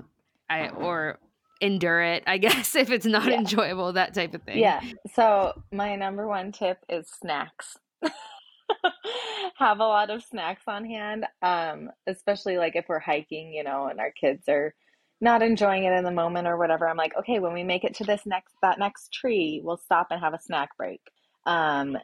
I, 0.50 0.68
or 0.68 1.18
endure 1.62 2.02
it 2.02 2.24
i 2.28 2.38
guess 2.46 2.76
if 2.76 2.92
it's 2.92 3.06
not 3.06 3.26
yeah. 3.28 3.38
enjoyable 3.40 3.94
that 3.94 4.14
type 4.14 4.34
of 4.34 4.44
thing. 4.44 4.60
Yeah 4.60 4.82
so 5.14 5.54
my 5.72 5.96
number 5.96 6.28
one 6.28 6.52
tip 6.52 6.78
is 6.90 7.08
snacks. 7.08 7.78
Have 9.58 9.80
a 9.80 9.84
lot 9.84 10.10
of 10.10 10.24
snacks 10.24 10.64
on 10.68 10.86
hand 10.86 11.26
um 11.42 11.90
especially 12.08 12.58
like 12.58 12.76
if 12.76 12.86
we're 12.90 13.00
hiking 13.00 13.54
you 13.54 13.64
know 13.64 13.88
and 13.88 14.00
our 14.00 14.12
kids 14.12 14.50
are 14.50 14.74
not 15.22 15.44
enjoying 15.44 15.84
it 15.84 15.94
in 15.94 16.04
the 16.04 16.12
moment 16.12 16.48
or 16.48 16.58
whatever, 16.58 16.90
I'm 16.90 16.98
like, 16.98 17.16
okay, 17.18 17.40
when 17.40 17.54
we 17.54 17.64
make 17.64 17.84
it 17.84 17.96
to 17.96 18.04
this 18.04 18.26
next 18.26 18.56
that 18.62 18.80
next 18.80 19.14
tree, 19.14 19.62
we'll 19.64 19.78
stop 19.78 20.08
and 20.12 20.20
have 20.20 20.34
a 20.34 20.42
snack 20.42 20.76
break. 20.78 21.02
Um, 21.46 21.98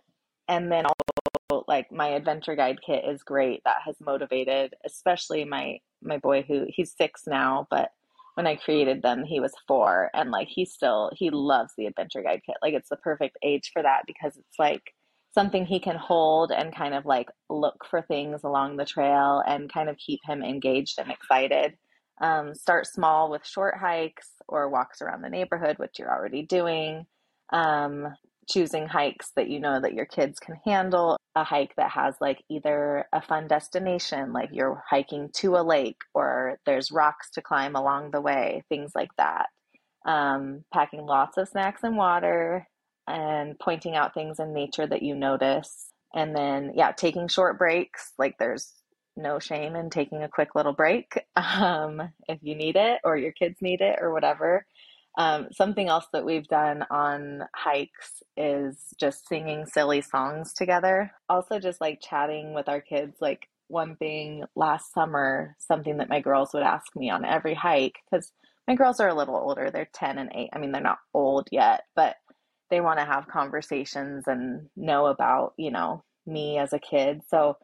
and 0.47 0.71
then 0.71 0.85
also 0.85 1.65
like 1.67 1.91
my 1.91 2.09
adventure 2.09 2.55
guide 2.55 2.79
kit 2.85 3.03
is 3.05 3.23
great. 3.23 3.61
That 3.65 3.77
has 3.85 3.95
motivated, 3.99 4.75
especially 4.85 5.45
my 5.45 5.79
my 6.01 6.17
boy 6.17 6.43
who 6.47 6.65
he's 6.69 6.93
six 6.95 7.23
now, 7.27 7.67
but 7.71 7.89
when 8.35 8.45
I 8.45 8.55
created 8.55 9.01
them, 9.01 9.23
he 9.23 9.39
was 9.39 9.53
four, 9.67 10.11
and 10.13 10.29
like 10.29 10.47
he 10.47 10.63
still 10.65 11.09
he 11.15 11.31
loves 11.31 11.73
the 11.77 11.87
adventure 11.87 12.21
guide 12.21 12.41
kit. 12.45 12.57
Like 12.61 12.75
it's 12.75 12.89
the 12.89 12.97
perfect 12.97 13.37
age 13.43 13.71
for 13.73 13.81
that 13.81 14.03
because 14.05 14.37
it's 14.37 14.59
like 14.59 14.93
something 15.33 15.65
he 15.65 15.79
can 15.79 15.95
hold 15.95 16.51
and 16.51 16.75
kind 16.75 16.93
of 16.93 17.05
like 17.05 17.29
look 17.49 17.85
for 17.89 18.01
things 18.03 18.43
along 18.43 18.77
the 18.77 18.85
trail 18.85 19.43
and 19.47 19.73
kind 19.73 19.89
of 19.89 19.97
keep 19.97 20.19
him 20.23 20.43
engaged 20.43 20.99
and 20.99 21.11
excited. 21.11 21.73
Um, 22.21 22.55
start 22.55 22.87
small 22.87 23.29
with 23.29 23.45
short 23.45 23.75
hikes 23.77 24.29
or 24.47 24.69
walks 24.69 25.01
around 25.01 25.21
the 25.21 25.29
neighborhood, 25.29 25.77
which 25.77 25.99
you're 25.99 26.11
already 26.11 26.43
doing. 26.43 27.05
Um, 27.51 28.07
choosing 28.49 28.87
hikes 28.87 29.31
that 29.35 29.49
you 29.49 29.59
know 29.59 29.79
that 29.79 29.93
your 29.93 30.05
kids 30.05 30.39
can 30.39 30.55
handle. 30.65 31.17
A 31.35 31.43
hike 31.43 31.75
that 31.75 31.91
has 31.91 32.15
like 32.19 32.43
either 32.49 33.05
a 33.13 33.21
fun 33.21 33.47
destination, 33.47 34.33
like 34.33 34.49
you're 34.51 34.83
hiking 34.89 35.29
to 35.35 35.57
a 35.57 35.61
lake, 35.61 36.01
or 36.13 36.59
there's 36.65 36.91
rocks 36.91 37.29
to 37.31 37.41
climb 37.41 37.75
along 37.75 38.11
the 38.11 38.21
way, 38.21 38.63
things 38.69 38.93
like 38.95 39.11
that. 39.17 39.47
Um, 40.05 40.63
packing 40.73 41.05
lots 41.05 41.37
of 41.37 41.49
snacks 41.49 41.83
and 41.83 41.97
water, 41.97 42.67
and 43.07 43.59
pointing 43.59 43.95
out 43.95 44.13
things 44.13 44.39
in 44.39 44.53
nature 44.53 44.87
that 44.87 45.03
you 45.03 45.15
notice. 45.15 45.87
And 46.15 46.35
then, 46.35 46.71
yeah, 46.73 46.91
taking 46.91 47.27
short 47.27 47.59
breaks. 47.59 48.13
Like 48.17 48.37
there's 48.39 48.73
no 49.17 49.39
shame 49.39 49.75
in 49.75 49.89
taking 49.89 50.23
a 50.23 50.29
quick 50.29 50.55
little 50.55 50.73
break 50.73 51.25
um, 51.35 52.01
if 52.27 52.39
you 52.41 52.55
need 52.55 52.75
it 52.75 52.99
or 53.03 53.17
your 53.17 53.31
kids 53.31 53.57
need 53.61 53.81
it 53.81 53.99
or 54.01 54.13
whatever. 54.13 54.65
Um, 55.17 55.47
something 55.51 55.89
else 55.89 56.05
that 56.13 56.25
we've 56.25 56.47
done 56.47 56.83
on 56.91 57.41
hikes 57.55 58.21
is 58.37 58.93
just 58.99 59.27
singing 59.27 59.65
silly 59.65 60.01
songs 60.01 60.53
together. 60.53 61.11
Also, 61.27 61.59
just 61.59 61.81
like 61.81 61.99
chatting 62.01 62.53
with 62.53 62.69
our 62.69 62.81
kids. 62.81 63.17
Like, 63.19 63.47
one 63.67 63.95
thing 63.97 64.43
last 64.55 64.93
summer, 64.93 65.55
something 65.59 65.97
that 65.97 66.09
my 66.09 66.21
girls 66.21 66.51
would 66.53 66.63
ask 66.63 66.95
me 66.95 67.09
on 67.09 67.25
every 67.25 67.53
hike, 67.53 67.95
because 68.09 68.31
my 68.67 68.75
girls 68.75 68.99
are 68.99 69.09
a 69.09 69.13
little 69.13 69.35
older, 69.35 69.69
they're 69.71 69.89
10 69.93 70.17
and 70.17 70.31
8. 70.33 70.49
I 70.53 70.59
mean, 70.59 70.71
they're 70.71 70.81
not 70.81 70.99
old 71.13 71.47
yet, 71.51 71.83
but 71.95 72.15
they 72.69 72.81
want 72.81 72.99
to 72.99 73.05
have 73.05 73.27
conversations 73.27 74.25
and 74.27 74.69
know 74.75 75.07
about, 75.07 75.53
you 75.57 75.71
know, 75.71 76.03
me 76.25 76.57
as 76.57 76.73
a 76.73 76.79
kid. 76.79 77.21
So, 77.29 77.57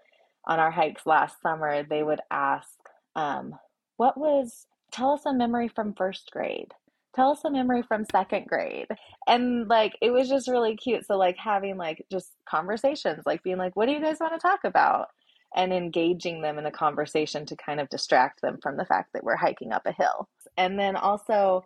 on 0.46 0.60
our 0.60 0.72
hikes 0.72 1.06
last 1.06 1.42
summer, 1.42 1.84
they 1.84 2.04
would 2.04 2.22
ask, 2.32 2.70
um, 3.16 3.56
What 3.98 4.18
was, 4.18 4.68
tell 4.92 5.12
us 5.12 5.26
a 5.26 5.34
memory 5.34 5.68
from 5.68 5.94
first 5.94 6.32
grade? 6.32 6.74
Tell 7.16 7.32
us 7.32 7.46
a 7.46 7.52
memory 7.52 7.84
from 7.84 8.06
second 8.12 8.48
grade. 8.48 8.88
And 9.28 9.68
like, 9.68 9.94
it 10.02 10.12
was 10.12 10.28
just 10.28 10.48
really 10.48 10.76
cute. 10.76 11.06
So, 11.06 11.18
like, 11.18 11.38
having 11.38 11.78
like 11.78 12.06
just 12.12 12.32
conversations, 12.50 13.24
like 13.26 13.44
being 13.44 13.58
like, 13.58 13.76
What 13.76 13.86
do 13.88 13.94
you 13.94 14.02
guys 14.02 14.20
want 14.20 14.34
to 14.34 14.40
talk 14.40 14.62
about? 14.64 15.08
And 15.56 15.72
engaging 15.72 16.42
them 16.42 16.58
in 16.58 16.66
a 16.66 16.72
conversation 16.72 17.46
to 17.46 17.56
kind 17.56 17.80
of 17.80 17.90
distract 17.90 18.42
them 18.42 18.58
from 18.62 18.78
the 18.78 18.86
fact 18.86 19.14
that 19.14 19.24
we're 19.24 19.36
hiking 19.36 19.72
up 19.72 19.84
a 19.86 19.92
hill. 19.92 20.28
And 20.58 20.80
then 20.80 20.96
also, 20.96 21.64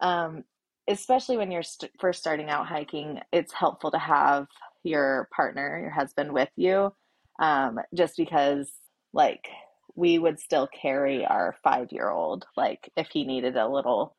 um, 0.00 0.44
especially 0.88 1.36
when 1.36 1.50
you're 1.50 1.62
st- 1.62 1.92
first 2.00 2.20
starting 2.20 2.48
out 2.48 2.66
hiking, 2.66 3.20
it's 3.32 3.52
helpful 3.52 3.90
to 3.90 3.98
have 3.98 4.46
your 4.84 5.28
partner, 5.36 5.78
your 5.80 5.90
husband 5.90 6.32
with 6.32 6.48
you 6.56 6.92
um, 7.38 7.78
just 7.94 8.16
because 8.16 8.70
like 9.12 9.48
we 9.94 10.18
would 10.18 10.38
still 10.38 10.68
carry 10.68 11.24
our 11.24 11.56
five 11.62 11.88
year 11.90 12.10
old 12.10 12.46
like 12.56 12.90
if 12.96 13.08
he 13.08 13.24
needed 13.24 13.56
a 13.56 13.68
little 13.68 14.14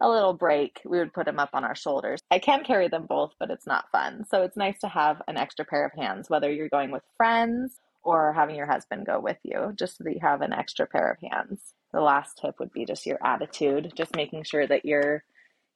a 0.00 0.08
little 0.08 0.34
break 0.34 0.80
we 0.84 0.98
would 0.98 1.12
put 1.12 1.28
him 1.28 1.38
up 1.38 1.50
on 1.52 1.64
our 1.64 1.74
shoulders. 1.76 2.20
I 2.30 2.38
can 2.38 2.64
carry 2.64 2.88
them 2.88 3.06
both 3.08 3.32
but 3.38 3.50
it's 3.50 3.66
not 3.66 3.90
fun. 3.92 4.24
So 4.28 4.42
it's 4.42 4.56
nice 4.56 4.78
to 4.80 4.88
have 4.88 5.22
an 5.28 5.36
extra 5.36 5.64
pair 5.64 5.86
of 5.86 5.92
hands 5.92 6.28
whether 6.28 6.52
you're 6.52 6.68
going 6.68 6.90
with 6.90 7.02
friends 7.16 7.78
or 8.02 8.32
having 8.32 8.56
your 8.56 8.66
husband 8.66 9.06
go 9.06 9.20
with 9.20 9.38
you 9.44 9.72
just 9.76 9.96
so 9.96 10.04
that 10.04 10.12
you 10.14 10.20
have 10.20 10.42
an 10.42 10.52
extra 10.52 10.86
pair 10.86 11.10
of 11.10 11.30
hands. 11.30 11.74
The 11.92 12.00
last 12.00 12.38
tip 12.38 12.58
would 12.58 12.72
be 12.72 12.84
just 12.84 13.06
your 13.06 13.18
attitude 13.24 13.92
just 13.96 14.16
making 14.16 14.44
sure 14.44 14.66
that 14.66 14.84
you're 14.84 15.22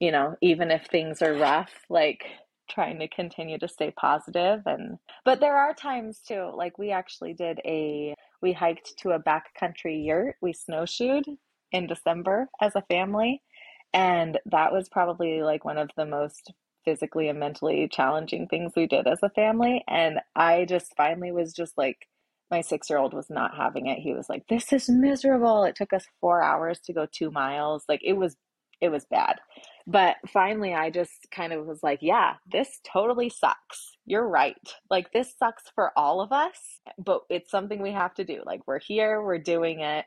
you 0.01 0.13
know, 0.13 0.37
even 0.43 0.71
if 0.71 0.87
things 0.87 1.23
are 1.23 1.35
rough, 1.35 1.73
like 1.89 2.25
trying 2.69 2.99
to 2.99 3.09
continue 3.09 3.59
to 3.59 3.69
stay 3.69 3.91
positive 3.91 4.63
and 4.67 4.99
but 5.25 5.41
there 5.41 5.57
are 5.57 5.75
times 5.75 6.21
too 6.27 6.51
like 6.55 6.79
we 6.79 6.91
actually 6.91 7.33
did 7.33 7.61
a 7.65 8.15
we 8.43 8.53
hiked 8.53 8.97
to 8.99 9.11
a 9.11 9.21
backcountry 9.21 10.05
yurt 10.05 10.37
we 10.41 10.53
snowshoed 10.53 11.25
in 11.73 11.87
december 11.87 12.49
as 12.61 12.75
a 12.75 12.83
family 12.83 13.43
and 13.93 14.39
that 14.47 14.73
was 14.73 14.89
probably 14.89 15.43
like 15.43 15.65
one 15.65 15.79
of 15.79 15.91
the 15.97 16.07
most 16.07 16.53
physically 16.85 17.29
and 17.29 17.41
mentally 17.41 17.89
challenging 17.91 18.47
things 18.47 18.73
we 18.77 18.87
did 18.87 19.07
as 19.07 19.19
a 19.23 19.31
family 19.31 19.83
and 19.89 20.21
i 20.35 20.65
just 20.65 20.95
finally 20.97 21.33
was 21.33 21.53
just 21.53 21.77
like 21.77 22.07
my 22.51 22.61
six 22.61 22.89
year 22.89 22.99
old 22.99 23.13
was 23.13 23.29
not 23.29 23.57
having 23.57 23.87
it. 23.87 23.99
He 23.99 24.13
was 24.13 24.29
like 24.29 24.47
this 24.49 24.73
is 24.73 24.89
miserable. 24.89 25.65
It 25.65 25.77
took 25.77 25.93
us 25.93 26.07
four 26.21 26.43
hours 26.43 26.79
to 26.81 26.93
go 26.93 27.07
two 27.11 27.31
miles. 27.31 27.85
Like 27.89 28.01
it 28.05 28.15
was 28.15 28.37
it 28.81 28.91
was 28.91 29.05
bad. 29.07 29.41
But 29.87 30.17
finally, 30.27 30.75
I 30.75 30.91
just 30.91 31.29
kind 31.31 31.53
of 31.53 31.65
was 31.65 31.83
like, 31.83 32.01
yeah, 32.03 32.35
this 32.51 32.81
totally 32.85 33.29
sucks. 33.29 33.93
You're 34.05 34.29
right. 34.29 34.57
Like, 34.91 35.13
this 35.13 35.35
sucks 35.39 35.65
for 35.75 35.93
all 35.97 36.21
of 36.21 36.33
us, 36.33 36.81
but 36.99 37.21
it's 37.31 37.51
something 37.51 37.81
we 37.81 37.93
have 37.93 38.15
to 38.15 38.25
do. 38.25 38.43
Like, 38.45 38.67
we're 38.67 38.81
here, 38.81 39.23
we're 39.23 39.39
doing 39.39 39.81
it. 39.81 40.07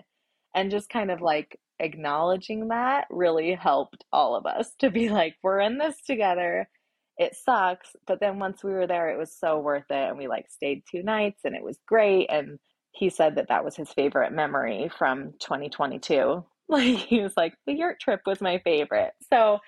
And 0.53 0.71
just 0.71 0.89
kind 0.89 1.11
of 1.11 1.21
like 1.21 1.59
acknowledging 1.79 2.69
that 2.69 3.05
really 3.09 3.53
helped 3.53 4.03
all 4.11 4.35
of 4.35 4.45
us 4.45 4.71
to 4.79 4.89
be 4.89 5.09
like, 5.09 5.35
we're 5.43 5.59
in 5.59 5.77
this 5.77 5.95
together. 6.05 6.67
It 7.17 7.35
sucks. 7.35 7.95
But 8.07 8.19
then 8.19 8.39
once 8.39 8.63
we 8.63 8.71
were 8.71 8.87
there, 8.87 9.09
it 9.11 9.17
was 9.17 9.37
so 9.37 9.59
worth 9.59 9.89
it. 9.89 10.09
And 10.09 10.17
we 10.17 10.27
like 10.27 10.49
stayed 10.49 10.83
two 10.89 11.03
nights 11.03 11.41
and 11.45 11.55
it 11.55 11.63
was 11.63 11.79
great. 11.87 12.27
And 12.29 12.59
he 12.91 13.09
said 13.09 13.35
that 13.35 13.49
that 13.49 13.63
was 13.63 13.75
his 13.75 13.91
favorite 13.93 14.33
memory 14.33 14.89
from 14.97 15.33
2022 15.39 16.43
like 16.71 16.97
he 16.97 17.21
was 17.21 17.33
like, 17.35 17.55
the 17.65 17.73
yurt 17.73 17.99
trip 17.99 18.21
was 18.25 18.41
my 18.41 18.59
favorite. 18.59 19.13
So 19.31 19.59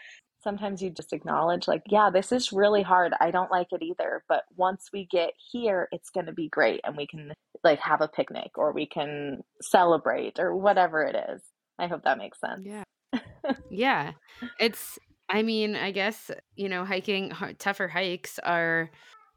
sometimes 0.43 0.81
you 0.81 0.91
just 0.91 1.13
acknowledge, 1.13 1.67
like, 1.67 1.81
yeah, 1.87 2.09
this 2.11 2.31
is 2.31 2.53
really 2.53 2.83
hard. 2.83 3.13
I 3.19 3.31
don't 3.31 3.51
like 3.51 3.67
it 3.71 3.81
either. 3.81 4.23
But 4.29 4.43
once 4.55 4.89
we 4.93 5.07
get 5.11 5.31
here, 5.51 5.87
it's 5.91 6.11
going 6.11 6.27
to 6.27 6.31
be 6.31 6.49
great. 6.49 6.81
And 6.83 6.95
we 6.95 7.07
can 7.07 7.33
like 7.63 7.79
have 7.79 8.01
a 8.01 8.07
picnic 8.07 8.51
or 8.55 8.71
we 8.71 8.85
can 8.85 9.41
celebrate 9.61 10.39
or 10.39 10.55
whatever 10.55 11.03
it 11.03 11.15
is. 11.33 11.41
I 11.79 11.87
hope 11.87 12.03
that 12.03 12.19
makes 12.19 12.39
sense. 12.39 12.61
Yeah. 12.63 12.83
yeah. 13.69 14.11
It's, 14.59 14.99
I 15.27 15.41
mean, 15.41 15.75
I 15.75 15.91
guess, 15.91 16.29
you 16.55 16.69
know, 16.69 16.85
hiking, 16.85 17.31
tougher 17.57 17.87
hikes 17.87 18.37
are 18.39 18.91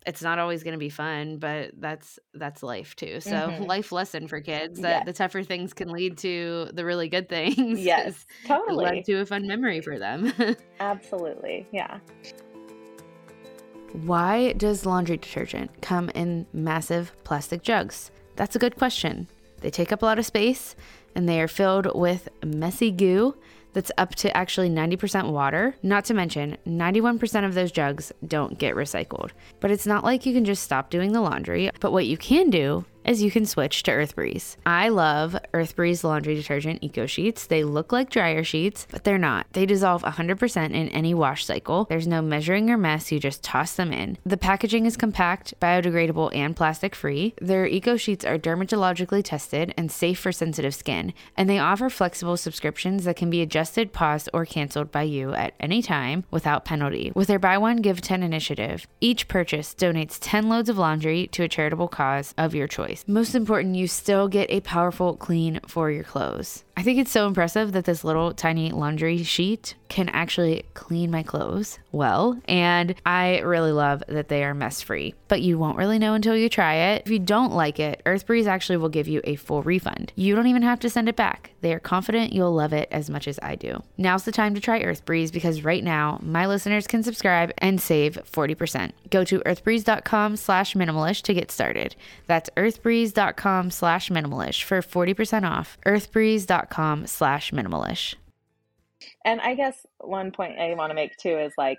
it's 0.07 0.23
not 0.23 0.39
always 0.39 0.63
going 0.63 0.73
to 0.73 0.79
be 0.79 0.91
fun 0.91 1.39
but 1.39 1.71
that's 1.79 2.19
that's 2.35 2.63
life 2.63 2.95
too 2.97 3.21
so 3.21 3.31
mm-hmm. 3.31 3.65
life 3.65 3.93
lesson 3.93 4.29
for 4.29 4.41
kids 4.41 4.81
that 4.81 4.99
yes. 4.99 5.07
the 5.07 5.13
tougher 5.13 5.43
things 5.43 5.73
can 5.73 5.89
lead 5.89 6.19
to 6.19 6.69
the 6.73 6.85
really 6.85 7.09
good 7.09 7.29
things 7.29 7.81
yes 7.85 8.27
totally 8.47 8.85
led 8.85 9.05
to 9.05 9.15
a 9.21 9.27
fun 9.27 9.47
memory 9.47 9.81
for 9.81 9.99
them. 9.99 10.33
Absolutely 10.81 11.67
yeah. 11.73 11.99
Why 13.93 14.53
does 14.55 14.85
laundry 14.85 15.17
detergent 15.17 15.81
come 15.81 16.11
in 16.11 16.47
massive 16.53 17.13
plastic 17.23 17.63
jugs? 17.63 18.11
That's 18.35 18.57
a 18.57 18.59
good 18.59 18.77
question. 18.77 19.29
They 19.61 19.71
take 19.71 19.93
up 19.93 20.03
a 20.03 20.05
lot 20.05 20.19
of 20.19 20.27
space 20.27 20.75
and 21.15 21.29
they 21.29 21.41
are 21.41 21.49
filled 21.49 21.95
with 21.95 22.29
messy 22.45 22.91
goo 22.91 23.37
that's 23.75 23.93
up 23.99 24.15
to 24.17 24.35
actually 24.35 24.71
90% 24.71 25.31
water. 25.31 25.77
Not 25.83 26.07
to 26.07 26.15
mention, 26.15 26.57
91% 26.67 27.45
of 27.45 27.55
those 27.55 27.71
jugs 27.71 28.13
don't 28.27 28.59
get 28.59 28.75
recycled. 28.75 29.31
But 29.61 29.71
it's 29.71 29.87
not 29.87 30.05
like 30.05 30.25
you 30.25 30.33
can 30.33 30.47
just 30.47 30.63
stop 30.63 30.89
doing 30.89 31.13
the 31.13 31.21
laundry. 31.21 31.71
But 31.81 31.93
what 31.93 32.07
you 32.07 32.17
can 32.17 32.49
do 32.49 32.87
is 33.05 33.23
you 33.23 33.31
can 33.31 33.45
switch 33.47 33.83
to 33.83 33.91
EarthBreeze. 33.91 34.57
I 34.65 34.89
love 34.89 35.37
EarthBreeze 35.53 36.05
laundry 36.05 36.35
detergent 36.35 36.83
eco 36.83 37.07
sheets. 37.07 37.47
They 37.47 37.65
look 37.65 37.93
like 37.93 38.11
dryer 38.11 38.43
sheets, 38.43 38.87
but 38.91 39.05
they're 39.05 39.19
not. 39.19 39.47
They 39.53 39.67
dissolve 39.67 40.03
100% 40.03 40.65
in 40.73 40.89
any 40.89 41.15
wash 41.15 41.45
cycle. 41.45 41.85
There's 41.89 42.07
no 42.07 42.23
measuring 42.23 42.69
your 42.69 42.79
mess, 42.79 43.13
you 43.13 43.21
just 43.21 43.43
toss 43.43 43.75
them 43.75 43.93
in. 43.93 44.19
The 44.25 44.37
packaging 44.37 44.87
is 44.87 44.97
compact, 44.97 45.55
biodegradable, 45.61 46.35
and 46.35 46.57
plastic 46.57 46.95
free. 46.95 47.35
Their 47.41 47.67
eco 47.67 47.97
sheets 47.97 48.25
are 48.25 48.39
dermatologically 48.39 49.23
tested 49.23 49.75
and 49.77 49.93
safe 49.93 50.19
for 50.19 50.33
sensitive 50.33 50.75
skin, 50.75 51.13
and 51.37 51.49
they 51.49 51.59
offer 51.59 51.91
flexible 51.91 52.37
subscriptions 52.37 53.05
that 53.05 53.17
can 53.17 53.31
be 53.31 53.43
adjusted, 53.43 53.93
paused, 53.93 54.29
or 54.33 54.47
canceled 54.47 54.91
by 54.91 55.03
you 55.03 55.33
at 55.35 55.55
any 55.61 55.83
time 55.83 56.25
without 56.31 56.65
penalty. 56.65 57.13
With 57.15 57.29
their 57.29 57.39
buy 57.39 57.59
one, 57.59 57.77
give 57.77 58.01
10 58.01 58.23
initiative, 58.23 58.87
each 59.01 59.29
purchase 59.29 59.75
donates 59.75 60.19
10 60.21 60.49
loads 60.49 60.69
of 60.69 60.79
laundry 60.79 61.27
to 61.29 61.43
a 61.43 61.49
charitable 61.49 61.89
cause 61.89 62.35
of 62.39 62.55
your 62.55 62.67
choice 62.67 62.94
choice. 62.95 63.05
Most 63.09 63.35
important, 63.35 63.77
you 63.77 63.87
still 63.87 64.29
get 64.29 64.51
a 64.51 64.61
powerful 64.61 65.17
clean 65.17 65.61
for 65.67 65.91
your 65.91 66.05
clothes. 66.05 66.65
I 66.77 66.83
think 66.83 66.99
it's 66.99 67.11
so 67.11 67.29
impressive 67.29 67.73
that 67.73 67.85
this 67.85 68.03
little 68.03 68.35
tiny 68.35 68.73
laundry 68.73 69.23
sheet 69.23 69.77
can 69.89 70.09
actually 70.09 70.65
clean 70.75 71.09
my 71.09 71.23
clothes 71.23 71.79
well. 71.93 72.41
And 72.49 72.97
I 73.07 73.39
really 73.41 73.71
love 73.71 74.03
that 74.09 74.27
they 74.27 74.43
are 74.43 74.55
mess 74.55 74.83
free, 74.83 75.15
but 75.29 75.41
you 75.41 75.57
won't 75.57 75.79
really 75.79 76.01
know 76.01 76.15
until 76.15 76.37
you 76.37 76.49
try 76.49 76.75
it. 76.75 77.03
If 77.07 77.13
you 77.13 77.21
don't 77.21 77.53
like 77.53 77.79
it, 77.79 78.03
EarthBreeze 78.05 78.47
actually 78.47 78.79
will 78.79 78.89
give 78.89 79.07
you 79.07 79.21
a 79.23 79.37
full 79.37 79.63
refund. 79.63 80.13
You 80.17 80.35
don't 80.35 80.49
even 80.49 80.63
have 80.63 80.81
to 80.81 80.91
send 80.91 81.09
it 81.09 81.15
back. 81.15 81.53
They 81.61 81.73
are 81.73 81.79
confident 81.79 82.33
you'll 82.33 82.53
love 82.53 82.73
it 82.73 82.89
as 82.91 83.09
much 83.09 83.29
as 83.29 83.39
I 83.41 83.55
do. 83.55 83.83
Now's 83.97 84.25
the 84.25 84.33
time 84.33 84.55
to 84.55 84.61
try 84.61 84.83
EarthBreeze 84.83 85.33
because 85.33 85.63
right 85.63 85.85
now 85.85 86.19
my 86.23 86.47
listeners 86.47 86.89
can 86.89 87.05
subscribe 87.05 87.53
and 87.59 87.81
save 87.81 88.19
40%. 88.31 88.91
Go 89.11 89.23
to 89.25 89.39
earthbreeze.com 89.41 90.37
slash 90.37 90.75
minimalish 90.75 91.23
to 91.23 91.35
get 91.35 91.53
started. 91.53 91.95
That's 92.27 92.51
earthbreeze.com 92.57 93.71
slash 93.71 94.09
minimalish 94.09 94.65
for 94.65 94.83
40% 94.83 95.49
off. 95.49 95.79
earthbreeze.com 95.87 96.64
com 96.71 97.07
slash 97.07 97.51
minimalish. 97.51 98.15
And 99.25 99.41
I 99.41 99.55
guess 99.55 99.87
one 99.99 100.31
point 100.31 100.59
I 100.59 100.75
want 100.75 100.91
to 100.91 100.95
make 100.95 101.17
too 101.17 101.39
is 101.39 101.53
like, 101.59 101.79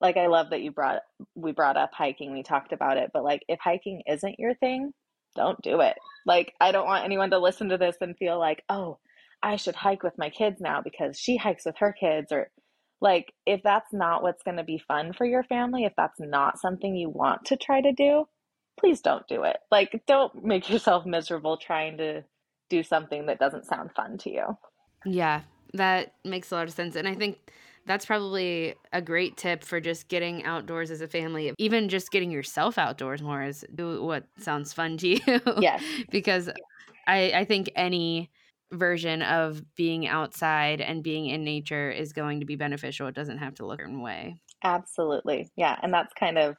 like 0.00 0.16
I 0.16 0.26
love 0.26 0.50
that 0.50 0.62
you 0.62 0.70
brought 0.70 1.02
we 1.34 1.52
brought 1.52 1.76
up 1.76 1.90
hiking. 1.92 2.32
We 2.32 2.42
talked 2.42 2.72
about 2.72 2.96
it, 2.96 3.10
but 3.12 3.24
like 3.24 3.42
if 3.48 3.58
hiking 3.60 4.02
isn't 4.06 4.38
your 4.38 4.54
thing, 4.54 4.92
don't 5.34 5.60
do 5.62 5.80
it. 5.80 5.96
Like 6.26 6.54
I 6.60 6.72
don't 6.72 6.86
want 6.86 7.04
anyone 7.04 7.30
to 7.30 7.38
listen 7.38 7.68
to 7.70 7.78
this 7.78 7.96
and 8.00 8.16
feel 8.16 8.38
like, 8.38 8.62
oh, 8.68 8.98
I 9.42 9.56
should 9.56 9.74
hike 9.74 10.02
with 10.02 10.18
my 10.18 10.30
kids 10.30 10.60
now 10.60 10.80
because 10.82 11.18
she 11.18 11.36
hikes 11.36 11.66
with 11.66 11.76
her 11.78 11.92
kids 11.92 12.32
or 12.32 12.50
like 13.00 13.32
if 13.46 13.62
that's 13.64 13.92
not 13.92 14.22
what's 14.22 14.44
going 14.44 14.58
to 14.58 14.64
be 14.64 14.82
fun 14.86 15.12
for 15.12 15.26
your 15.26 15.42
family, 15.42 15.84
if 15.84 15.92
that's 15.96 16.20
not 16.20 16.60
something 16.60 16.94
you 16.94 17.10
want 17.10 17.46
to 17.46 17.56
try 17.56 17.80
to 17.80 17.92
do, 17.92 18.26
please 18.78 19.00
don't 19.00 19.26
do 19.26 19.42
it. 19.42 19.56
Like 19.70 20.02
don't 20.06 20.44
make 20.44 20.70
yourself 20.70 21.04
miserable 21.04 21.56
trying 21.56 21.98
to 21.98 22.24
do 22.72 22.82
something 22.82 23.26
that 23.26 23.38
doesn't 23.38 23.66
sound 23.66 23.90
fun 23.94 24.16
to 24.16 24.30
you. 24.30 24.56
Yeah, 25.04 25.42
that 25.74 26.14
makes 26.24 26.50
a 26.50 26.54
lot 26.54 26.68
of 26.68 26.72
sense. 26.72 26.96
And 26.96 27.06
I 27.06 27.14
think 27.14 27.52
that's 27.84 28.06
probably 28.06 28.74
a 28.94 29.02
great 29.02 29.36
tip 29.36 29.62
for 29.62 29.78
just 29.78 30.08
getting 30.08 30.42
outdoors 30.44 30.90
as 30.90 31.02
a 31.02 31.06
family. 31.06 31.52
Even 31.58 31.90
just 31.90 32.10
getting 32.10 32.30
yourself 32.30 32.78
outdoors 32.78 33.20
more 33.20 33.42
is 33.42 33.66
do 33.74 34.02
what 34.02 34.24
sounds 34.38 34.72
fun 34.72 34.96
to 34.98 35.08
you. 35.08 35.40
Yes. 35.60 35.82
because 36.10 36.48
I, 37.06 37.32
I 37.34 37.44
think 37.44 37.70
any 37.76 38.30
version 38.72 39.20
of 39.20 39.62
being 39.74 40.06
outside 40.06 40.80
and 40.80 41.02
being 41.02 41.26
in 41.26 41.44
nature 41.44 41.90
is 41.90 42.14
going 42.14 42.40
to 42.40 42.46
be 42.46 42.56
beneficial. 42.56 43.06
It 43.06 43.14
doesn't 43.14 43.38
have 43.38 43.54
to 43.56 43.66
look 43.66 43.80
a 43.80 43.82
certain 43.82 44.00
way. 44.00 44.40
Absolutely. 44.64 45.50
Yeah. 45.56 45.76
And 45.82 45.92
that's 45.92 46.14
kind 46.14 46.38
of 46.38 46.56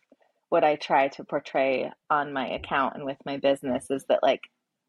what 0.49 0.63
I 0.63 0.75
try 0.75 1.07
to 1.07 1.23
portray 1.23 1.91
on 2.11 2.31
my 2.31 2.47
account 2.51 2.93
and 2.93 3.05
with 3.05 3.17
my 3.25 3.37
business 3.37 3.89
is 3.89 4.05
that 4.09 4.21
like 4.21 4.41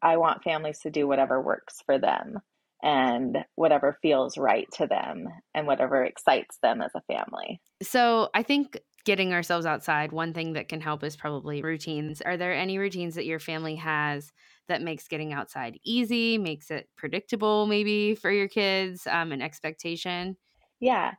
I 0.05 0.17
want 0.17 0.43
families 0.43 0.79
to 0.81 0.91
do 0.91 1.07
whatever 1.07 1.41
works 1.41 1.81
for 1.83 1.97
them 1.97 2.37
and 2.83 3.39
whatever 3.55 3.97
feels 4.03 4.37
right 4.37 4.67
to 4.73 4.85
them 4.85 5.27
and 5.55 5.65
whatever 5.65 6.03
excites 6.03 6.59
them 6.61 6.83
as 6.83 6.91
a 6.93 7.01
family. 7.11 7.59
So, 7.81 8.29
I 8.35 8.43
think 8.43 8.79
getting 9.03 9.33
ourselves 9.33 9.65
outside, 9.65 10.11
one 10.11 10.31
thing 10.33 10.53
that 10.53 10.69
can 10.69 10.79
help 10.79 11.03
is 11.03 11.15
probably 11.15 11.63
routines. 11.63 12.21
Are 12.21 12.37
there 12.37 12.53
any 12.53 12.77
routines 12.77 13.15
that 13.15 13.25
your 13.25 13.39
family 13.39 13.75
has 13.77 14.31
that 14.67 14.83
makes 14.83 15.07
getting 15.07 15.33
outside 15.33 15.79
easy, 15.83 16.37
makes 16.37 16.69
it 16.69 16.87
predictable 16.95 17.65
maybe 17.65 18.13
for 18.13 18.29
your 18.29 18.47
kids, 18.47 19.07
um, 19.07 19.31
an 19.31 19.41
expectation? 19.41 20.37
Yeah. 20.79 21.13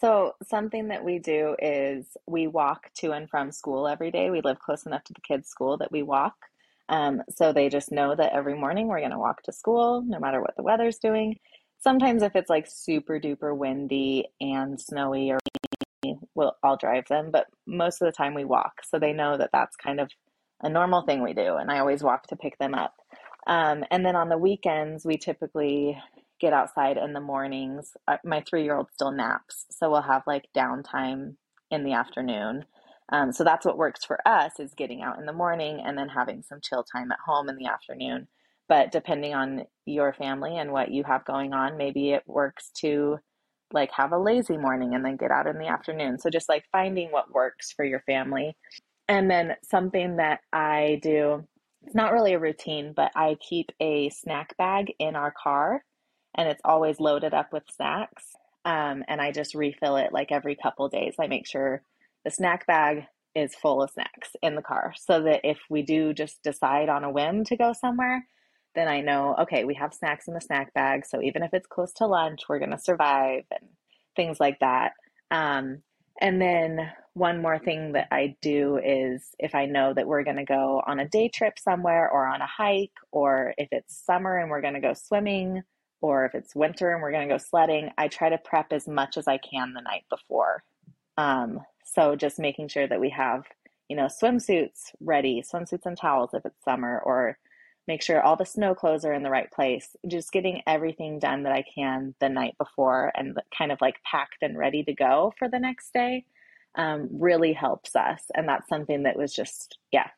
So, 0.00 0.34
something 0.46 0.88
that 0.88 1.04
we 1.04 1.18
do 1.18 1.56
is 1.60 2.16
we 2.28 2.46
walk 2.46 2.92
to 2.98 3.10
and 3.10 3.28
from 3.28 3.50
school 3.50 3.88
every 3.88 4.12
day. 4.12 4.30
We 4.30 4.42
live 4.42 4.60
close 4.60 4.86
enough 4.86 5.02
to 5.04 5.12
the 5.12 5.20
kids' 5.22 5.48
school 5.48 5.76
that 5.78 5.90
we 5.90 6.04
walk. 6.04 6.36
Um, 6.88 7.22
so 7.28 7.52
they 7.52 7.68
just 7.68 7.92
know 7.92 8.14
that 8.16 8.32
every 8.32 8.54
morning 8.54 8.88
we're 8.88 9.00
going 9.00 9.10
to 9.10 9.18
walk 9.18 9.42
to 9.42 9.52
school, 9.52 10.02
no 10.06 10.18
matter 10.18 10.40
what 10.40 10.56
the 10.56 10.62
weather's 10.62 10.98
doing. 10.98 11.38
Sometimes, 11.80 12.22
if 12.22 12.34
it's 12.34 12.50
like 12.50 12.66
super 12.68 13.20
duper 13.20 13.56
windy 13.56 14.26
and 14.40 14.80
snowy 14.80 15.30
or 15.30 15.38
we'll, 16.34 16.56
I'll 16.62 16.76
drive 16.76 17.06
them, 17.08 17.30
but 17.30 17.46
most 17.66 18.00
of 18.00 18.06
the 18.06 18.12
time 18.12 18.34
we 18.34 18.44
walk. 18.44 18.80
So 18.84 18.98
they 18.98 19.12
know 19.12 19.36
that 19.36 19.50
that's 19.52 19.76
kind 19.76 20.00
of 20.00 20.10
a 20.62 20.68
normal 20.68 21.02
thing 21.02 21.22
we 21.22 21.34
do. 21.34 21.56
And 21.56 21.70
I 21.70 21.78
always 21.78 22.02
walk 22.02 22.26
to 22.28 22.36
pick 22.36 22.58
them 22.58 22.74
up. 22.74 22.94
Um, 23.46 23.84
and 23.90 24.04
then 24.04 24.16
on 24.16 24.28
the 24.28 24.38
weekends, 24.38 25.04
we 25.04 25.16
typically 25.16 26.00
get 26.40 26.52
outside 26.52 26.96
in 26.96 27.12
the 27.12 27.20
mornings. 27.20 27.96
My 28.24 28.42
three 28.48 28.64
year 28.64 28.76
old 28.76 28.88
still 28.92 29.12
naps. 29.12 29.66
So 29.70 29.90
we'll 29.90 30.02
have 30.02 30.22
like 30.26 30.48
downtime 30.56 31.34
in 31.70 31.84
the 31.84 31.92
afternoon. 31.92 32.64
Um, 33.10 33.32
so 33.32 33.44
that's 33.44 33.64
what 33.64 33.78
works 33.78 34.04
for 34.04 34.18
us 34.26 34.60
is 34.60 34.74
getting 34.74 35.02
out 35.02 35.18
in 35.18 35.26
the 35.26 35.32
morning 35.32 35.80
and 35.84 35.96
then 35.96 36.08
having 36.08 36.42
some 36.42 36.60
chill 36.62 36.84
time 36.84 37.10
at 37.10 37.18
home 37.24 37.48
in 37.48 37.56
the 37.56 37.66
afternoon. 37.66 38.28
But 38.68 38.92
depending 38.92 39.34
on 39.34 39.64
your 39.86 40.12
family 40.12 40.58
and 40.58 40.72
what 40.72 40.90
you 40.90 41.04
have 41.04 41.24
going 41.24 41.54
on, 41.54 41.78
maybe 41.78 42.10
it 42.10 42.22
works 42.26 42.70
to 42.80 43.18
like 43.72 43.90
have 43.92 44.12
a 44.12 44.18
lazy 44.18 44.56
morning 44.56 44.94
and 44.94 45.04
then 45.04 45.16
get 45.16 45.30
out 45.30 45.46
in 45.46 45.58
the 45.58 45.68
afternoon. 45.68 46.18
So 46.18 46.30
just 46.30 46.48
like 46.48 46.64
finding 46.70 47.10
what 47.10 47.32
works 47.32 47.72
for 47.72 47.84
your 47.84 48.00
family. 48.00 48.56
And 49.08 49.30
then 49.30 49.56
something 49.62 50.16
that 50.16 50.40
I 50.52 51.00
do, 51.02 51.46
it's 51.84 51.94
not 51.94 52.12
really 52.12 52.34
a 52.34 52.38
routine, 52.38 52.92
but 52.94 53.10
I 53.16 53.36
keep 53.40 53.70
a 53.80 54.10
snack 54.10 54.54
bag 54.58 54.92
in 54.98 55.16
our 55.16 55.32
car 55.42 55.82
and 56.34 56.48
it's 56.48 56.60
always 56.64 57.00
loaded 57.00 57.32
up 57.32 57.52
with 57.52 57.62
snacks. 57.74 58.36
Um, 58.66 59.02
and 59.08 59.20
I 59.20 59.32
just 59.32 59.54
refill 59.54 59.96
it 59.96 60.12
like 60.12 60.30
every 60.30 60.56
couple 60.56 60.88
days. 60.88 61.14
I 61.18 61.26
make 61.26 61.46
sure 61.46 61.82
the 62.24 62.30
snack 62.30 62.66
bag 62.66 63.04
is 63.34 63.54
full 63.54 63.82
of 63.82 63.90
snacks 63.90 64.30
in 64.42 64.54
the 64.54 64.62
car 64.62 64.92
so 64.96 65.22
that 65.22 65.40
if 65.44 65.58
we 65.70 65.82
do 65.82 66.12
just 66.12 66.42
decide 66.42 66.88
on 66.88 67.04
a 67.04 67.10
whim 67.10 67.44
to 67.44 67.56
go 67.56 67.72
somewhere, 67.72 68.26
then 68.74 68.88
I 68.88 69.00
know, 69.00 69.34
okay, 69.40 69.64
we 69.64 69.74
have 69.74 69.94
snacks 69.94 70.28
in 70.28 70.34
the 70.34 70.40
snack 70.40 70.72
bag. 70.74 71.06
So 71.06 71.22
even 71.22 71.42
if 71.42 71.52
it's 71.52 71.66
close 71.66 71.92
to 71.94 72.06
lunch, 72.06 72.42
we're 72.48 72.58
going 72.58 72.70
to 72.70 72.78
survive 72.78 73.44
and 73.50 73.70
things 74.16 74.38
like 74.40 74.58
that. 74.60 74.92
Um, 75.30 75.82
and 76.20 76.40
then 76.40 76.90
one 77.14 77.40
more 77.42 77.58
thing 77.58 77.92
that 77.92 78.08
I 78.10 78.36
do 78.42 78.78
is 78.84 79.34
if 79.38 79.54
I 79.54 79.66
know 79.66 79.94
that 79.94 80.06
we're 80.06 80.24
going 80.24 80.36
to 80.36 80.44
go 80.44 80.82
on 80.86 81.00
a 81.00 81.08
day 81.08 81.28
trip 81.28 81.58
somewhere 81.58 82.10
or 82.10 82.26
on 82.26 82.40
a 82.40 82.46
hike, 82.46 82.92
or 83.12 83.54
if 83.56 83.68
it's 83.72 84.04
summer 84.04 84.38
and 84.38 84.50
we're 84.50 84.60
going 84.60 84.74
to 84.74 84.80
go 84.80 84.94
swimming, 84.94 85.62
or 86.00 86.26
if 86.26 86.34
it's 86.34 86.54
winter 86.54 86.92
and 86.92 87.02
we're 87.02 87.12
going 87.12 87.28
to 87.28 87.34
go 87.34 87.38
sledding, 87.38 87.90
I 87.98 88.08
try 88.08 88.28
to 88.28 88.38
prep 88.38 88.72
as 88.72 88.86
much 88.86 89.16
as 89.16 89.26
I 89.26 89.38
can 89.38 89.74
the 89.74 89.80
night 89.80 90.04
before. 90.10 90.62
Um, 91.16 91.60
so 91.94 92.16
just 92.16 92.38
making 92.38 92.68
sure 92.68 92.86
that 92.86 93.00
we 93.00 93.10
have, 93.10 93.44
you 93.88 93.96
know, 93.96 94.06
swimsuits 94.06 94.92
ready, 95.00 95.42
swimsuits 95.42 95.86
and 95.86 95.96
towels 95.96 96.34
if 96.34 96.44
it's 96.44 96.62
summer, 96.64 97.00
or 97.04 97.38
make 97.86 98.02
sure 98.02 98.20
all 98.20 98.36
the 98.36 98.44
snow 98.44 98.74
clothes 98.74 99.04
are 99.04 99.14
in 99.14 99.22
the 99.22 99.30
right 99.30 99.50
place. 99.50 99.96
Just 100.06 100.30
getting 100.30 100.62
everything 100.66 101.18
done 101.18 101.44
that 101.44 101.52
I 101.52 101.64
can 101.74 102.14
the 102.20 102.28
night 102.28 102.54
before 102.58 103.10
and 103.14 103.40
kind 103.56 103.72
of 103.72 103.80
like 103.80 104.02
packed 104.04 104.42
and 104.42 104.58
ready 104.58 104.82
to 104.84 104.92
go 104.92 105.32
for 105.38 105.48
the 105.48 105.58
next 105.58 105.92
day 105.94 106.26
um, 106.74 107.08
really 107.10 107.54
helps 107.54 107.96
us. 107.96 108.22
And 108.34 108.46
that's 108.46 108.68
something 108.68 109.04
that 109.04 109.16
was 109.16 109.32
just, 109.32 109.78
yeah, 109.90 110.08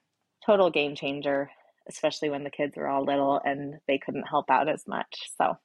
total 0.44 0.70
game 0.70 0.96
changer, 0.96 1.50
especially 1.88 2.30
when 2.30 2.42
the 2.42 2.50
kids 2.50 2.76
were 2.76 2.88
all 2.88 3.04
little 3.04 3.40
and 3.44 3.76
they 3.86 3.98
couldn't 3.98 4.28
help 4.28 4.50
out 4.50 4.68
as 4.68 4.86
much. 4.88 5.30
So, 5.38 5.56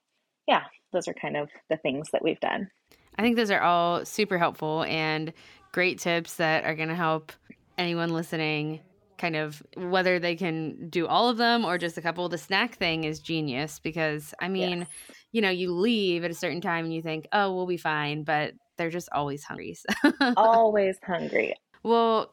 yeah, 0.48 0.64
those 0.94 1.08
are 1.08 1.14
kind 1.14 1.36
of 1.36 1.50
the 1.70 1.78
things 1.78 2.10
that 2.14 2.24
we've 2.24 2.40
done. 2.40 2.70
I 3.18 3.22
think 3.22 3.36
those 3.36 3.52
are 3.52 3.62
all 3.62 4.06
super 4.06 4.38
helpful 4.38 4.84
and 4.84 5.34
great 5.76 6.00
tips 6.00 6.36
that 6.36 6.64
are 6.64 6.74
going 6.74 6.88
to 6.88 6.96
help 6.96 7.34
anyone 7.78 8.10
listening 8.10 8.80
kind 9.18 9.36
of 9.36 9.62
whether 9.76 10.20
they 10.20 10.34
can 10.34 10.88
do 10.90 11.06
all 11.06 11.28
of 11.28 11.36
them 11.36 11.66
or 11.66 11.78
just 11.78 11.98
a 11.98 12.02
couple. 12.02 12.30
The 12.30 12.38
snack 12.38 12.76
thing 12.76 13.04
is 13.04 13.20
genius 13.20 13.80
because 13.80 14.34
I 14.40 14.48
mean, 14.48 14.80
yes. 14.80 14.88
you 15.34 15.42
know, 15.42 15.50
you 15.50 15.74
leave 15.74 16.24
at 16.24 16.32
a 16.32 16.34
certain 16.34 16.62
time 16.62 16.86
and 16.86 16.94
you 16.94 17.02
think, 17.02 17.28
oh, 17.34 17.54
we'll 17.54 17.66
be 17.66 17.76
fine, 17.76 18.24
but 18.24 18.54
they're 18.78 18.90
just 18.90 19.10
always 19.12 19.44
hungry. 19.44 19.76
So. 19.76 20.12
always 20.38 20.98
hungry. 21.04 21.54
Well, 21.84 22.32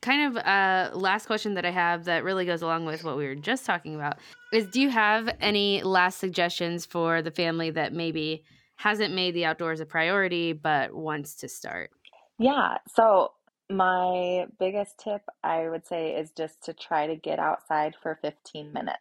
kind 0.00 0.34
of 0.34 0.42
uh 0.46 0.96
last 0.96 1.26
question 1.26 1.54
that 1.54 1.66
I 1.66 1.70
have 1.70 2.04
that 2.04 2.24
really 2.24 2.46
goes 2.46 2.62
along 2.62 2.86
with 2.86 3.04
what 3.04 3.18
we 3.18 3.26
were 3.26 3.34
just 3.34 3.66
talking 3.66 3.94
about 3.94 4.16
is 4.50 4.66
do 4.66 4.80
you 4.80 4.88
have 4.88 5.28
any 5.40 5.82
last 5.82 6.18
suggestions 6.18 6.86
for 6.86 7.20
the 7.20 7.30
family 7.30 7.68
that 7.70 7.92
maybe 7.92 8.44
hasn't 8.76 9.12
made 9.12 9.34
the 9.34 9.44
outdoors 9.44 9.80
a 9.80 9.84
priority 9.84 10.54
but 10.54 10.94
wants 10.94 11.34
to 11.36 11.48
start? 11.48 11.90
Yeah. 12.38 12.78
So 12.94 13.32
my 13.70 14.46
biggest 14.58 14.98
tip, 14.98 15.22
I 15.42 15.68
would 15.68 15.86
say, 15.86 16.12
is 16.14 16.32
just 16.36 16.62
to 16.64 16.72
try 16.74 17.06
to 17.06 17.16
get 17.16 17.38
outside 17.38 17.94
for 18.02 18.18
15 18.22 18.72
minutes. 18.72 18.98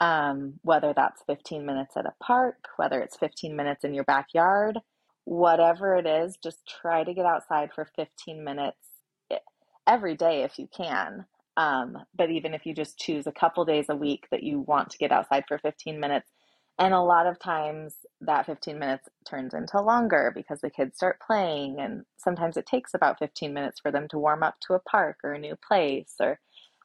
Um, 0.00 0.54
whether 0.62 0.92
that's 0.94 1.22
15 1.26 1.66
minutes 1.66 1.96
at 1.96 2.06
a 2.06 2.14
park, 2.22 2.68
whether 2.76 3.00
it's 3.00 3.16
15 3.16 3.56
minutes 3.56 3.82
in 3.82 3.94
your 3.94 4.04
backyard, 4.04 4.78
whatever 5.24 5.96
it 5.96 6.06
is, 6.06 6.36
just 6.40 6.58
try 6.68 7.02
to 7.02 7.12
get 7.14 7.26
outside 7.26 7.70
for 7.74 7.88
15 7.96 8.44
minutes 8.44 8.78
eh, 9.32 9.38
every 9.88 10.14
day 10.16 10.44
if 10.44 10.56
you 10.56 10.68
can. 10.74 11.26
Um, 11.56 11.98
but 12.16 12.30
even 12.30 12.54
if 12.54 12.64
you 12.64 12.74
just 12.74 12.96
choose 12.98 13.26
a 13.26 13.32
couple 13.32 13.64
days 13.64 13.86
a 13.88 13.96
week 13.96 14.28
that 14.30 14.44
you 14.44 14.60
want 14.60 14.90
to 14.90 14.98
get 14.98 15.10
outside 15.10 15.42
for 15.48 15.58
15 15.58 15.98
minutes, 15.98 16.30
and 16.78 16.94
a 16.94 17.00
lot 17.00 17.26
of 17.26 17.38
times 17.40 17.94
that 18.20 18.46
15 18.46 18.78
minutes 18.78 19.08
turns 19.28 19.54
into 19.54 19.80
longer 19.80 20.32
because 20.34 20.60
the 20.60 20.70
kids 20.70 20.96
start 20.96 21.20
playing. 21.20 21.80
And 21.80 22.04
sometimes 22.18 22.56
it 22.56 22.66
takes 22.66 22.94
about 22.94 23.18
15 23.18 23.52
minutes 23.52 23.80
for 23.80 23.90
them 23.90 24.06
to 24.08 24.18
warm 24.18 24.42
up 24.42 24.56
to 24.66 24.74
a 24.74 24.80
park 24.80 25.18
or 25.24 25.32
a 25.32 25.38
new 25.38 25.56
place 25.56 26.14
or, 26.20 26.38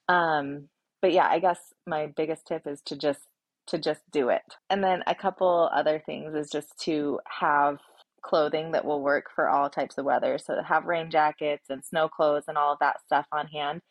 um, 0.09 0.69
but 1.01 1.11
yeah, 1.11 1.27
I 1.29 1.39
guess 1.39 1.59
my 1.85 2.07
biggest 2.07 2.47
tip 2.47 2.65
is 2.65 2.81
to 2.87 2.95
just, 2.95 3.21
to 3.67 3.77
just 3.77 4.01
do 4.11 4.29
it. 4.29 4.41
And 4.69 4.83
then 4.83 5.03
a 5.05 5.15
couple 5.15 5.69
other 5.73 6.01
things 6.03 6.33
is 6.33 6.49
just 6.49 6.77
to 6.81 7.19
have 7.39 7.77
clothing 8.23 8.71
that 8.71 8.85
will 8.85 9.01
work 9.01 9.25
for 9.35 9.49
all 9.49 9.69
types 9.69 9.97
of 9.97 10.05
weather. 10.05 10.39
So 10.39 10.61
have 10.63 10.85
rain 10.85 11.11
jackets 11.11 11.65
and 11.69 11.83
snow 11.85 12.07
clothes 12.07 12.45
and 12.47 12.57
all 12.57 12.73
of 12.73 12.79
that 12.79 13.01
stuff 13.05 13.27
on 13.31 13.47
hand. 13.47 13.81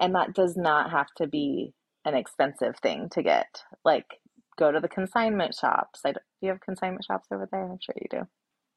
And 0.00 0.14
that 0.14 0.32
does 0.34 0.56
not 0.56 0.90
have 0.90 1.08
to 1.18 1.26
be 1.26 1.74
an 2.04 2.14
expensive 2.14 2.76
thing 2.78 3.08
to 3.10 3.22
get. 3.22 3.62
Like 3.84 4.06
go 4.60 4.70
to 4.70 4.78
the 4.78 4.88
consignment 4.88 5.54
shops. 5.54 6.02
I 6.04 6.12
do 6.12 6.20
you 6.42 6.50
have 6.50 6.60
consignment 6.60 7.04
shops 7.04 7.26
over 7.32 7.48
there? 7.50 7.64
I'm 7.64 7.78
sure 7.80 7.96
you 8.00 8.08
do. 8.10 8.28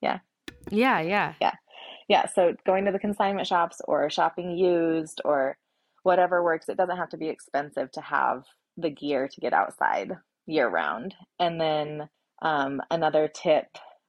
Yeah. 0.02 0.20
Yeah, 0.72 1.02
yeah. 1.02 1.34
Yeah. 1.40 1.54
Yeah. 2.08 2.26
So 2.28 2.56
going 2.66 2.86
to 2.86 2.92
the 2.92 3.00
consignment 3.00 3.46
shops 3.46 3.82
or 3.86 4.10
shopping 4.10 4.58
used 4.58 5.22
or 5.24 5.58
whatever 6.04 6.44
works, 6.44 6.70
it 6.70 6.78
doesn't 6.78 6.98
have 6.98 7.10
to 7.10 7.18
be 7.18 7.28
expensive 7.28 7.92
to 7.92 8.02
have 8.02 8.44
the 8.78 8.90
gear 8.90 9.28
to 9.28 9.42
get 9.42 9.54
outside 9.54 10.14
year 10.48 10.68
round. 10.68 11.14
And 11.40 11.60
then 11.60 12.10
um, 12.42 12.82
another 12.90 13.28
tip, 13.28 13.68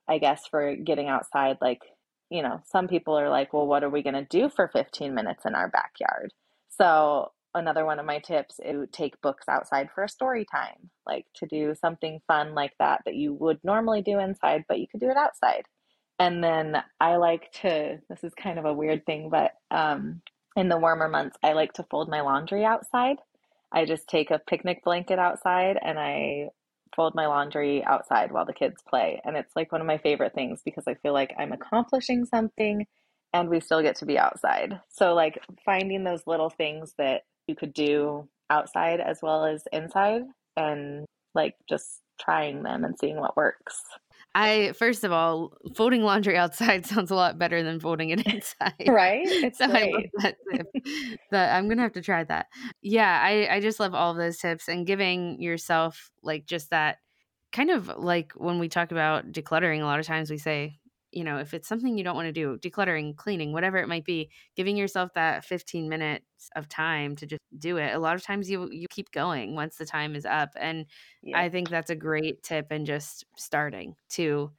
I 0.08 0.18
guess, 0.18 0.46
for 0.50 0.76
getting 0.76 1.08
outside, 1.08 1.58
like, 1.60 1.82
you 2.30 2.42
know, 2.42 2.60
some 2.64 2.88
people 2.88 3.18
are 3.18 3.28
like, 3.28 3.52
well, 3.52 3.66
what 3.66 3.84
are 3.84 3.90
we 3.90 4.02
going 4.02 4.14
to 4.14 4.24
do 4.24 4.48
for 4.48 4.68
15 4.68 5.14
minutes 5.14 5.44
in 5.44 5.54
our 5.54 5.68
backyard? 5.68 6.32
So 6.70 7.30
another 7.54 7.84
one 7.84 7.98
of 7.98 8.06
my 8.06 8.18
tips 8.18 8.60
is 8.64 8.88
take 8.92 9.20
books 9.20 9.44
outside 9.48 9.88
for 9.94 10.04
a 10.04 10.08
story 10.08 10.44
time, 10.50 10.90
like 11.06 11.26
to 11.36 11.46
do 11.46 11.74
something 11.74 12.20
fun 12.26 12.54
like 12.54 12.72
that 12.78 13.02
that 13.04 13.14
you 13.14 13.34
would 13.34 13.58
normally 13.62 14.02
do 14.02 14.18
inside, 14.18 14.64
but 14.68 14.80
you 14.80 14.86
could 14.88 15.00
do 15.00 15.10
it 15.10 15.16
outside. 15.16 15.64
And 16.18 16.42
then 16.42 16.76
I 17.00 17.16
like 17.16 17.50
to, 17.62 17.98
this 18.08 18.22
is 18.22 18.32
kind 18.34 18.58
of 18.58 18.64
a 18.64 18.72
weird 18.72 19.04
thing, 19.04 19.30
but 19.30 19.52
um, 19.70 20.22
in 20.56 20.68
the 20.68 20.78
warmer 20.78 21.08
months, 21.08 21.36
I 21.42 21.52
like 21.52 21.72
to 21.74 21.86
fold 21.90 22.08
my 22.08 22.20
laundry 22.20 22.64
outside. 22.64 23.16
I 23.72 23.84
just 23.84 24.08
take 24.08 24.30
a 24.30 24.38
picnic 24.38 24.84
blanket 24.84 25.18
outside 25.18 25.78
and 25.82 25.98
I 25.98 26.50
fold 26.94 27.14
my 27.16 27.26
laundry 27.26 27.84
outside 27.84 28.30
while 28.30 28.44
the 28.44 28.52
kids 28.52 28.82
play. 28.88 29.20
And 29.24 29.36
it's 29.36 29.56
like 29.56 29.72
one 29.72 29.80
of 29.80 29.86
my 29.86 29.98
favorite 29.98 30.34
things 30.34 30.60
because 30.64 30.84
I 30.86 30.94
feel 30.94 31.12
like 31.12 31.34
I'm 31.38 31.52
accomplishing 31.52 32.24
something 32.24 32.86
and 33.32 33.48
we 33.48 33.58
still 33.58 33.82
get 33.82 33.96
to 33.96 34.06
be 34.06 34.16
outside. 34.16 34.80
So, 34.88 35.12
like, 35.14 35.40
finding 35.64 36.04
those 36.04 36.22
little 36.24 36.50
things 36.50 36.94
that 36.98 37.22
you 37.46 37.54
could 37.54 37.72
do 37.72 38.28
outside 38.50 39.00
as 39.00 39.20
well 39.22 39.44
as 39.44 39.64
inside 39.72 40.22
and 40.56 41.04
like 41.34 41.54
just 41.68 42.00
trying 42.20 42.62
them 42.62 42.84
and 42.84 42.98
seeing 42.98 43.16
what 43.18 43.36
works. 43.36 43.80
I 44.36 44.72
first 44.76 45.04
of 45.04 45.12
all, 45.12 45.52
folding 45.76 46.02
laundry 46.02 46.36
outside 46.36 46.86
sounds 46.86 47.10
a 47.10 47.14
lot 47.14 47.38
better 47.38 47.62
than 47.62 47.80
folding 47.80 48.10
it 48.10 48.26
inside. 48.26 48.74
right? 48.88 49.26
It's 49.28 49.58
so 49.58 49.68
great. 49.68 49.94
I 49.94 49.96
love 49.96 50.04
that 50.18 50.36
tip. 50.52 50.66
that 51.30 51.56
I'm 51.56 51.68
gonna 51.68 51.82
have 51.82 51.92
to 51.92 52.02
try 52.02 52.24
that. 52.24 52.46
Yeah, 52.82 53.20
I 53.22 53.56
I 53.56 53.60
just 53.60 53.80
love 53.80 53.94
all 53.94 54.10
of 54.12 54.16
those 54.16 54.38
tips 54.38 54.68
and 54.68 54.86
giving 54.86 55.40
yourself 55.40 56.10
like 56.22 56.46
just 56.46 56.70
that 56.70 56.98
kind 57.52 57.70
of 57.70 57.88
like 57.96 58.32
when 58.36 58.58
we 58.58 58.68
talk 58.68 58.90
about 58.92 59.30
decluttering. 59.30 59.80
A 59.82 59.84
lot 59.84 60.00
of 60.00 60.06
times 60.06 60.30
we 60.30 60.38
say 60.38 60.78
you 61.14 61.24
know, 61.24 61.38
if 61.38 61.54
it's 61.54 61.68
something 61.68 61.96
you 61.96 62.04
don't 62.04 62.16
want 62.16 62.26
to 62.26 62.32
do, 62.32 62.58
decluttering, 62.58 63.16
cleaning, 63.16 63.52
whatever 63.52 63.78
it 63.78 63.88
might 63.88 64.04
be, 64.04 64.30
giving 64.56 64.76
yourself 64.76 65.14
that 65.14 65.44
15 65.44 65.88
minutes 65.88 66.50
of 66.56 66.68
time 66.68 67.14
to 67.16 67.26
just 67.26 67.40
do 67.58 67.76
it. 67.76 67.94
A 67.94 67.98
lot 67.98 68.16
of 68.16 68.22
times 68.22 68.50
you 68.50 68.68
you 68.70 68.86
keep 68.90 69.10
going 69.12 69.54
once 69.54 69.76
the 69.76 69.86
time 69.86 70.16
is 70.16 70.26
up. 70.26 70.50
And 70.56 70.86
yeah. 71.22 71.38
I 71.38 71.48
think 71.48 71.70
that's 71.70 71.90
a 71.90 71.94
great 71.94 72.42
tip 72.42 72.66
and 72.70 72.84
just 72.84 73.24
starting 73.36 73.94
to 74.10 74.50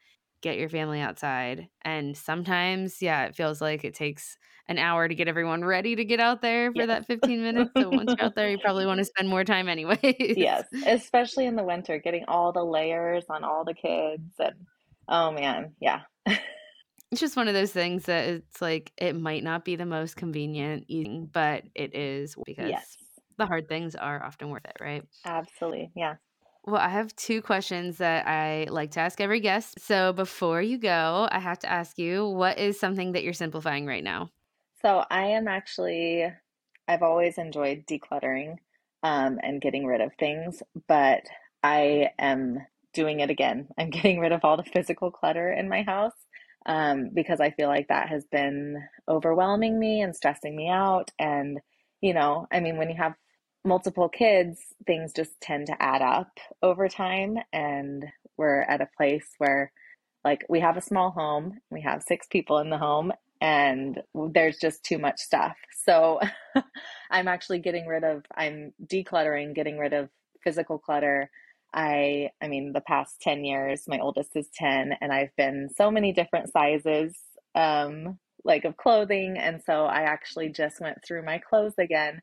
get 0.42 0.58
your 0.58 0.70
family 0.70 1.02
outside. 1.02 1.68
And 1.84 2.16
sometimes, 2.16 3.02
yeah, 3.02 3.26
it 3.26 3.36
feels 3.36 3.62
like 3.62 3.84
it 3.84 3.94
takes 3.94 4.38
an 4.68 4.78
hour 4.78 5.08
to 5.08 5.16
get 5.16 5.28
everyone 5.28 5.64
ready 5.64 5.96
to 5.96 6.06
get 6.06 6.20
out 6.20 6.42
there 6.42 6.72
for 6.72 6.82
yeah. 6.82 6.86
that 6.88 7.06
15 7.08 7.42
minutes. 7.42 7.72
So 7.76 7.90
once 7.90 8.14
you're 8.18 8.26
out 8.26 8.36
there, 8.36 8.50
you 8.50 8.60
probably 8.60 8.86
want 8.86 9.00
to 9.00 9.06
spend 9.06 9.28
more 9.28 9.44
time 9.44 9.68
anyway. 9.68 10.00
yes, 10.20 10.66
especially 10.86 11.48
in 11.48 11.56
the 11.56 11.64
winter, 11.64 12.00
getting 12.00 12.24
all 12.28 12.52
the 12.52 12.64
layers 12.64 13.26
on 13.30 13.44
all 13.44 13.66
the 13.66 13.74
kids 13.74 14.34
and 14.40 14.56
oh 15.08 15.32
man, 15.32 15.74
yeah, 15.80 16.02
it's 16.26 17.22
just 17.22 17.36
one 17.36 17.48
of 17.48 17.54
those 17.54 17.72
things 17.72 18.04
that 18.06 18.28
it's 18.28 18.62
like 18.62 18.92
it 18.98 19.16
might 19.16 19.44
not 19.44 19.64
be 19.64 19.76
the 19.76 19.86
most 19.86 20.16
convenient 20.16 20.86
eating, 20.88 21.30
but 21.32 21.64
it 21.76 21.96
is 21.96 22.36
because 22.46 22.70
yes. 22.70 22.98
the 23.38 23.46
hard 23.46 23.68
things 23.68 23.96
are 23.96 24.24
often 24.24 24.50
worth 24.50 24.66
it, 24.66 24.78
right? 24.82 25.04
Absolutely. 25.26 25.92
Yeah. 25.96 26.16
Well, 26.66 26.82
I 26.82 26.90
have 26.90 27.16
two 27.16 27.44
questions 27.44 28.00
that 28.00 28.28
I 28.28 28.66
like 28.72 28.92
to 28.92 29.00
ask 29.00 29.22
every 29.22 29.40
guest. 29.40 29.80
So 29.80 30.14
before 30.14 30.62
you 30.62 30.80
go, 30.80 31.28
I 31.32 31.40
have 31.40 31.60
to 31.60 31.72
ask 31.72 32.00
you 32.00 32.28
what 32.28 32.58
is 32.58 32.80
something 32.80 33.12
that 33.12 33.24
you're 33.24 33.34
simplifying 33.34 33.86
right 33.86 34.04
now? 34.04 34.32
So 34.82 35.04
I 35.10 35.28
am 35.28 35.48
actually, 35.48 36.26
I've 36.88 37.04
always 37.04 37.38
enjoyed 37.38 37.86
decluttering 37.86 38.56
um, 39.04 39.40
and 39.44 39.62
getting 39.62 39.86
rid 39.86 40.02
of 40.02 40.12
things, 40.20 40.64
but 40.88 41.22
I 41.62 42.10
am 42.18 42.66
doing 42.96 43.22
it 43.22 43.32
again. 43.32 43.70
I'm 43.80 43.92
getting 43.92 44.20
rid 44.22 44.34
of 44.34 44.42
all 44.46 44.58
the 44.58 44.64
physical 44.66 45.12
clutter 45.12 45.52
in 45.54 45.70
my 45.70 45.84
house. 45.84 46.14
um, 46.68 47.12
because 47.16 47.42
I 47.42 47.52
feel 47.52 47.70
like 47.70 47.90
that 47.90 48.10
has 48.10 48.26
been 48.32 48.78
overwhelming 49.10 49.80
me 49.80 50.02
and 50.02 50.16
stressing 50.16 50.56
me 50.56 50.70
out. 50.70 51.12
And, 51.20 51.60
you 52.02 52.14
know, 52.14 52.48
I 52.52 52.62
mean, 52.62 52.78
when 52.78 52.90
you 52.92 52.98
have 52.98 53.16
multiple 53.66 54.10
kids, 54.10 54.60
things 54.88 55.14
just 55.14 55.40
tend 55.42 55.68
to 55.68 55.82
add 55.82 56.02
up 56.04 56.32
over 56.64 56.90
time. 56.90 57.38
And 57.54 58.06
we're 58.38 58.62
at 58.64 58.82
a 58.82 58.90
place 58.98 59.28
where, 59.40 59.72
like, 60.24 60.46
we 60.50 60.62
have 60.62 60.78
a 60.78 60.82
small 60.82 61.12
home, 61.12 61.60
we 61.72 61.82
have 61.84 62.04
six 62.04 62.28
people 62.32 62.60
in 62.60 62.70
the 62.72 62.80
home, 62.80 63.14
and 63.42 64.02
there's 64.34 64.58
just 64.60 64.84
too 64.86 65.00
much 65.00 65.20
stuff. 65.20 65.56
So 65.86 66.20
I'm 67.12 67.28
actually 67.28 67.60
getting 67.60 67.88
rid 67.88 68.04
of, 68.04 68.24
I'm 68.36 68.74
decluttering, 68.86 69.56
getting 69.56 69.78
rid 69.80 69.94
of 69.94 70.10
physical 70.44 70.80
clutter 70.80 71.30
I 71.76 72.30
I 72.42 72.48
mean 72.48 72.72
the 72.74 72.82
past 72.82 73.22
10 73.22 73.44
years 73.44 73.84
my 73.88 74.00
oldest 74.00 74.32
is 74.36 74.48
10 74.56 74.96
and 75.02 75.12
I've 75.12 75.36
been 75.36 75.70
so 75.76 75.92
many 75.92 76.14
different 76.14 76.52
sizes 76.52 77.16
um 77.54 78.18
like 78.44 78.66
of 78.66 78.78
clothing 78.78 79.38
and 79.38 79.62
so 79.64 79.86
I 79.86 80.04
actually 80.04 80.50
just 80.50 80.80
went 80.80 81.00
through 81.06 81.26
my 81.26 81.40
clothes 81.40 81.74
again 81.78 82.22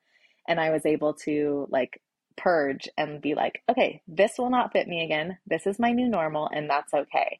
and 0.48 0.58
I 0.58 0.70
was 0.70 0.86
able 0.86 1.14
to 1.24 1.68
like 1.70 2.00
purge 2.36 2.88
and 2.96 3.20
be 3.20 3.34
like 3.34 3.62
okay 3.70 4.00
this 4.08 4.32
will 4.38 4.50
not 4.50 4.72
fit 4.72 4.88
me 4.88 5.04
again 5.04 5.38
this 5.46 5.66
is 5.66 5.78
my 5.78 5.92
new 5.92 6.08
normal 6.08 6.48
and 6.52 6.68
that's 6.68 6.94
okay 6.94 7.38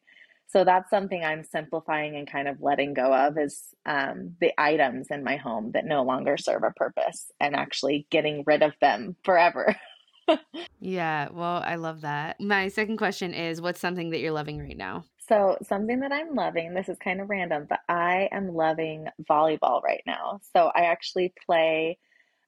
so 0.53 0.65
that's 0.65 0.91
something 0.91 1.25
I'm 1.25 1.45
simplifying 1.45 2.15
and 2.15 2.31
kind 2.31 2.47
of 2.47 2.61
letting 2.61 2.93
go 2.93 3.15
of 3.15 3.39
is 3.39 3.59
um, 3.87 4.37
the 4.39 4.53
items 4.59 5.07
in 5.11 5.25
my 5.25 5.37
home 5.37 5.71
that 5.73 5.87
no 5.87 6.03
longer 6.03 6.37
serve 6.37 6.63
a 6.63 6.73
purpose 6.73 7.33
and 7.41 7.57
actually 7.57 8.07
getting 8.11 8.45
rid 8.47 8.63
of 8.63 8.75
them 8.79 9.17
forever. 9.25 9.75
yeah, 10.81 11.29
well, 11.33 11.63
I 11.65 11.77
love 11.77 12.03
that. 12.03 12.41
My 12.41 12.69
second 12.69 12.97
question 12.97 13.35
is 13.35 13.61
what's 13.61 13.81
something 13.81 14.11
that 14.11 14.21
you're 14.21 14.33
loving 14.33 14.59
right 14.59 14.77
now? 14.77 15.05
So, 15.29 15.57
something 15.63 16.01
that 16.01 16.13
I'm 16.13 16.35
loving, 16.35 16.75
this 16.75 16.89
is 16.89 16.99
kind 16.99 17.21
of 17.21 17.31
random, 17.31 17.67
but 17.69 17.81
I 17.89 18.29
am 18.33 18.55
loving 18.55 19.07
volleyball 19.31 19.83
right 19.83 20.03
now. 20.07 20.41
So, 20.55 20.71
I 20.75 20.83
actually 20.83 21.33
play. 21.47 21.99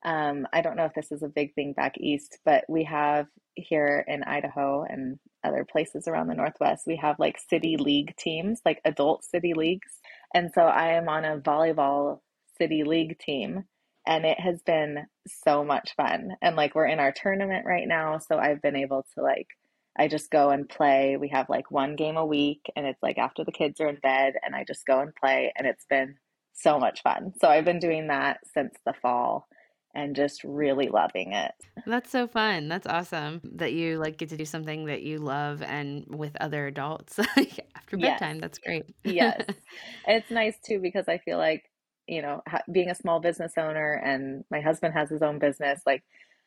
Um, 0.04 0.46
I 0.52 0.60
don't 0.60 0.76
know 0.76 0.84
if 0.84 0.94
this 0.94 1.12
is 1.12 1.22
a 1.22 1.28
big 1.28 1.54
thing 1.54 1.72
back 1.72 1.94
east, 1.98 2.38
but 2.44 2.64
we 2.68 2.84
have 2.84 3.26
here 3.56 4.04
in 4.06 4.22
Idaho 4.22 4.84
and 4.88 5.18
other 5.42 5.64
places 5.64 6.08
around 6.08 6.26
the 6.26 6.34
Northwest, 6.34 6.84
we 6.86 6.96
have 6.96 7.18
like 7.18 7.38
city 7.38 7.76
league 7.78 8.14
teams, 8.16 8.60
like 8.64 8.80
adult 8.84 9.24
city 9.24 9.54
leagues. 9.54 10.00
And 10.34 10.50
so 10.54 10.62
I 10.62 10.92
am 10.92 11.08
on 11.08 11.24
a 11.24 11.38
volleyball 11.38 12.20
city 12.58 12.84
league 12.84 13.18
team 13.18 13.64
and 14.06 14.24
it 14.24 14.38
has 14.38 14.60
been 14.62 15.06
so 15.42 15.64
much 15.64 15.94
fun. 15.96 16.36
And 16.42 16.56
like 16.56 16.74
we're 16.74 16.86
in 16.86 17.00
our 17.00 17.12
tournament 17.12 17.66
right 17.66 17.88
now, 17.88 18.18
so 18.18 18.38
I've 18.38 18.62
been 18.62 18.76
able 18.76 19.06
to 19.14 19.22
like 19.22 19.48
I 19.96 20.08
just 20.08 20.30
go 20.30 20.50
and 20.50 20.68
play. 20.68 21.16
We 21.16 21.28
have 21.28 21.48
like 21.48 21.70
one 21.70 21.96
game 21.96 22.16
a 22.16 22.26
week 22.26 22.66
and 22.74 22.86
it's 22.86 23.02
like 23.02 23.18
after 23.18 23.44
the 23.44 23.52
kids 23.52 23.80
are 23.80 23.88
in 23.88 23.96
bed 23.96 24.34
and 24.44 24.54
I 24.54 24.64
just 24.64 24.86
go 24.86 25.00
and 25.00 25.14
play 25.14 25.52
and 25.56 25.66
it's 25.66 25.84
been 25.88 26.16
so 26.52 26.78
much 26.78 27.02
fun. 27.02 27.32
So 27.40 27.48
I've 27.48 27.64
been 27.64 27.78
doing 27.78 28.08
that 28.08 28.40
since 28.52 28.74
the 28.84 28.92
fall 29.00 29.46
and 29.94 30.16
just 30.16 30.42
really 30.42 30.88
loving 30.88 31.32
it. 31.32 31.52
That's 31.86 32.10
so 32.10 32.26
fun. 32.26 32.68
That's 32.68 32.86
awesome 32.86 33.40
that 33.54 33.72
you 33.72 33.98
like 33.98 34.18
get 34.18 34.30
to 34.30 34.36
do 34.36 34.44
something 34.44 34.86
that 34.86 35.02
you 35.02 35.18
love 35.18 35.62
and 35.62 36.04
with 36.08 36.36
other 36.40 36.66
adults 36.66 37.18
after 37.76 37.96
bedtime. 37.96 38.36
Yes. 38.36 38.40
That's 38.40 38.58
great. 38.58 38.84
yes. 39.04 39.44
It's 40.08 40.30
nice 40.30 40.56
too 40.64 40.80
because 40.80 41.08
I 41.08 41.18
feel 41.18 41.38
like 41.38 41.70
you 42.06 42.22
know, 42.22 42.42
ha- 42.48 42.62
being 42.70 42.90
a 42.90 42.94
small 42.94 43.20
business 43.20 43.52
owner 43.58 43.94
and 44.04 44.44
my 44.50 44.60
husband 44.60 44.94
has 44.94 45.10
his 45.10 45.22
own 45.22 45.38
business, 45.38 45.80
like 45.86 46.04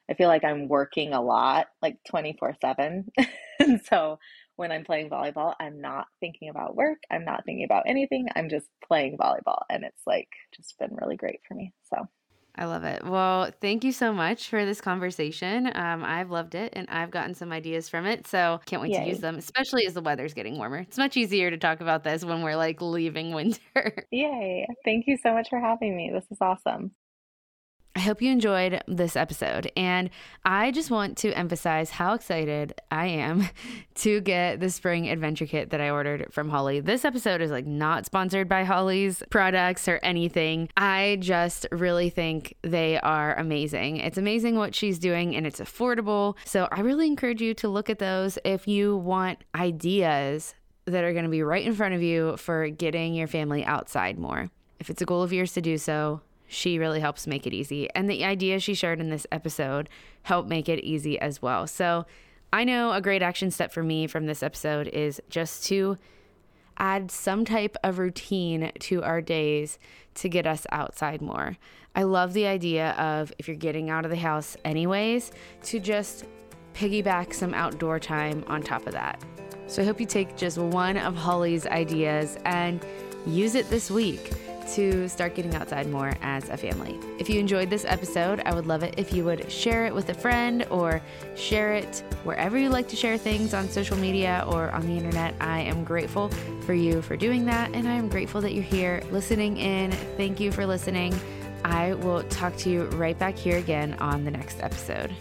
I 0.10 0.14
feel 0.14 0.30
like 0.30 0.44
I'm 0.44 0.68
working 0.68 1.14
a 1.14 1.22
lot, 1.22 1.68
like 1.82 1.98
24 2.10 2.56
7. 2.62 3.12
and 3.60 3.82
so 3.86 4.20
when 4.56 4.72
I'm 4.72 4.86
playing 4.86 5.10
volleyball, 5.10 5.54
I'm 5.60 5.82
not 5.82 6.08
thinking 6.20 6.50
about 6.50 6.76
work. 6.76 7.00
I'm 7.12 7.26
not 7.26 7.44
thinking 7.46 7.66
about 7.66 7.84
anything. 7.88 8.28
I'm 8.36 8.50
just 8.50 8.68
playing 8.86 9.18
volleyball. 9.18 9.64
And 9.70 9.84
it's 9.84 10.02
like 10.08 10.30
just 10.56 10.78
been 10.80 10.96
really 10.96 11.18
great 11.18 11.42
for 11.48 11.54
me. 11.56 11.74
So 11.94 12.08
I 12.58 12.66
love 12.66 12.84
it. 12.84 13.06
Well, 13.06 13.52
thank 13.62 13.84
you 13.84 13.92
so 13.92 14.12
much 14.12 14.50
for 14.50 14.66
this 14.66 14.82
conversation. 14.82 15.68
Um, 15.76 16.04
I've 16.04 16.32
loved 16.32 16.56
it 16.56 16.74
and 16.76 16.90
I've 16.90 17.12
gotten 17.12 17.36
some 17.36 17.52
ideas 17.52 17.88
from 17.88 18.06
it. 18.08 18.26
So 18.26 18.60
can't 18.66 18.82
wait 18.82 18.92
Yay. 18.92 19.04
to 19.04 19.10
use 19.10 19.20
them, 19.20 19.38
especially 19.38 19.86
as 19.86 19.94
the 19.94 20.02
weather's 20.02 20.34
getting 20.34 20.58
warmer. 20.58 20.80
It's 20.80 20.98
much 20.98 21.18
easier 21.18 21.52
to 21.52 21.58
talk 21.58 21.82
about 21.82 22.04
this 22.04 22.26
when 22.26 22.42
we're 22.42 22.56
like 22.56 22.82
leaving 22.82 23.32
winter. 23.32 24.06
Yay. 24.12 24.66
Thank 24.84 25.06
you 25.08 25.18
so 25.22 25.34
much 25.34 25.50
for 25.50 25.60
having 25.60 25.96
me. 25.96 26.10
This 26.12 26.26
is 26.32 26.38
awesome. 26.42 26.92
Hope 28.08 28.22
you 28.22 28.32
enjoyed 28.32 28.82
this 28.88 29.18
episode. 29.18 29.70
And 29.76 30.10
I 30.46 30.72
just 30.72 30.90
want 30.90 31.18
to 31.18 31.34
emphasize 31.34 31.90
how 31.90 32.14
excited 32.14 32.74
I 32.90 33.08
am 33.08 33.50
to 33.96 34.22
get 34.22 34.62
the 34.62 34.70
spring 34.70 35.10
adventure 35.10 35.46
kit 35.46 35.72
that 35.72 35.82
I 35.82 35.90
ordered 35.90 36.32
from 36.32 36.48
Holly. 36.48 36.80
This 36.80 37.04
episode 37.04 37.42
is 37.42 37.52
like 37.52 37.66
not 37.66 38.06
sponsored 38.06 38.48
by 38.48 38.64
Holly's 38.64 39.24
products 39.30 39.90
or 39.90 40.00
anything. 40.04 40.70
I 40.78 41.18
just 41.20 41.68
really 41.70 42.10
think 42.10 42.56
they 42.62 42.98
are 42.98 43.36
amazing. 43.36 43.98
It's 43.98 44.18
amazing 44.18 44.56
what 44.56 44.74
she's 44.74 45.00
doing 45.00 45.36
and 45.36 45.46
it's 45.46 45.60
affordable. 45.60 46.38
So 46.46 46.70
I 46.72 46.80
really 46.80 47.08
encourage 47.08 47.42
you 47.42 47.54
to 47.56 47.68
look 47.68 47.90
at 47.90 48.00
those 48.00 48.40
if 48.46 48.70
you 48.70 48.96
want 48.96 49.44
ideas 49.54 50.56
that 50.86 51.04
are 51.04 51.12
going 51.12 51.26
to 51.26 51.30
be 51.30 51.44
right 51.44 51.66
in 51.66 51.76
front 51.76 51.94
of 51.94 52.02
you 52.02 52.38
for 52.38 52.70
getting 52.70 53.16
your 53.16 53.28
family 53.28 53.66
outside 53.66 54.18
more. 54.18 54.50
If 54.80 54.90
it's 54.90 55.02
a 55.02 55.06
goal 55.06 55.24
of 55.24 55.34
yours 55.34 55.52
to 55.54 55.62
do 55.62 55.78
so, 55.78 56.22
she 56.48 56.80
really 56.80 57.00
helps 57.00 57.28
make 57.28 57.46
it 57.46 57.54
easy. 57.54 57.90
And 57.94 58.10
the 58.10 58.24
ideas 58.24 58.64
she 58.64 58.74
shared 58.74 59.00
in 59.00 59.10
this 59.10 59.28
episode 59.32 59.90
help 60.24 60.48
make 60.48 60.70
it 60.70 60.84
easy 60.84 61.20
as 61.20 61.42
well. 61.42 61.68
So 61.68 62.06
I 62.52 62.64
know 62.64 62.94
a 62.94 63.02
great 63.02 63.22
action 63.22 63.52
step 63.52 63.72
for 63.72 63.84
me 63.84 64.08
from 64.08 64.26
this 64.26 64.42
episode 64.42 64.88
is 64.88 65.22
just 65.30 65.66
to 65.66 65.98
add 66.78 67.12
some 67.12 67.44
type 67.44 67.76
of 67.84 68.00
routine 68.00 68.72
to 68.80 69.04
our 69.04 69.22
days 69.22 69.78
to 70.16 70.30
get 70.30 70.48
us 70.48 70.66
outside 70.72 71.22
more. 71.22 71.58
I 71.96 72.04
love 72.04 72.34
the 72.34 72.46
idea 72.46 72.92
of 72.92 73.34
if 73.40 73.48
you're 73.48 73.58
getting 73.58 73.90
out 73.90 74.06
of 74.06 74.12
the 74.12 74.18
house 74.18 74.56
anyways, 74.64 75.32
to 75.64 75.80
just 75.80 76.26
piggyback 76.74 77.34
some 77.34 77.54
outdoor 77.54 78.00
time 78.00 78.44
on 78.48 78.62
top 78.62 78.86
of 78.86 78.94
that. 78.94 79.24
So 79.66 79.82
I 79.82 79.86
hope 79.86 80.00
you 80.00 80.06
take 80.06 80.38
just 80.38 80.58
one 80.58 80.96
of 80.96 81.16
Holly's 81.16 81.66
ideas 81.66 82.38
and 82.46 82.86
use 83.26 83.56
it 83.56 83.70
this 83.70 83.90
week 83.90 84.32
to 84.76 85.08
start 85.08 85.36
getting 85.36 85.56
outside 85.56 85.88
more 85.90 86.14
as 86.22 86.50
a 86.50 86.58
family. 86.58 87.00
If 87.20 87.30
you 87.30 87.40
enjoyed 87.40 87.70
this 87.70 87.86
episode, 87.86 88.42
I 88.46 88.54
would 88.54 88.68
love 88.68 88.84
it 88.84 88.96
if 88.98 89.14
you 89.14 89.24
would 89.26 89.52
share 89.52 89.86
it 89.86 89.94
with 89.94 90.10
a 90.10 90.14
friend 90.14 90.66
or 90.70 91.02
share 91.36 91.74
it 91.74 92.04
wherever 92.24 92.58
you 92.58 92.70
like 92.70 92.88
to 92.90 92.96
share 92.96 93.18
things 93.18 93.54
on 93.54 93.70
social 93.70 93.98
media 93.98 94.46
or 94.48 94.72
on 94.72 94.86
the 94.86 94.94
internet. 94.94 95.36
I 95.40 95.62
am 95.62 95.84
grateful 95.84 96.30
for 96.62 96.74
you 96.74 97.02
for 97.02 97.16
doing 97.16 97.46
that, 97.46 97.74
and 97.74 97.88
I 97.88 97.94
am 97.94 98.10
grateful 98.10 98.42
that 98.42 98.54
you're 98.54 98.64
here 98.64 99.02
listening 99.12 99.58
in. 99.58 99.92
Thank 100.18 100.40
you 100.40 100.52
for 100.52 100.66
listening. 100.66 101.18
I 101.64 101.94
will 101.94 102.24
talk 102.24 102.56
to 102.58 102.70
you 102.70 102.84
right 102.90 103.18
back 103.18 103.38
here 103.38 103.58
again 103.58 103.96
on 103.96 104.26
the 104.26 104.32
next 104.32 104.62
episode. 104.62 105.16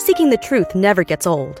Seeking 0.00 0.30
the 0.30 0.38
truth 0.42 0.74
never 0.74 1.04
gets 1.04 1.26
old. 1.26 1.60